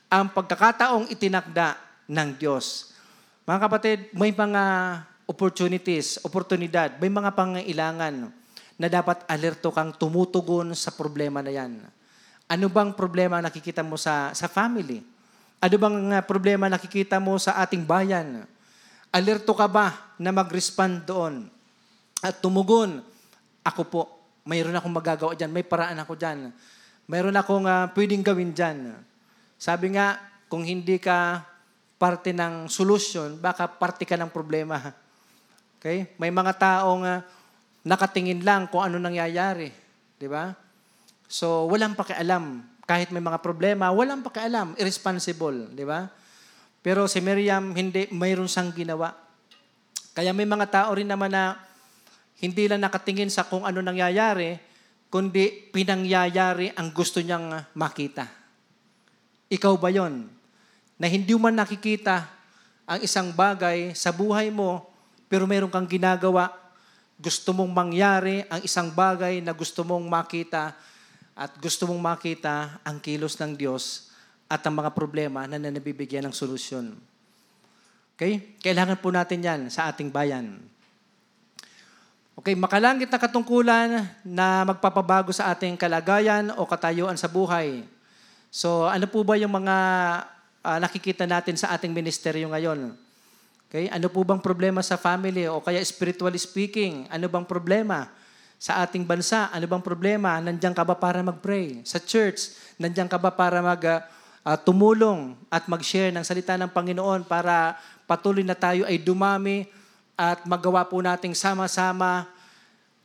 ang 0.07 0.31
pagkakataong 0.31 1.11
itinakda 1.11 1.75
ng 2.07 2.29
Diyos. 2.39 2.95
Mga 3.47 3.59
kapatid, 3.63 3.99
may 4.15 4.31
mga 4.31 4.63
opportunities, 5.27 6.23
oportunidad, 6.23 6.99
may 7.03 7.11
mga 7.11 7.35
pangailangan 7.35 8.31
na 8.77 8.87
dapat 8.87 9.27
alerto 9.27 9.75
kang 9.75 9.91
tumutugon 9.97 10.71
sa 10.79 10.95
problema 10.95 11.43
na 11.43 11.51
yan. 11.51 11.83
Ano 12.47 12.67
bang 12.71 12.95
problema 12.95 13.43
nakikita 13.43 13.83
mo 13.83 13.99
sa, 13.99 14.31
sa 14.31 14.47
family? 14.47 15.03
Ano 15.59 15.77
bang 15.83 15.99
uh, 16.15 16.23
problema 16.23 16.71
nakikita 16.71 17.19
mo 17.19 17.41
sa 17.43 17.59
ating 17.59 17.83
bayan? 17.83 18.47
Alerto 19.11 19.51
ka 19.57 19.67
ba 19.67 20.15
na 20.21 20.31
mag-respond 20.31 21.03
doon? 21.03 21.35
At 22.23 22.39
tumugon, 22.39 23.03
ako 23.67 23.83
po, 23.91 24.03
mayroon 24.47 24.79
akong 24.79 24.95
magagawa 24.95 25.33
dyan, 25.35 25.51
may 25.51 25.67
paraan 25.67 25.99
ako 25.99 26.15
dyan. 26.15 26.55
Mayroon 27.11 27.35
akong 27.35 27.67
uh, 27.67 27.91
pwedeng 27.97 28.23
gawin 28.23 28.55
dyan. 28.55 28.95
Sabi 29.57 29.97
nga, 29.97 30.21
kung 30.47 30.63
hindi 30.63 31.01
ka 31.01 31.43
parte 31.97 32.31
ng 32.31 32.69
solution, 32.69 33.41
baka 33.41 33.67
parte 33.67 34.05
ka 34.05 34.15
ng 34.21 34.29
problema. 34.29 34.79
Okay? 35.81 36.13
May 36.21 36.29
mga 36.29 36.53
taong 36.57 37.03
uh, 37.03 37.25
nakatingin 37.83 38.45
lang 38.45 38.69
kung 38.69 38.85
ano 38.85 39.01
nangyayari. 39.01 39.73
Di 40.17 40.29
ba? 40.29 40.53
So, 41.27 41.67
walang 41.67 41.97
pakialam 41.99 42.77
kahit 42.87 43.11
may 43.11 43.21
mga 43.21 43.43
problema, 43.43 43.91
walang 43.91 44.23
pakialam, 44.23 44.79
irresponsible, 44.79 45.75
di 45.75 45.83
ba? 45.83 46.07
Pero 46.87 47.11
si 47.11 47.19
Miriam, 47.19 47.75
hindi, 47.75 48.07
mayroon 48.15 48.47
siyang 48.47 48.71
ginawa. 48.71 49.11
Kaya 50.15 50.31
may 50.31 50.47
mga 50.47 50.71
tao 50.71 50.95
rin 50.95 51.11
naman 51.11 51.35
na 51.35 51.59
hindi 52.39 52.71
lang 52.71 52.87
nakatingin 52.87 53.27
sa 53.27 53.43
kung 53.43 53.67
ano 53.67 53.83
nangyayari, 53.83 54.55
kundi 55.11 55.75
pinangyayari 55.75 56.79
ang 56.79 56.95
gusto 56.95 57.19
niyang 57.19 57.75
makita. 57.75 58.46
Ikaw 59.47 59.75
ba 59.79 59.95
yon? 59.95 60.27
Na 60.99 61.07
hindi 61.07 61.37
man 61.39 61.55
nakikita 61.55 62.27
ang 62.87 63.01
isang 63.03 63.31
bagay 63.35 63.95
sa 63.95 64.11
buhay 64.11 64.51
mo, 64.51 64.87
pero 65.27 65.47
meron 65.47 65.71
kang 65.71 65.87
ginagawa, 65.87 66.51
gusto 67.19 67.57
mong 67.57 67.73
mangyari 67.73 68.45
ang 68.47 68.63
isang 68.63 68.93
bagay 68.93 69.41
na 69.41 69.57
gusto 69.57 69.83
mong 69.83 70.05
makita 70.05 70.77
at 71.37 71.51
gusto 71.59 71.89
mong 71.89 72.01
makita 72.01 72.81
ang 72.85 73.01
kilos 73.01 73.37
ng 73.41 73.57
Diyos 73.57 74.13
at 74.47 74.63
ang 74.63 74.79
mga 74.79 74.95
problema 74.95 75.49
na 75.49 75.59
nanabibigyan 75.59 76.25
ng 76.29 76.35
solusyon. 76.35 76.95
Okay? 78.17 78.57
Kailangan 78.63 79.01
po 79.01 79.11
natin 79.11 79.45
yan 79.45 79.61
sa 79.69 79.91
ating 79.91 80.09
bayan. 80.09 80.57
Okay, 82.37 82.53
makalangit 82.53 83.09
na 83.09 83.17
katungkulan 83.17 84.13
na 84.21 84.69
magpapabago 84.69 85.33
sa 85.33 85.51
ating 85.57 85.75
kalagayan 85.75 86.53
o 86.61 86.69
katayuan 86.69 87.17
sa 87.17 87.33
buhay. 87.33 87.85
So, 88.57 88.89
ano 88.89 89.05
po 89.05 89.21
ba 89.21 89.37
yung 89.37 89.53
mga 89.53 89.77
uh, 90.65 90.79
nakikita 90.81 91.29
natin 91.29 91.61
sa 91.61 91.77
ating 91.77 91.93
ministeryo 91.93 92.49
ngayon? 92.49 92.97
Okay, 93.69 93.93
ano 93.93 94.09
po 94.09 94.25
bang 94.25 94.41
problema 94.41 94.81
sa 94.81 94.97
family 94.97 95.45
o 95.45 95.61
kaya 95.61 95.77
spiritually 95.85 96.41
speaking, 96.41 97.05
ano 97.13 97.29
bang 97.29 97.45
problema? 97.45 98.09
sa 98.57 98.81
ating 98.85 99.05
bansa? 99.05 99.53
Ano 99.53 99.69
bang 99.69 99.85
problema? 99.85 100.41
Nandiyan 100.41 100.73
ka 100.73 100.81
ba 100.81 100.97
para 100.97 101.21
mag-pray? 101.21 101.85
Sa 101.85 102.01
church, 102.01 102.57
nandiyan 102.81 103.09
ka 103.09 103.21
ba 103.21 103.29
para 103.29 103.61
mag 103.61 103.83
uh, 103.85 104.57
tumulong 104.65 105.37
at 105.53 105.69
mag-share 105.69 106.09
ng 106.13 106.25
salita 106.25 106.57
ng 106.57 106.73
Panginoon 106.73 107.29
para 107.29 107.77
patuloy 108.09 108.41
na 108.41 108.57
tayo 108.57 108.89
ay 108.89 108.97
dumami 108.97 109.69
at 110.17 110.41
magawa 110.49 110.89
po 110.89 110.97
nating 111.05 111.37
sama-sama 111.37 112.25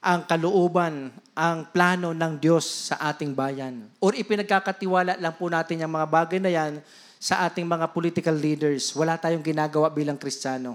ang 0.01 0.25
kalooban, 0.25 1.13
ang 1.37 1.69
plano 1.69 2.09
ng 2.09 2.33
Diyos 2.41 2.89
sa 2.89 2.97
ating 3.13 3.37
bayan. 3.37 3.85
Or 4.01 4.17
ipinagkakatiwala 4.17 5.21
lang 5.21 5.37
po 5.37 5.45
natin 5.45 5.85
yung 5.85 5.93
mga 5.93 6.09
bagay 6.09 6.41
na 6.41 6.49
yan 6.49 6.81
sa 7.21 7.45
ating 7.45 7.69
mga 7.69 7.93
political 7.93 8.33
leaders. 8.33 8.97
Wala 8.97 9.21
tayong 9.21 9.45
ginagawa 9.45 9.93
bilang 9.93 10.17
Kristiyano. 10.17 10.73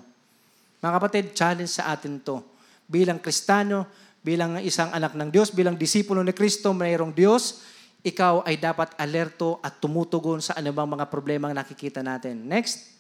Mga 0.78 0.92
kapatid, 0.94 1.24
challenge 1.34 1.74
sa 1.74 1.90
atin 1.90 2.22
to. 2.22 2.38
Bilang 2.86 3.18
Kristiyano, 3.18 3.90
bilang 4.22 4.62
isang 4.62 4.94
anak 4.94 5.18
ng 5.18 5.34
Diyos, 5.34 5.50
bilang 5.50 5.74
disipulo 5.74 6.22
ni 6.22 6.30
Kristo, 6.30 6.70
mayroong 6.70 7.10
Diyos, 7.10 7.66
ikaw 8.06 8.46
ay 8.46 8.62
dapat 8.62 8.94
alerto 8.94 9.58
at 9.58 9.82
tumutugon 9.82 10.38
sa 10.38 10.54
anumang 10.54 10.94
mga 10.94 11.10
problema 11.10 11.50
na 11.50 11.66
nakikita 11.66 11.98
natin. 11.98 12.46
Next. 12.46 12.94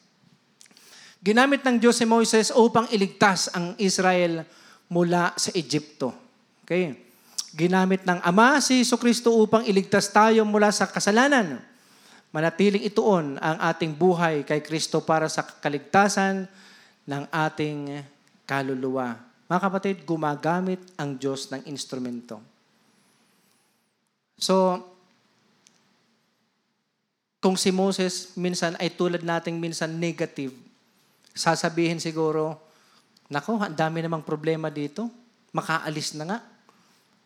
Ginamit 1.22 1.62
ng 1.62 1.78
Diyos 1.78 2.02
si 2.02 2.06
Moises 2.06 2.50
upang 2.50 2.90
iligtas 2.90 3.46
ang 3.54 3.78
Israel 3.78 4.42
mula 4.90 5.34
sa 5.34 5.50
Egypto. 5.54 6.14
Okay. 6.62 6.94
Ginamit 7.56 8.04
ng 8.04 8.20
Ama 8.20 8.60
si 8.60 8.84
Iso 8.84 9.00
Kristo 9.00 9.32
upang 9.32 9.64
iligtas 9.64 10.12
tayo 10.12 10.44
mula 10.44 10.68
sa 10.74 10.84
kasalanan. 10.90 11.62
Manatiling 12.34 12.84
ituon 12.84 13.40
ang 13.40 13.56
ating 13.64 13.96
buhay 13.96 14.44
kay 14.44 14.60
Kristo 14.60 15.00
para 15.00 15.24
sa 15.30 15.40
kaligtasan 15.40 16.44
ng 17.08 17.22
ating 17.32 18.04
kaluluwa. 18.44 19.16
Mga 19.46 19.60
kapatid, 19.62 19.96
gumagamit 20.02 20.82
ang 20.98 21.14
Diyos 21.16 21.48
ng 21.54 21.64
instrumento. 21.70 22.42
So, 24.36 24.82
kung 27.40 27.54
si 27.54 27.70
Moses 27.70 28.34
minsan 28.34 28.74
ay 28.82 28.90
tulad 28.92 29.22
nating 29.22 29.56
minsan 29.56 29.96
negative, 29.96 30.52
sasabihin 31.30 32.02
siguro, 32.02 32.65
nako, 33.30 33.58
dami 33.72 34.02
namang 34.02 34.22
problema 34.22 34.70
dito. 34.70 35.10
Makaalis 35.50 36.14
na 36.18 36.24
nga. 36.26 36.38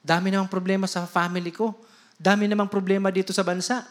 Dami 0.00 0.32
namang 0.32 0.48
problema 0.48 0.88
sa 0.88 1.04
family 1.04 1.52
ko. 1.52 1.76
Dami 2.16 2.48
namang 2.48 2.68
problema 2.68 3.12
dito 3.12 3.32
sa 3.32 3.44
bansa. 3.44 3.84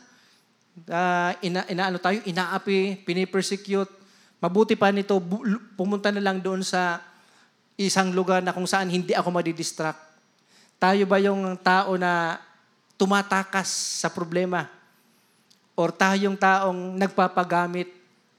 Uh, 0.86 1.34
ina, 1.43 1.66
inaano 1.70 1.97
tayo, 1.97 2.22
inaapi, 2.26 3.03
pinipersecute. 3.05 3.91
Mabuti 4.39 4.80
pa 4.80 4.93
nito, 4.93 5.20
pumunta 5.76 6.10
na 6.10 6.24
lang 6.24 6.39
doon 6.39 6.64
sa 6.64 7.03
isang 7.80 8.12
lugar 8.12 8.43
na 8.43 8.51
kung 8.51 8.68
saan 8.68 8.91
hindi 8.91 9.16
ako 9.16 9.32
madidistract? 9.32 9.99
Tayo 10.80 11.07
ba 11.07 11.20
yung 11.20 11.55
tao 11.60 11.95
na 11.95 12.39
tumatakas 12.99 13.99
sa 14.03 14.12
problema? 14.12 14.68
Or 15.80 15.95
tayong 15.95 16.36
taong 16.36 16.99
nagpapagamit 16.99 17.88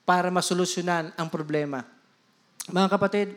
para 0.05 0.29
masolusyonan 0.29 1.13
ang 1.17 1.29
problema? 1.33 1.89
Mga 2.69 2.89
kapatid, 2.93 3.29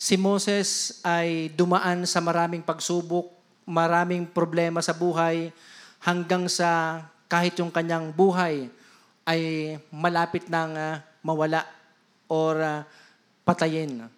si 0.00 0.16
Moses 0.16 0.98
ay 1.04 1.52
dumaan 1.52 2.08
sa 2.08 2.24
maraming 2.24 2.64
pagsubok, 2.64 3.28
maraming 3.68 4.24
problema 4.24 4.80
sa 4.80 4.96
buhay, 4.96 5.52
hanggang 6.00 6.48
sa 6.48 7.04
kahit 7.28 7.60
yung 7.60 7.68
kanyang 7.68 8.08
buhay 8.08 8.72
ay 9.28 9.76
malapit 9.92 10.48
nang 10.48 10.72
uh, 10.72 11.04
mawala 11.20 11.68
or 12.32 12.56
uh, 12.56 12.80
patayin. 13.44 14.08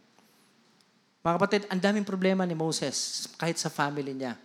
Mga 1.27 1.35
kapatid, 1.35 1.63
ang 1.67 1.83
daming 1.83 2.07
problema 2.07 2.47
ni 2.47 2.55
Moses 2.55 3.27
kahit 3.35 3.59
sa 3.59 3.67
family 3.67 4.15
niya. 4.15 4.39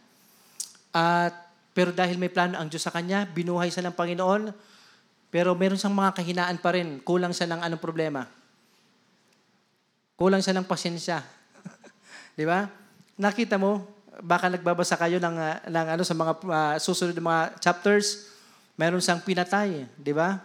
At 0.90 1.46
pero 1.78 1.94
dahil 1.94 2.18
may 2.18 2.34
plano 2.34 2.58
ang 2.58 2.74
Diyos 2.74 2.82
sa 2.82 2.90
kanya, 2.90 3.30
binuhay 3.30 3.70
siya 3.70 3.86
ng 3.86 3.94
Panginoon, 3.94 4.50
pero 5.30 5.54
meron 5.54 5.78
siyang 5.78 5.94
mga 5.94 6.18
kahinaan 6.18 6.58
pa 6.58 6.74
rin. 6.74 6.98
Kulang 7.06 7.38
siya 7.38 7.46
ng 7.54 7.62
anong 7.62 7.78
problema? 7.78 8.26
Kulang 10.18 10.42
siya 10.42 10.58
ng 10.58 10.66
pasensya. 10.66 11.22
Di 12.38 12.42
ba? 12.42 12.66
Nakita 13.22 13.62
mo, 13.62 13.86
baka 14.18 14.50
nagbabasa 14.50 14.98
kayo 14.98 15.22
ng, 15.22 15.38
uh, 15.38 15.62
ng 15.70 15.88
ano, 15.94 16.02
sa 16.02 16.18
mga 16.18 16.34
uh, 16.42 16.76
susunod 16.82 17.14
na 17.14 17.22
mga 17.22 17.42
chapters, 17.62 18.34
meron 18.74 18.98
siyang 18.98 19.22
pinatay. 19.22 19.86
Di 19.94 20.18
ba? 20.18 20.42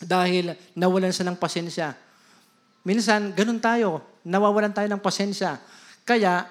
Dahil 0.00 0.56
nawalan 0.72 1.12
siya 1.12 1.28
ng 1.28 1.36
pasensya. 1.36 1.92
Minsan, 2.88 3.36
ganun 3.36 3.60
tayo. 3.60 4.00
Nawawalan 4.24 4.72
tayo 4.72 4.88
ng 4.88 5.02
pasensya. 5.04 5.60
Kaya, 6.08 6.48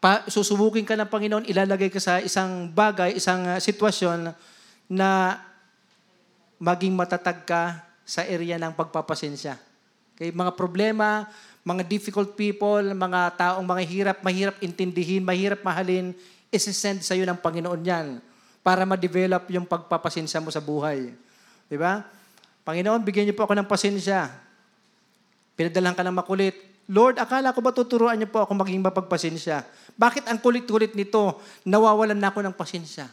pa, 0.00 0.24
susubukin 0.32 0.88
ka 0.88 0.96
ng 0.96 1.12
Panginoon, 1.12 1.44
ilalagay 1.52 1.92
ka 1.92 2.00
sa 2.00 2.16
isang 2.24 2.72
bagay, 2.72 3.20
isang 3.20 3.44
uh, 3.44 3.60
sitwasyon 3.60 4.32
na 4.88 5.36
maging 6.56 6.96
matatag 6.96 7.44
ka 7.44 7.84
sa 8.08 8.24
area 8.24 8.56
ng 8.56 8.72
pagpapasensya. 8.72 9.65
Okay? 10.16 10.32
Mga 10.32 10.56
problema, 10.56 11.28
mga 11.60 11.84
difficult 11.84 12.32
people, 12.32 12.82
mga 12.82 13.20
taong 13.36 13.66
mga 13.68 13.82
hirap, 13.84 14.18
mahirap 14.24 14.56
intindihin, 14.64 15.20
mahirap 15.20 15.60
mahalin, 15.60 16.16
isisend 16.48 17.04
sa 17.04 17.12
iyo 17.12 17.28
ng 17.28 17.36
Panginoon 17.36 17.82
yan 17.84 18.06
para 18.64 18.82
ma-develop 18.88 19.46
yung 19.52 19.68
pagpapasensya 19.68 20.40
mo 20.40 20.48
sa 20.50 20.58
buhay. 20.58 21.12
Di 21.68 21.76
ba? 21.76 22.02
Panginoon, 22.66 23.04
bigyan 23.04 23.30
niyo 23.30 23.36
po 23.36 23.46
ako 23.46 23.54
ng 23.54 23.68
pasensya. 23.68 24.26
Pinadalhan 25.54 25.94
ka 25.94 26.02
ng 26.02 26.16
makulit. 26.16 26.56
Lord, 26.86 27.18
akala 27.18 27.54
ko 27.54 27.62
ba 27.62 27.74
tuturuan 27.74 28.18
niyo 28.18 28.30
po 28.30 28.42
ako 28.42 28.58
maging 28.58 28.82
mapagpasensya? 28.82 29.62
Bakit 29.94 30.26
ang 30.30 30.38
kulit-kulit 30.38 30.94
nito, 30.94 31.38
nawawalan 31.66 32.18
na 32.18 32.30
ako 32.30 32.42
ng 32.46 32.54
pasensya? 32.54 33.10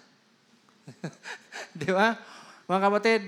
Di 1.80 1.90
ba? 1.90 2.18
Mga 2.70 2.80
kapatid, 2.80 3.22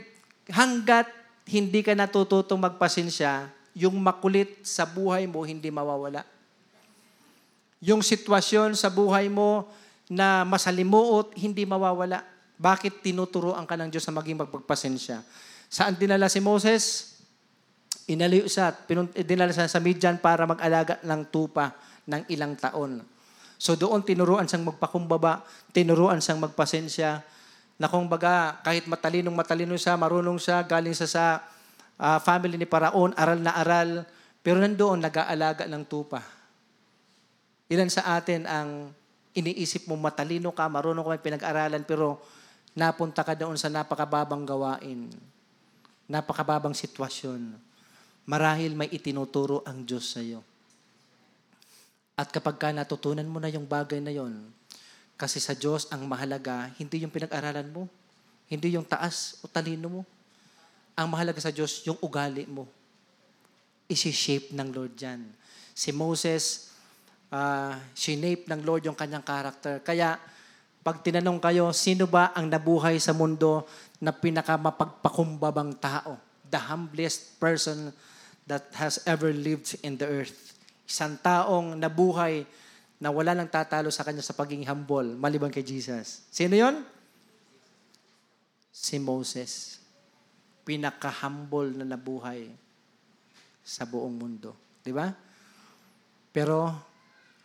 hanggat 0.53 1.09
hindi 1.49 1.81
ka 1.81 1.93
natututong 1.97 2.61
magpasensya, 2.61 3.49
yung 3.75 3.99
makulit 3.99 4.63
sa 4.63 4.87
buhay 4.87 5.27
mo 5.27 5.43
hindi 5.43 5.67
mawawala. 5.67 6.23
Yung 7.83 7.99
sitwasyon 7.99 8.73
sa 8.73 8.87
buhay 8.87 9.27
mo 9.27 9.67
na 10.07 10.47
masalimuot, 10.47 11.35
hindi 11.35 11.67
mawawala. 11.67 12.23
Bakit 12.55 13.03
tinuturoan 13.03 13.67
ka 13.67 13.75
ng 13.75 13.91
Diyos 13.91 14.07
na 14.07 14.15
maging 14.15 14.47
magpagpasensya? 14.47 15.19
Saan 15.67 15.99
dinala 15.99 16.31
si 16.31 16.39
Moses? 16.39 17.13
Inaliw 18.07 18.47
siya 18.47 18.71
at 18.71 18.87
dinala 19.27 19.51
siya 19.51 19.67
sa 19.67 19.83
Midian 19.83 20.15
para 20.23 20.47
mag-alaga 20.47 21.03
ng 21.03 21.21
tupa 21.27 21.75
ng 22.07 22.23
ilang 22.31 22.55
taon. 22.55 23.03
So 23.59 23.75
doon 23.75 24.07
tinuruan 24.07 24.47
siyang 24.47 24.71
magpakumbaba, 24.71 25.43
tinuruan 25.75 26.23
siyang 26.23 26.39
magpasensya, 26.39 27.23
na 27.75 27.91
kung 27.91 28.07
baga 28.07 28.63
kahit 28.63 28.87
matalinong 28.87 29.35
matalino 29.35 29.75
siya, 29.75 29.99
marunong 29.99 30.39
siya, 30.39 30.63
galing 30.63 30.95
siya 30.95 31.09
sa 31.11 31.25
uh, 31.99 32.19
family 32.21 32.55
ni 32.55 32.67
Paraon, 32.67 33.15
aral 33.15 33.39
na 33.39 33.55
aral, 33.55 34.07
pero 34.45 34.61
nandoon 34.61 35.01
nag-aalaga 35.01 35.65
ng 35.65 35.83
tupa. 35.85 36.21
Ilan 37.67 37.89
sa 37.89 38.15
atin 38.15 38.45
ang 38.45 38.93
iniisip 39.35 39.89
mo 39.89 39.97
matalino 39.97 40.53
ka, 40.53 40.69
marunong 40.69 41.03
ka 41.03 41.11
may 41.17 41.23
pinag-aralan, 41.23 41.83
pero 41.83 42.21
napunta 42.77 43.25
ka 43.25 43.33
doon 43.33 43.57
sa 43.57 43.67
napakababang 43.67 44.45
gawain, 44.45 45.09
napakababang 46.07 46.77
sitwasyon 46.77 47.65
marahil 48.25 48.73
may 48.73 48.89
itinuturo 48.89 49.61
ang 49.63 49.85
Diyos 49.85 50.17
sa 50.17 50.19
iyo. 50.19 50.41
At 52.17 52.33
kapag 52.33 52.57
ka 52.57 52.69
natutunan 52.73 53.27
mo 53.29 53.37
na 53.37 53.53
yung 53.53 53.69
bagay 53.69 54.01
na 54.01 54.09
yon, 54.09 54.49
kasi 55.15 55.37
sa 55.39 55.53
Diyos 55.53 55.87
ang 55.93 56.03
mahalaga, 56.09 56.73
hindi 56.75 57.05
yung 57.05 57.13
pinag-aralan 57.13 57.69
mo, 57.71 57.87
Hindi 58.45 58.77
yung 58.77 58.85
taas 58.85 59.41
o 59.41 59.49
talino 59.49 59.89
mo. 59.89 60.01
Ang 60.95 61.07
mahalaga 61.11 61.43
sa 61.43 61.51
Diyos, 61.51 61.83
yung 61.83 61.99
ugali 61.99 62.47
mo. 62.47 62.65
Isi-shape 63.91 64.55
ng 64.55 64.71
Lord 64.71 64.95
yan. 64.95 65.27
Si 65.75 65.91
Moses, 65.91 66.71
uh, 67.29 67.75
shinape 67.91 68.47
ng 68.47 68.63
Lord 68.63 68.87
yung 68.87 68.95
kanyang 68.95 69.27
character. 69.27 69.83
Kaya, 69.83 70.15
pag 70.79 71.03
tinanong 71.03 71.43
kayo, 71.43 71.75
sino 71.75 72.07
ba 72.07 72.31
ang 72.31 72.47
nabuhay 72.47 72.95
sa 73.01 73.11
mundo 73.11 73.67
na 73.99 74.15
pinakamapagpakumbabang 74.15 75.75
tao? 75.83 76.15
The 76.47 76.61
humblest 76.71 77.35
person 77.43 77.91
that 78.47 78.69
has 78.77 79.01
ever 79.03 79.33
lived 79.33 79.75
in 79.81 79.97
the 79.97 80.07
earth. 80.07 80.55
Isang 80.85 81.17
taong 81.19 81.75
nabuhay 81.75 82.45
na 83.01 83.11
wala 83.11 83.35
nang 83.35 83.49
tatalo 83.49 83.91
sa 83.91 84.05
kanya 84.05 84.23
sa 84.23 84.37
pagiging 84.37 84.63
humble, 84.63 85.17
maliban 85.17 85.51
kay 85.51 85.65
Jesus. 85.65 86.23
Sino 86.31 86.55
yon? 86.55 86.85
Si 88.71 88.95
Moses. 89.01 89.81
Pinaka-humble 90.65 91.77
na 91.77 91.85
nabuhay 91.85 92.49
sa 93.61 93.85
buong 93.85 94.17
mundo. 94.17 94.53
Di 94.81 94.89
ba? 94.89 95.09
Pero 96.33 96.69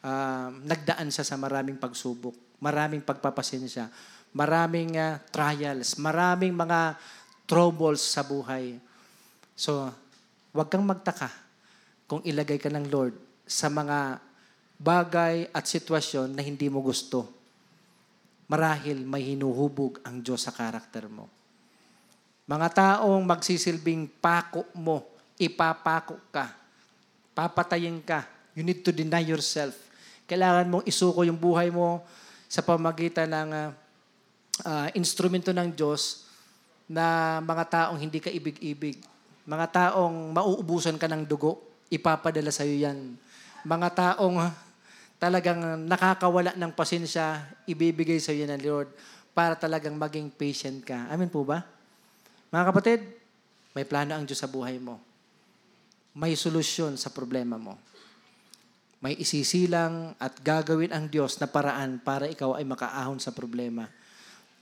uh, 0.04 0.48
nagdaan 0.64 1.08
siya 1.12 1.24
sa 1.24 1.36
maraming 1.40 1.78
pagsubok, 1.80 2.60
maraming 2.60 3.04
pagpapasensya, 3.04 3.86
maraming 4.34 4.98
uh, 4.98 5.20
trials, 5.30 5.96
maraming 6.00 6.52
mga 6.52 6.96
troubles 7.44 8.02
sa 8.02 8.24
buhay. 8.26 8.76
So, 9.56 9.88
huwag 10.52 10.68
kang 10.68 10.84
magtaka 10.84 11.30
kung 12.10 12.24
ilagay 12.26 12.58
ka 12.58 12.72
ng 12.72 12.90
Lord 12.90 13.14
sa 13.46 13.70
mga 13.70 14.18
bagay 14.80 15.52
at 15.52 15.64
sitwasyon 15.68 16.32
na 16.34 16.42
hindi 16.42 16.66
mo 16.72 16.80
gusto. 16.80 17.28
Marahil 18.50 19.06
may 19.06 19.30
hinuhubog 19.30 20.02
ang 20.02 20.24
Diyos 20.24 20.42
sa 20.42 20.50
karakter 20.50 21.06
mo. 21.06 21.39
Mga 22.50 22.68
taong 22.74 23.22
magsisilbing 23.22 24.10
pako 24.18 24.66
mo, 24.74 25.06
ipapako 25.38 26.18
ka, 26.34 26.50
papatayin 27.30 28.02
ka, 28.02 28.26
you 28.58 28.66
need 28.66 28.82
to 28.82 28.90
deny 28.90 29.22
yourself. 29.22 29.78
Kailangan 30.26 30.66
mong 30.66 30.84
isuko 30.90 31.22
yung 31.22 31.38
buhay 31.38 31.70
mo 31.70 32.02
sa 32.50 32.66
pamagitan 32.66 33.30
ng 33.30 33.50
uh, 33.54 33.70
uh, 34.66 34.88
instrumento 34.98 35.54
ng 35.54 35.70
Diyos 35.70 36.26
na 36.90 37.38
mga 37.38 37.86
taong 37.86 37.98
hindi 38.02 38.18
ka 38.18 38.34
ibig-ibig. 38.34 38.98
Mga 39.46 39.66
taong 39.70 40.34
mauubusan 40.34 40.98
ka 40.98 41.06
ng 41.06 41.22
dugo, 41.22 41.62
ipapadala 41.86 42.50
sa 42.50 42.66
iyo 42.66 42.90
yan 42.90 43.14
mga 43.64 43.88
taong 43.92 44.48
talagang 45.20 45.84
nakakawala 45.84 46.56
ng 46.56 46.72
pasensya, 46.72 47.44
ibibigay 47.68 48.16
sa 48.16 48.32
iyo 48.32 48.48
ng 48.48 48.62
Lord 48.64 48.88
para 49.36 49.52
talagang 49.52 49.96
maging 50.00 50.32
patient 50.32 50.80
ka. 50.80 51.12
Amen 51.12 51.28
po 51.28 51.44
ba? 51.44 51.79
Mga 52.50 52.64
kapatid, 52.66 53.00
may 53.78 53.86
plano 53.86 54.18
ang 54.18 54.26
Diyos 54.26 54.42
sa 54.42 54.50
buhay 54.50 54.82
mo. 54.82 54.98
May 56.18 56.34
solusyon 56.34 56.98
sa 56.98 57.14
problema 57.14 57.54
mo. 57.54 57.78
May 58.98 59.14
isisilang 59.22 60.18
at 60.18 60.34
gagawin 60.42 60.90
ang 60.90 61.06
Diyos 61.06 61.38
na 61.38 61.46
paraan 61.46 62.02
para 62.02 62.26
ikaw 62.26 62.58
ay 62.58 62.66
makaahon 62.66 63.22
sa 63.22 63.30
problema. 63.30 63.86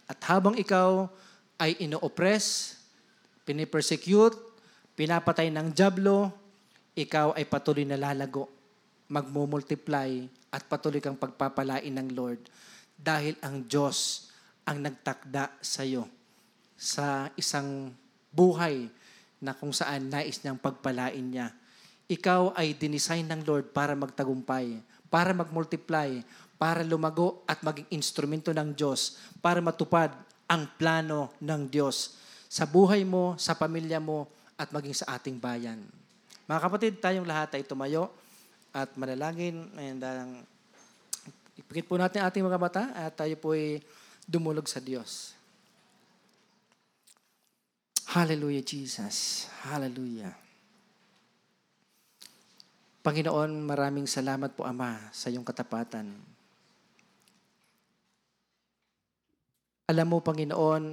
At 0.04 0.20
habang 0.28 0.60
ikaw 0.60 1.08
ay 1.56 1.80
ino-oppress, 1.80 2.76
pinipersecute, 3.48 4.36
pinapatay 4.92 5.48
ng 5.48 5.72
jablo, 5.72 6.28
ikaw 6.92 7.32
ay 7.40 7.48
patuloy 7.48 7.88
na 7.88 7.96
lalago 7.96 8.52
magmumultiply 9.08 10.28
at 10.52 10.62
patuloy 10.68 11.00
kang 11.00 11.16
pagpapalain 11.16 11.96
ng 11.96 12.12
Lord 12.12 12.52
dahil 13.00 13.32
ang 13.40 13.64
Diyos 13.64 14.28
ang 14.68 14.84
nagtakda 14.84 15.56
sa 15.64 15.88
iyo 15.88 16.17
sa 16.78 17.26
isang 17.34 17.90
buhay 18.30 18.86
na 19.42 19.50
kung 19.50 19.74
saan 19.74 20.06
nais 20.06 20.38
niyang 20.40 20.62
pagpalain 20.62 21.26
niya. 21.26 21.50
Ikaw 22.08 22.54
ay 22.54 22.78
dinisign 22.78 23.26
ng 23.26 23.42
Lord 23.44 23.74
para 23.74 23.98
magtagumpay, 23.98 24.78
para 25.10 25.34
magmultiply, 25.34 26.22
para 26.56 26.86
lumago 26.86 27.42
at 27.44 27.60
maging 27.66 27.90
instrumento 27.92 28.54
ng 28.54 28.72
Diyos, 28.72 29.18
para 29.42 29.58
matupad 29.58 30.14
ang 30.48 30.64
plano 30.78 31.34
ng 31.42 31.68
Diyos 31.68 32.16
sa 32.48 32.64
buhay 32.64 33.04
mo, 33.04 33.36
sa 33.36 33.52
pamilya 33.52 34.00
mo, 34.00 34.24
at 34.58 34.72
maging 34.72 34.96
sa 34.96 35.20
ating 35.20 35.38
bayan. 35.38 35.78
Mga 36.48 36.60
kapatid, 36.64 36.92
tayong 36.98 37.28
lahat 37.28 37.54
ay 37.54 37.62
tumayo 37.62 38.10
at 38.74 38.90
manalangin. 38.98 39.68
And 39.78 40.00
uh, 40.02 40.26
ipikit 41.54 41.86
po 41.86 41.94
natin 41.94 42.24
ating 42.24 42.42
mga 42.42 42.58
mata 42.58 42.82
at 42.96 43.14
tayo 43.14 43.36
po 43.38 43.54
ay 43.54 43.78
dumulog 44.26 44.66
sa 44.66 44.82
Diyos. 44.82 45.37
Hallelujah, 48.08 48.64
Jesus. 48.64 49.44
Hallelujah. 49.68 50.32
Panginoon, 53.04 53.68
maraming 53.68 54.08
salamat 54.08 54.56
po, 54.56 54.64
Ama, 54.64 55.12
sa 55.12 55.28
iyong 55.28 55.44
katapatan. 55.44 56.16
Alam 59.92 60.06
mo, 60.08 60.24
Panginoon, 60.24 60.84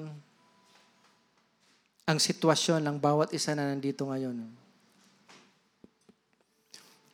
ang 2.04 2.20
sitwasyon 2.20 2.84
ng 2.84 2.98
bawat 3.00 3.32
isa 3.32 3.56
na 3.56 3.72
nandito 3.72 4.04
ngayon. 4.12 4.52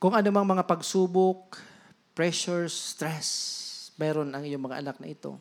Kung 0.02 0.18
ano 0.18 0.34
mang 0.34 0.49
mga 0.49 0.66
pagsubok, 0.66 1.62
pressure, 2.18 2.66
stress, 2.74 3.30
meron 4.02 4.34
ang 4.34 4.41
iyong 4.49 4.66
mga 4.66 4.82
anak 4.82 4.97
na 4.97 5.14
ito. 5.14 5.38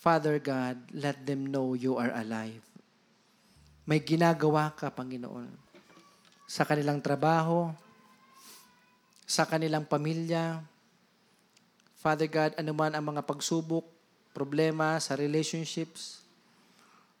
Father 0.00 0.40
God, 0.40 0.80
let 0.96 1.28
them 1.28 1.52
know 1.52 1.76
you 1.76 2.00
are 2.00 2.08
alive. 2.16 2.69
May 3.90 3.98
ginagawa 3.98 4.70
ka, 4.70 4.86
Panginoon, 4.86 5.50
sa 6.46 6.62
kanilang 6.62 7.02
trabaho, 7.02 7.74
sa 9.26 9.42
kanilang 9.42 9.82
pamilya. 9.82 10.62
Father 11.98 12.30
God, 12.30 12.54
anuman 12.54 12.94
ang 12.94 13.02
mga 13.02 13.26
pagsubok, 13.26 13.82
problema 14.30 14.94
sa 15.02 15.18
relationships, 15.18 16.22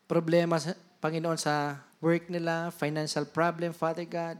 problema, 0.06 0.62
Panginoon, 1.02 1.42
sa 1.42 1.82
work 1.98 2.30
nila, 2.30 2.70
financial 2.70 3.26
problem, 3.26 3.74
Father 3.74 4.06
God, 4.06 4.38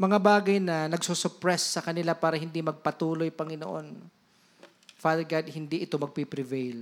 mga 0.00 0.16
bagay 0.16 0.56
na 0.56 0.88
nagsusuppress 0.88 1.76
sa 1.76 1.84
kanila 1.84 2.16
para 2.16 2.40
hindi 2.40 2.64
magpatuloy, 2.64 3.28
Panginoon. 3.28 3.92
Father 4.96 5.28
God, 5.28 5.52
hindi 5.52 5.84
ito 5.84 6.00
magpiprevail 6.00 6.80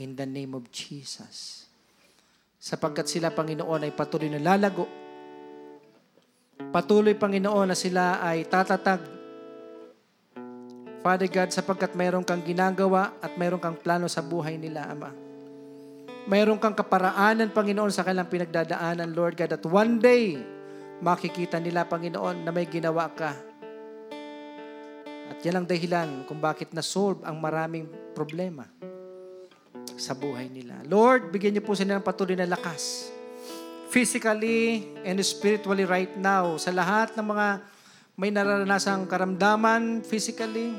in 0.00 0.16
the 0.16 0.24
name 0.24 0.56
of 0.56 0.64
Jesus. 0.72 1.65
Sapagkat 2.66 3.06
sila, 3.06 3.30
Panginoon, 3.30 3.86
ay 3.86 3.94
patuloy 3.94 4.26
na 4.26 4.42
lalago. 4.42 4.90
Patuloy, 6.74 7.14
Panginoon, 7.14 7.70
na 7.70 7.78
sila 7.78 8.18
ay 8.18 8.42
tatatag. 8.50 9.06
Father 10.98 11.30
God, 11.30 11.54
sapagkat 11.54 11.94
mayroon 11.94 12.26
kang 12.26 12.42
ginagawa 12.42 13.14
at 13.22 13.38
mayroon 13.38 13.62
kang 13.62 13.78
plano 13.78 14.10
sa 14.10 14.18
buhay 14.18 14.58
nila, 14.58 14.82
Ama. 14.90 15.14
Mayroon 16.26 16.58
kang 16.58 16.74
kaparaanan, 16.74 17.54
Panginoon, 17.54 17.94
sa 17.94 18.02
kanilang 18.02 18.26
pinagdadaanan, 18.26 19.14
Lord 19.14 19.38
God, 19.38 19.54
at 19.54 19.62
one 19.62 20.02
day, 20.02 20.34
makikita 20.98 21.62
nila, 21.62 21.86
Panginoon, 21.86 22.42
na 22.42 22.50
may 22.50 22.66
ginawa 22.66 23.06
ka. 23.14 23.30
At 25.30 25.38
yan 25.38 25.62
ang 25.62 25.70
dahilan 25.70 26.26
kung 26.26 26.42
bakit 26.42 26.74
na-solve 26.74 27.22
ang 27.22 27.38
maraming 27.38 27.86
problema 28.10 28.66
sa 29.96 30.12
buhay 30.12 30.52
nila. 30.52 30.76
Lord, 30.86 31.32
bigyan 31.32 31.58
niyo 31.58 31.64
po 31.64 31.72
sila 31.72 31.98
ng 31.98 32.04
patuloy 32.04 32.36
na 32.36 32.48
lakas. 32.48 33.10
Physically 33.90 34.92
and 35.02 35.16
spiritually 35.24 35.88
right 35.88 36.12
now, 36.20 36.60
sa 36.60 36.70
lahat 36.70 37.16
ng 37.16 37.26
mga 37.26 37.46
may 38.16 38.32
nararanasang 38.32 39.08
karamdaman 39.08 40.00
physically, 40.00 40.72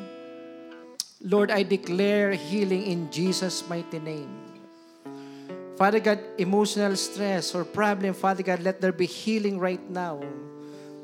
Lord, 1.22 1.50
I 1.50 1.66
declare 1.66 2.34
healing 2.38 2.86
in 2.90 3.10
Jesus' 3.10 3.66
mighty 3.66 3.98
name. 3.98 4.30
Father 5.78 6.02
God, 6.02 6.18
emotional 6.42 6.98
stress 6.98 7.54
or 7.54 7.62
problem, 7.62 8.18
Father 8.18 8.42
God, 8.42 8.66
let 8.66 8.82
there 8.82 8.94
be 8.94 9.06
healing 9.06 9.62
right 9.62 9.82
now. 9.94 10.18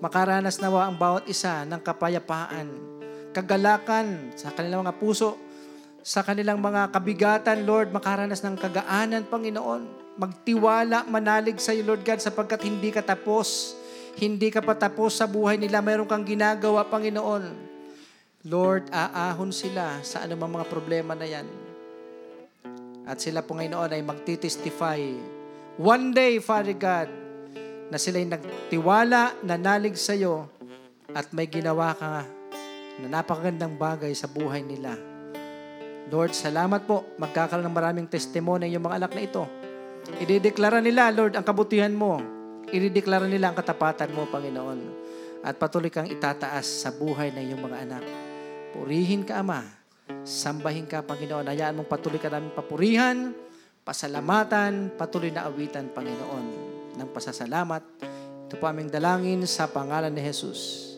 Makaranas 0.02 0.58
nawa 0.58 0.90
ang 0.90 0.98
bawat 0.98 1.30
isa 1.30 1.62
ng 1.70 1.78
kapayapaan, 1.78 2.68
kagalakan 3.38 4.34
sa 4.34 4.50
kanilang 4.50 4.82
mga 4.86 4.98
puso, 4.98 5.38
sa 6.04 6.20
kanilang 6.20 6.60
mga 6.60 6.92
kabigatan, 6.92 7.64
Lord, 7.64 7.96
makaranas 7.96 8.44
ng 8.44 8.60
kagaanan, 8.60 9.24
Panginoon. 9.24 10.04
Magtiwala, 10.20 11.08
manalig 11.08 11.64
sa 11.64 11.72
iyo, 11.72 11.88
Lord 11.88 12.04
God, 12.04 12.20
sapagkat 12.20 12.68
hindi 12.68 12.92
ka 12.92 13.00
tapos. 13.00 13.80
Hindi 14.20 14.52
ka 14.52 14.60
pa 14.60 14.76
tapos 14.76 15.16
sa 15.16 15.26
buhay 15.26 15.56
nila. 15.56 15.80
Mayroon 15.80 16.06
kang 16.06 16.28
ginagawa, 16.28 16.84
Panginoon. 16.92 17.72
Lord, 18.44 18.92
aahon 18.92 19.56
sila 19.56 20.04
sa 20.04 20.28
anumang 20.28 20.60
mga 20.60 20.68
problema 20.68 21.16
na 21.16 21.24
yan. 21.24 21.48
At 23.08 23.24
sila 23.24 23.40
po 23.40 23.56
ngayon 23.56 23.96
ay 23.96 24.04
magtitestify. 24.04 25.00
One 25.80 26.12
day, 26.12 26.44
Father 26.44 26.76
God, 26.76 27.08
na 27.88 27.96
sila'y 27.96 28.28
nagtiwala, 28.28 29.40
nanalig 29.40 29.96
sa 29.96 30.12
iyo, 30.12 30.52
at 31.16 31.32
may 31.32 31.48
ginawa 31.48 31.96
ka 31.96 32.28
na 33.00 33.08
napakagandang 33.08 33.80
bagay 33.80 34.12
sa 34.12 34.28
buhay 34.28 34.60
nila. 34.60 35.13
Lord, 36.12 36.36
salamat 36.36 36.84
po. 36.84 37.16
Magkakaroon 37.22 37.68
ng 37.68 37.76
maraming 37.76 38.08
testimony 38.10 38.72
yung 38.72 38.88
mga 38.88 39.04
anak 39.04 39.12
na 39.16 39.24
ito 39.24 39.44
Idideklara 40.20 40.84
nila, 40.84 41.08
Lord, 41.16 41.40
ang 41.40 41.46
kabutihan 41.48 41.92
mo. 41.96 42.20
Idideklara 42.68 43.24
nila 43.24 43.52
ang 43.52 43.58
katapatan 43.58 44.12
mo, 44.12 44.28
Panginoon. 44.28 44.80
At 45.44 45.56
patuloy 45.56 45.88
kang 45.88 46.08
itataas 46.08 46.84
sa 46.84 46.92
buhay 46.92 47.32
ng 47.32 47.44
iyong 47.52 47.64
mga 47.64 47.78
anak. 47.88 48.04
Purihin 48.76 49.24
ka, 49.24 49.40
Ama. 49.40 49.64
Sambahin 50.28 50.88
ka, 50.92 51.08
Panginoon. 51.08 51.48
Hayaan 51.48 51.80
mong 51.80 51.88
patuloy 51.88 52.20
ka 52.20 52.28
namin 52.28 52.52
papurihan, 52.52 53.32
pasalamatan, 53.88 54.92
patuloy 55.00 55.32
na 55.32 55.48
awitan, 55.48 55.88
Panginoon, 55.88 56.46
ng 57.00 57.10
pasasalamat. 57.16 57.84
Ito 58.52 58.60
po 58.60 58.68
aming 58.68 58.92
dalangin 58.92 59.48
sa 59.48 59.72
pangalan 59.72 60.12
ni 60.12 60.20
Jesus. 60.20 60.93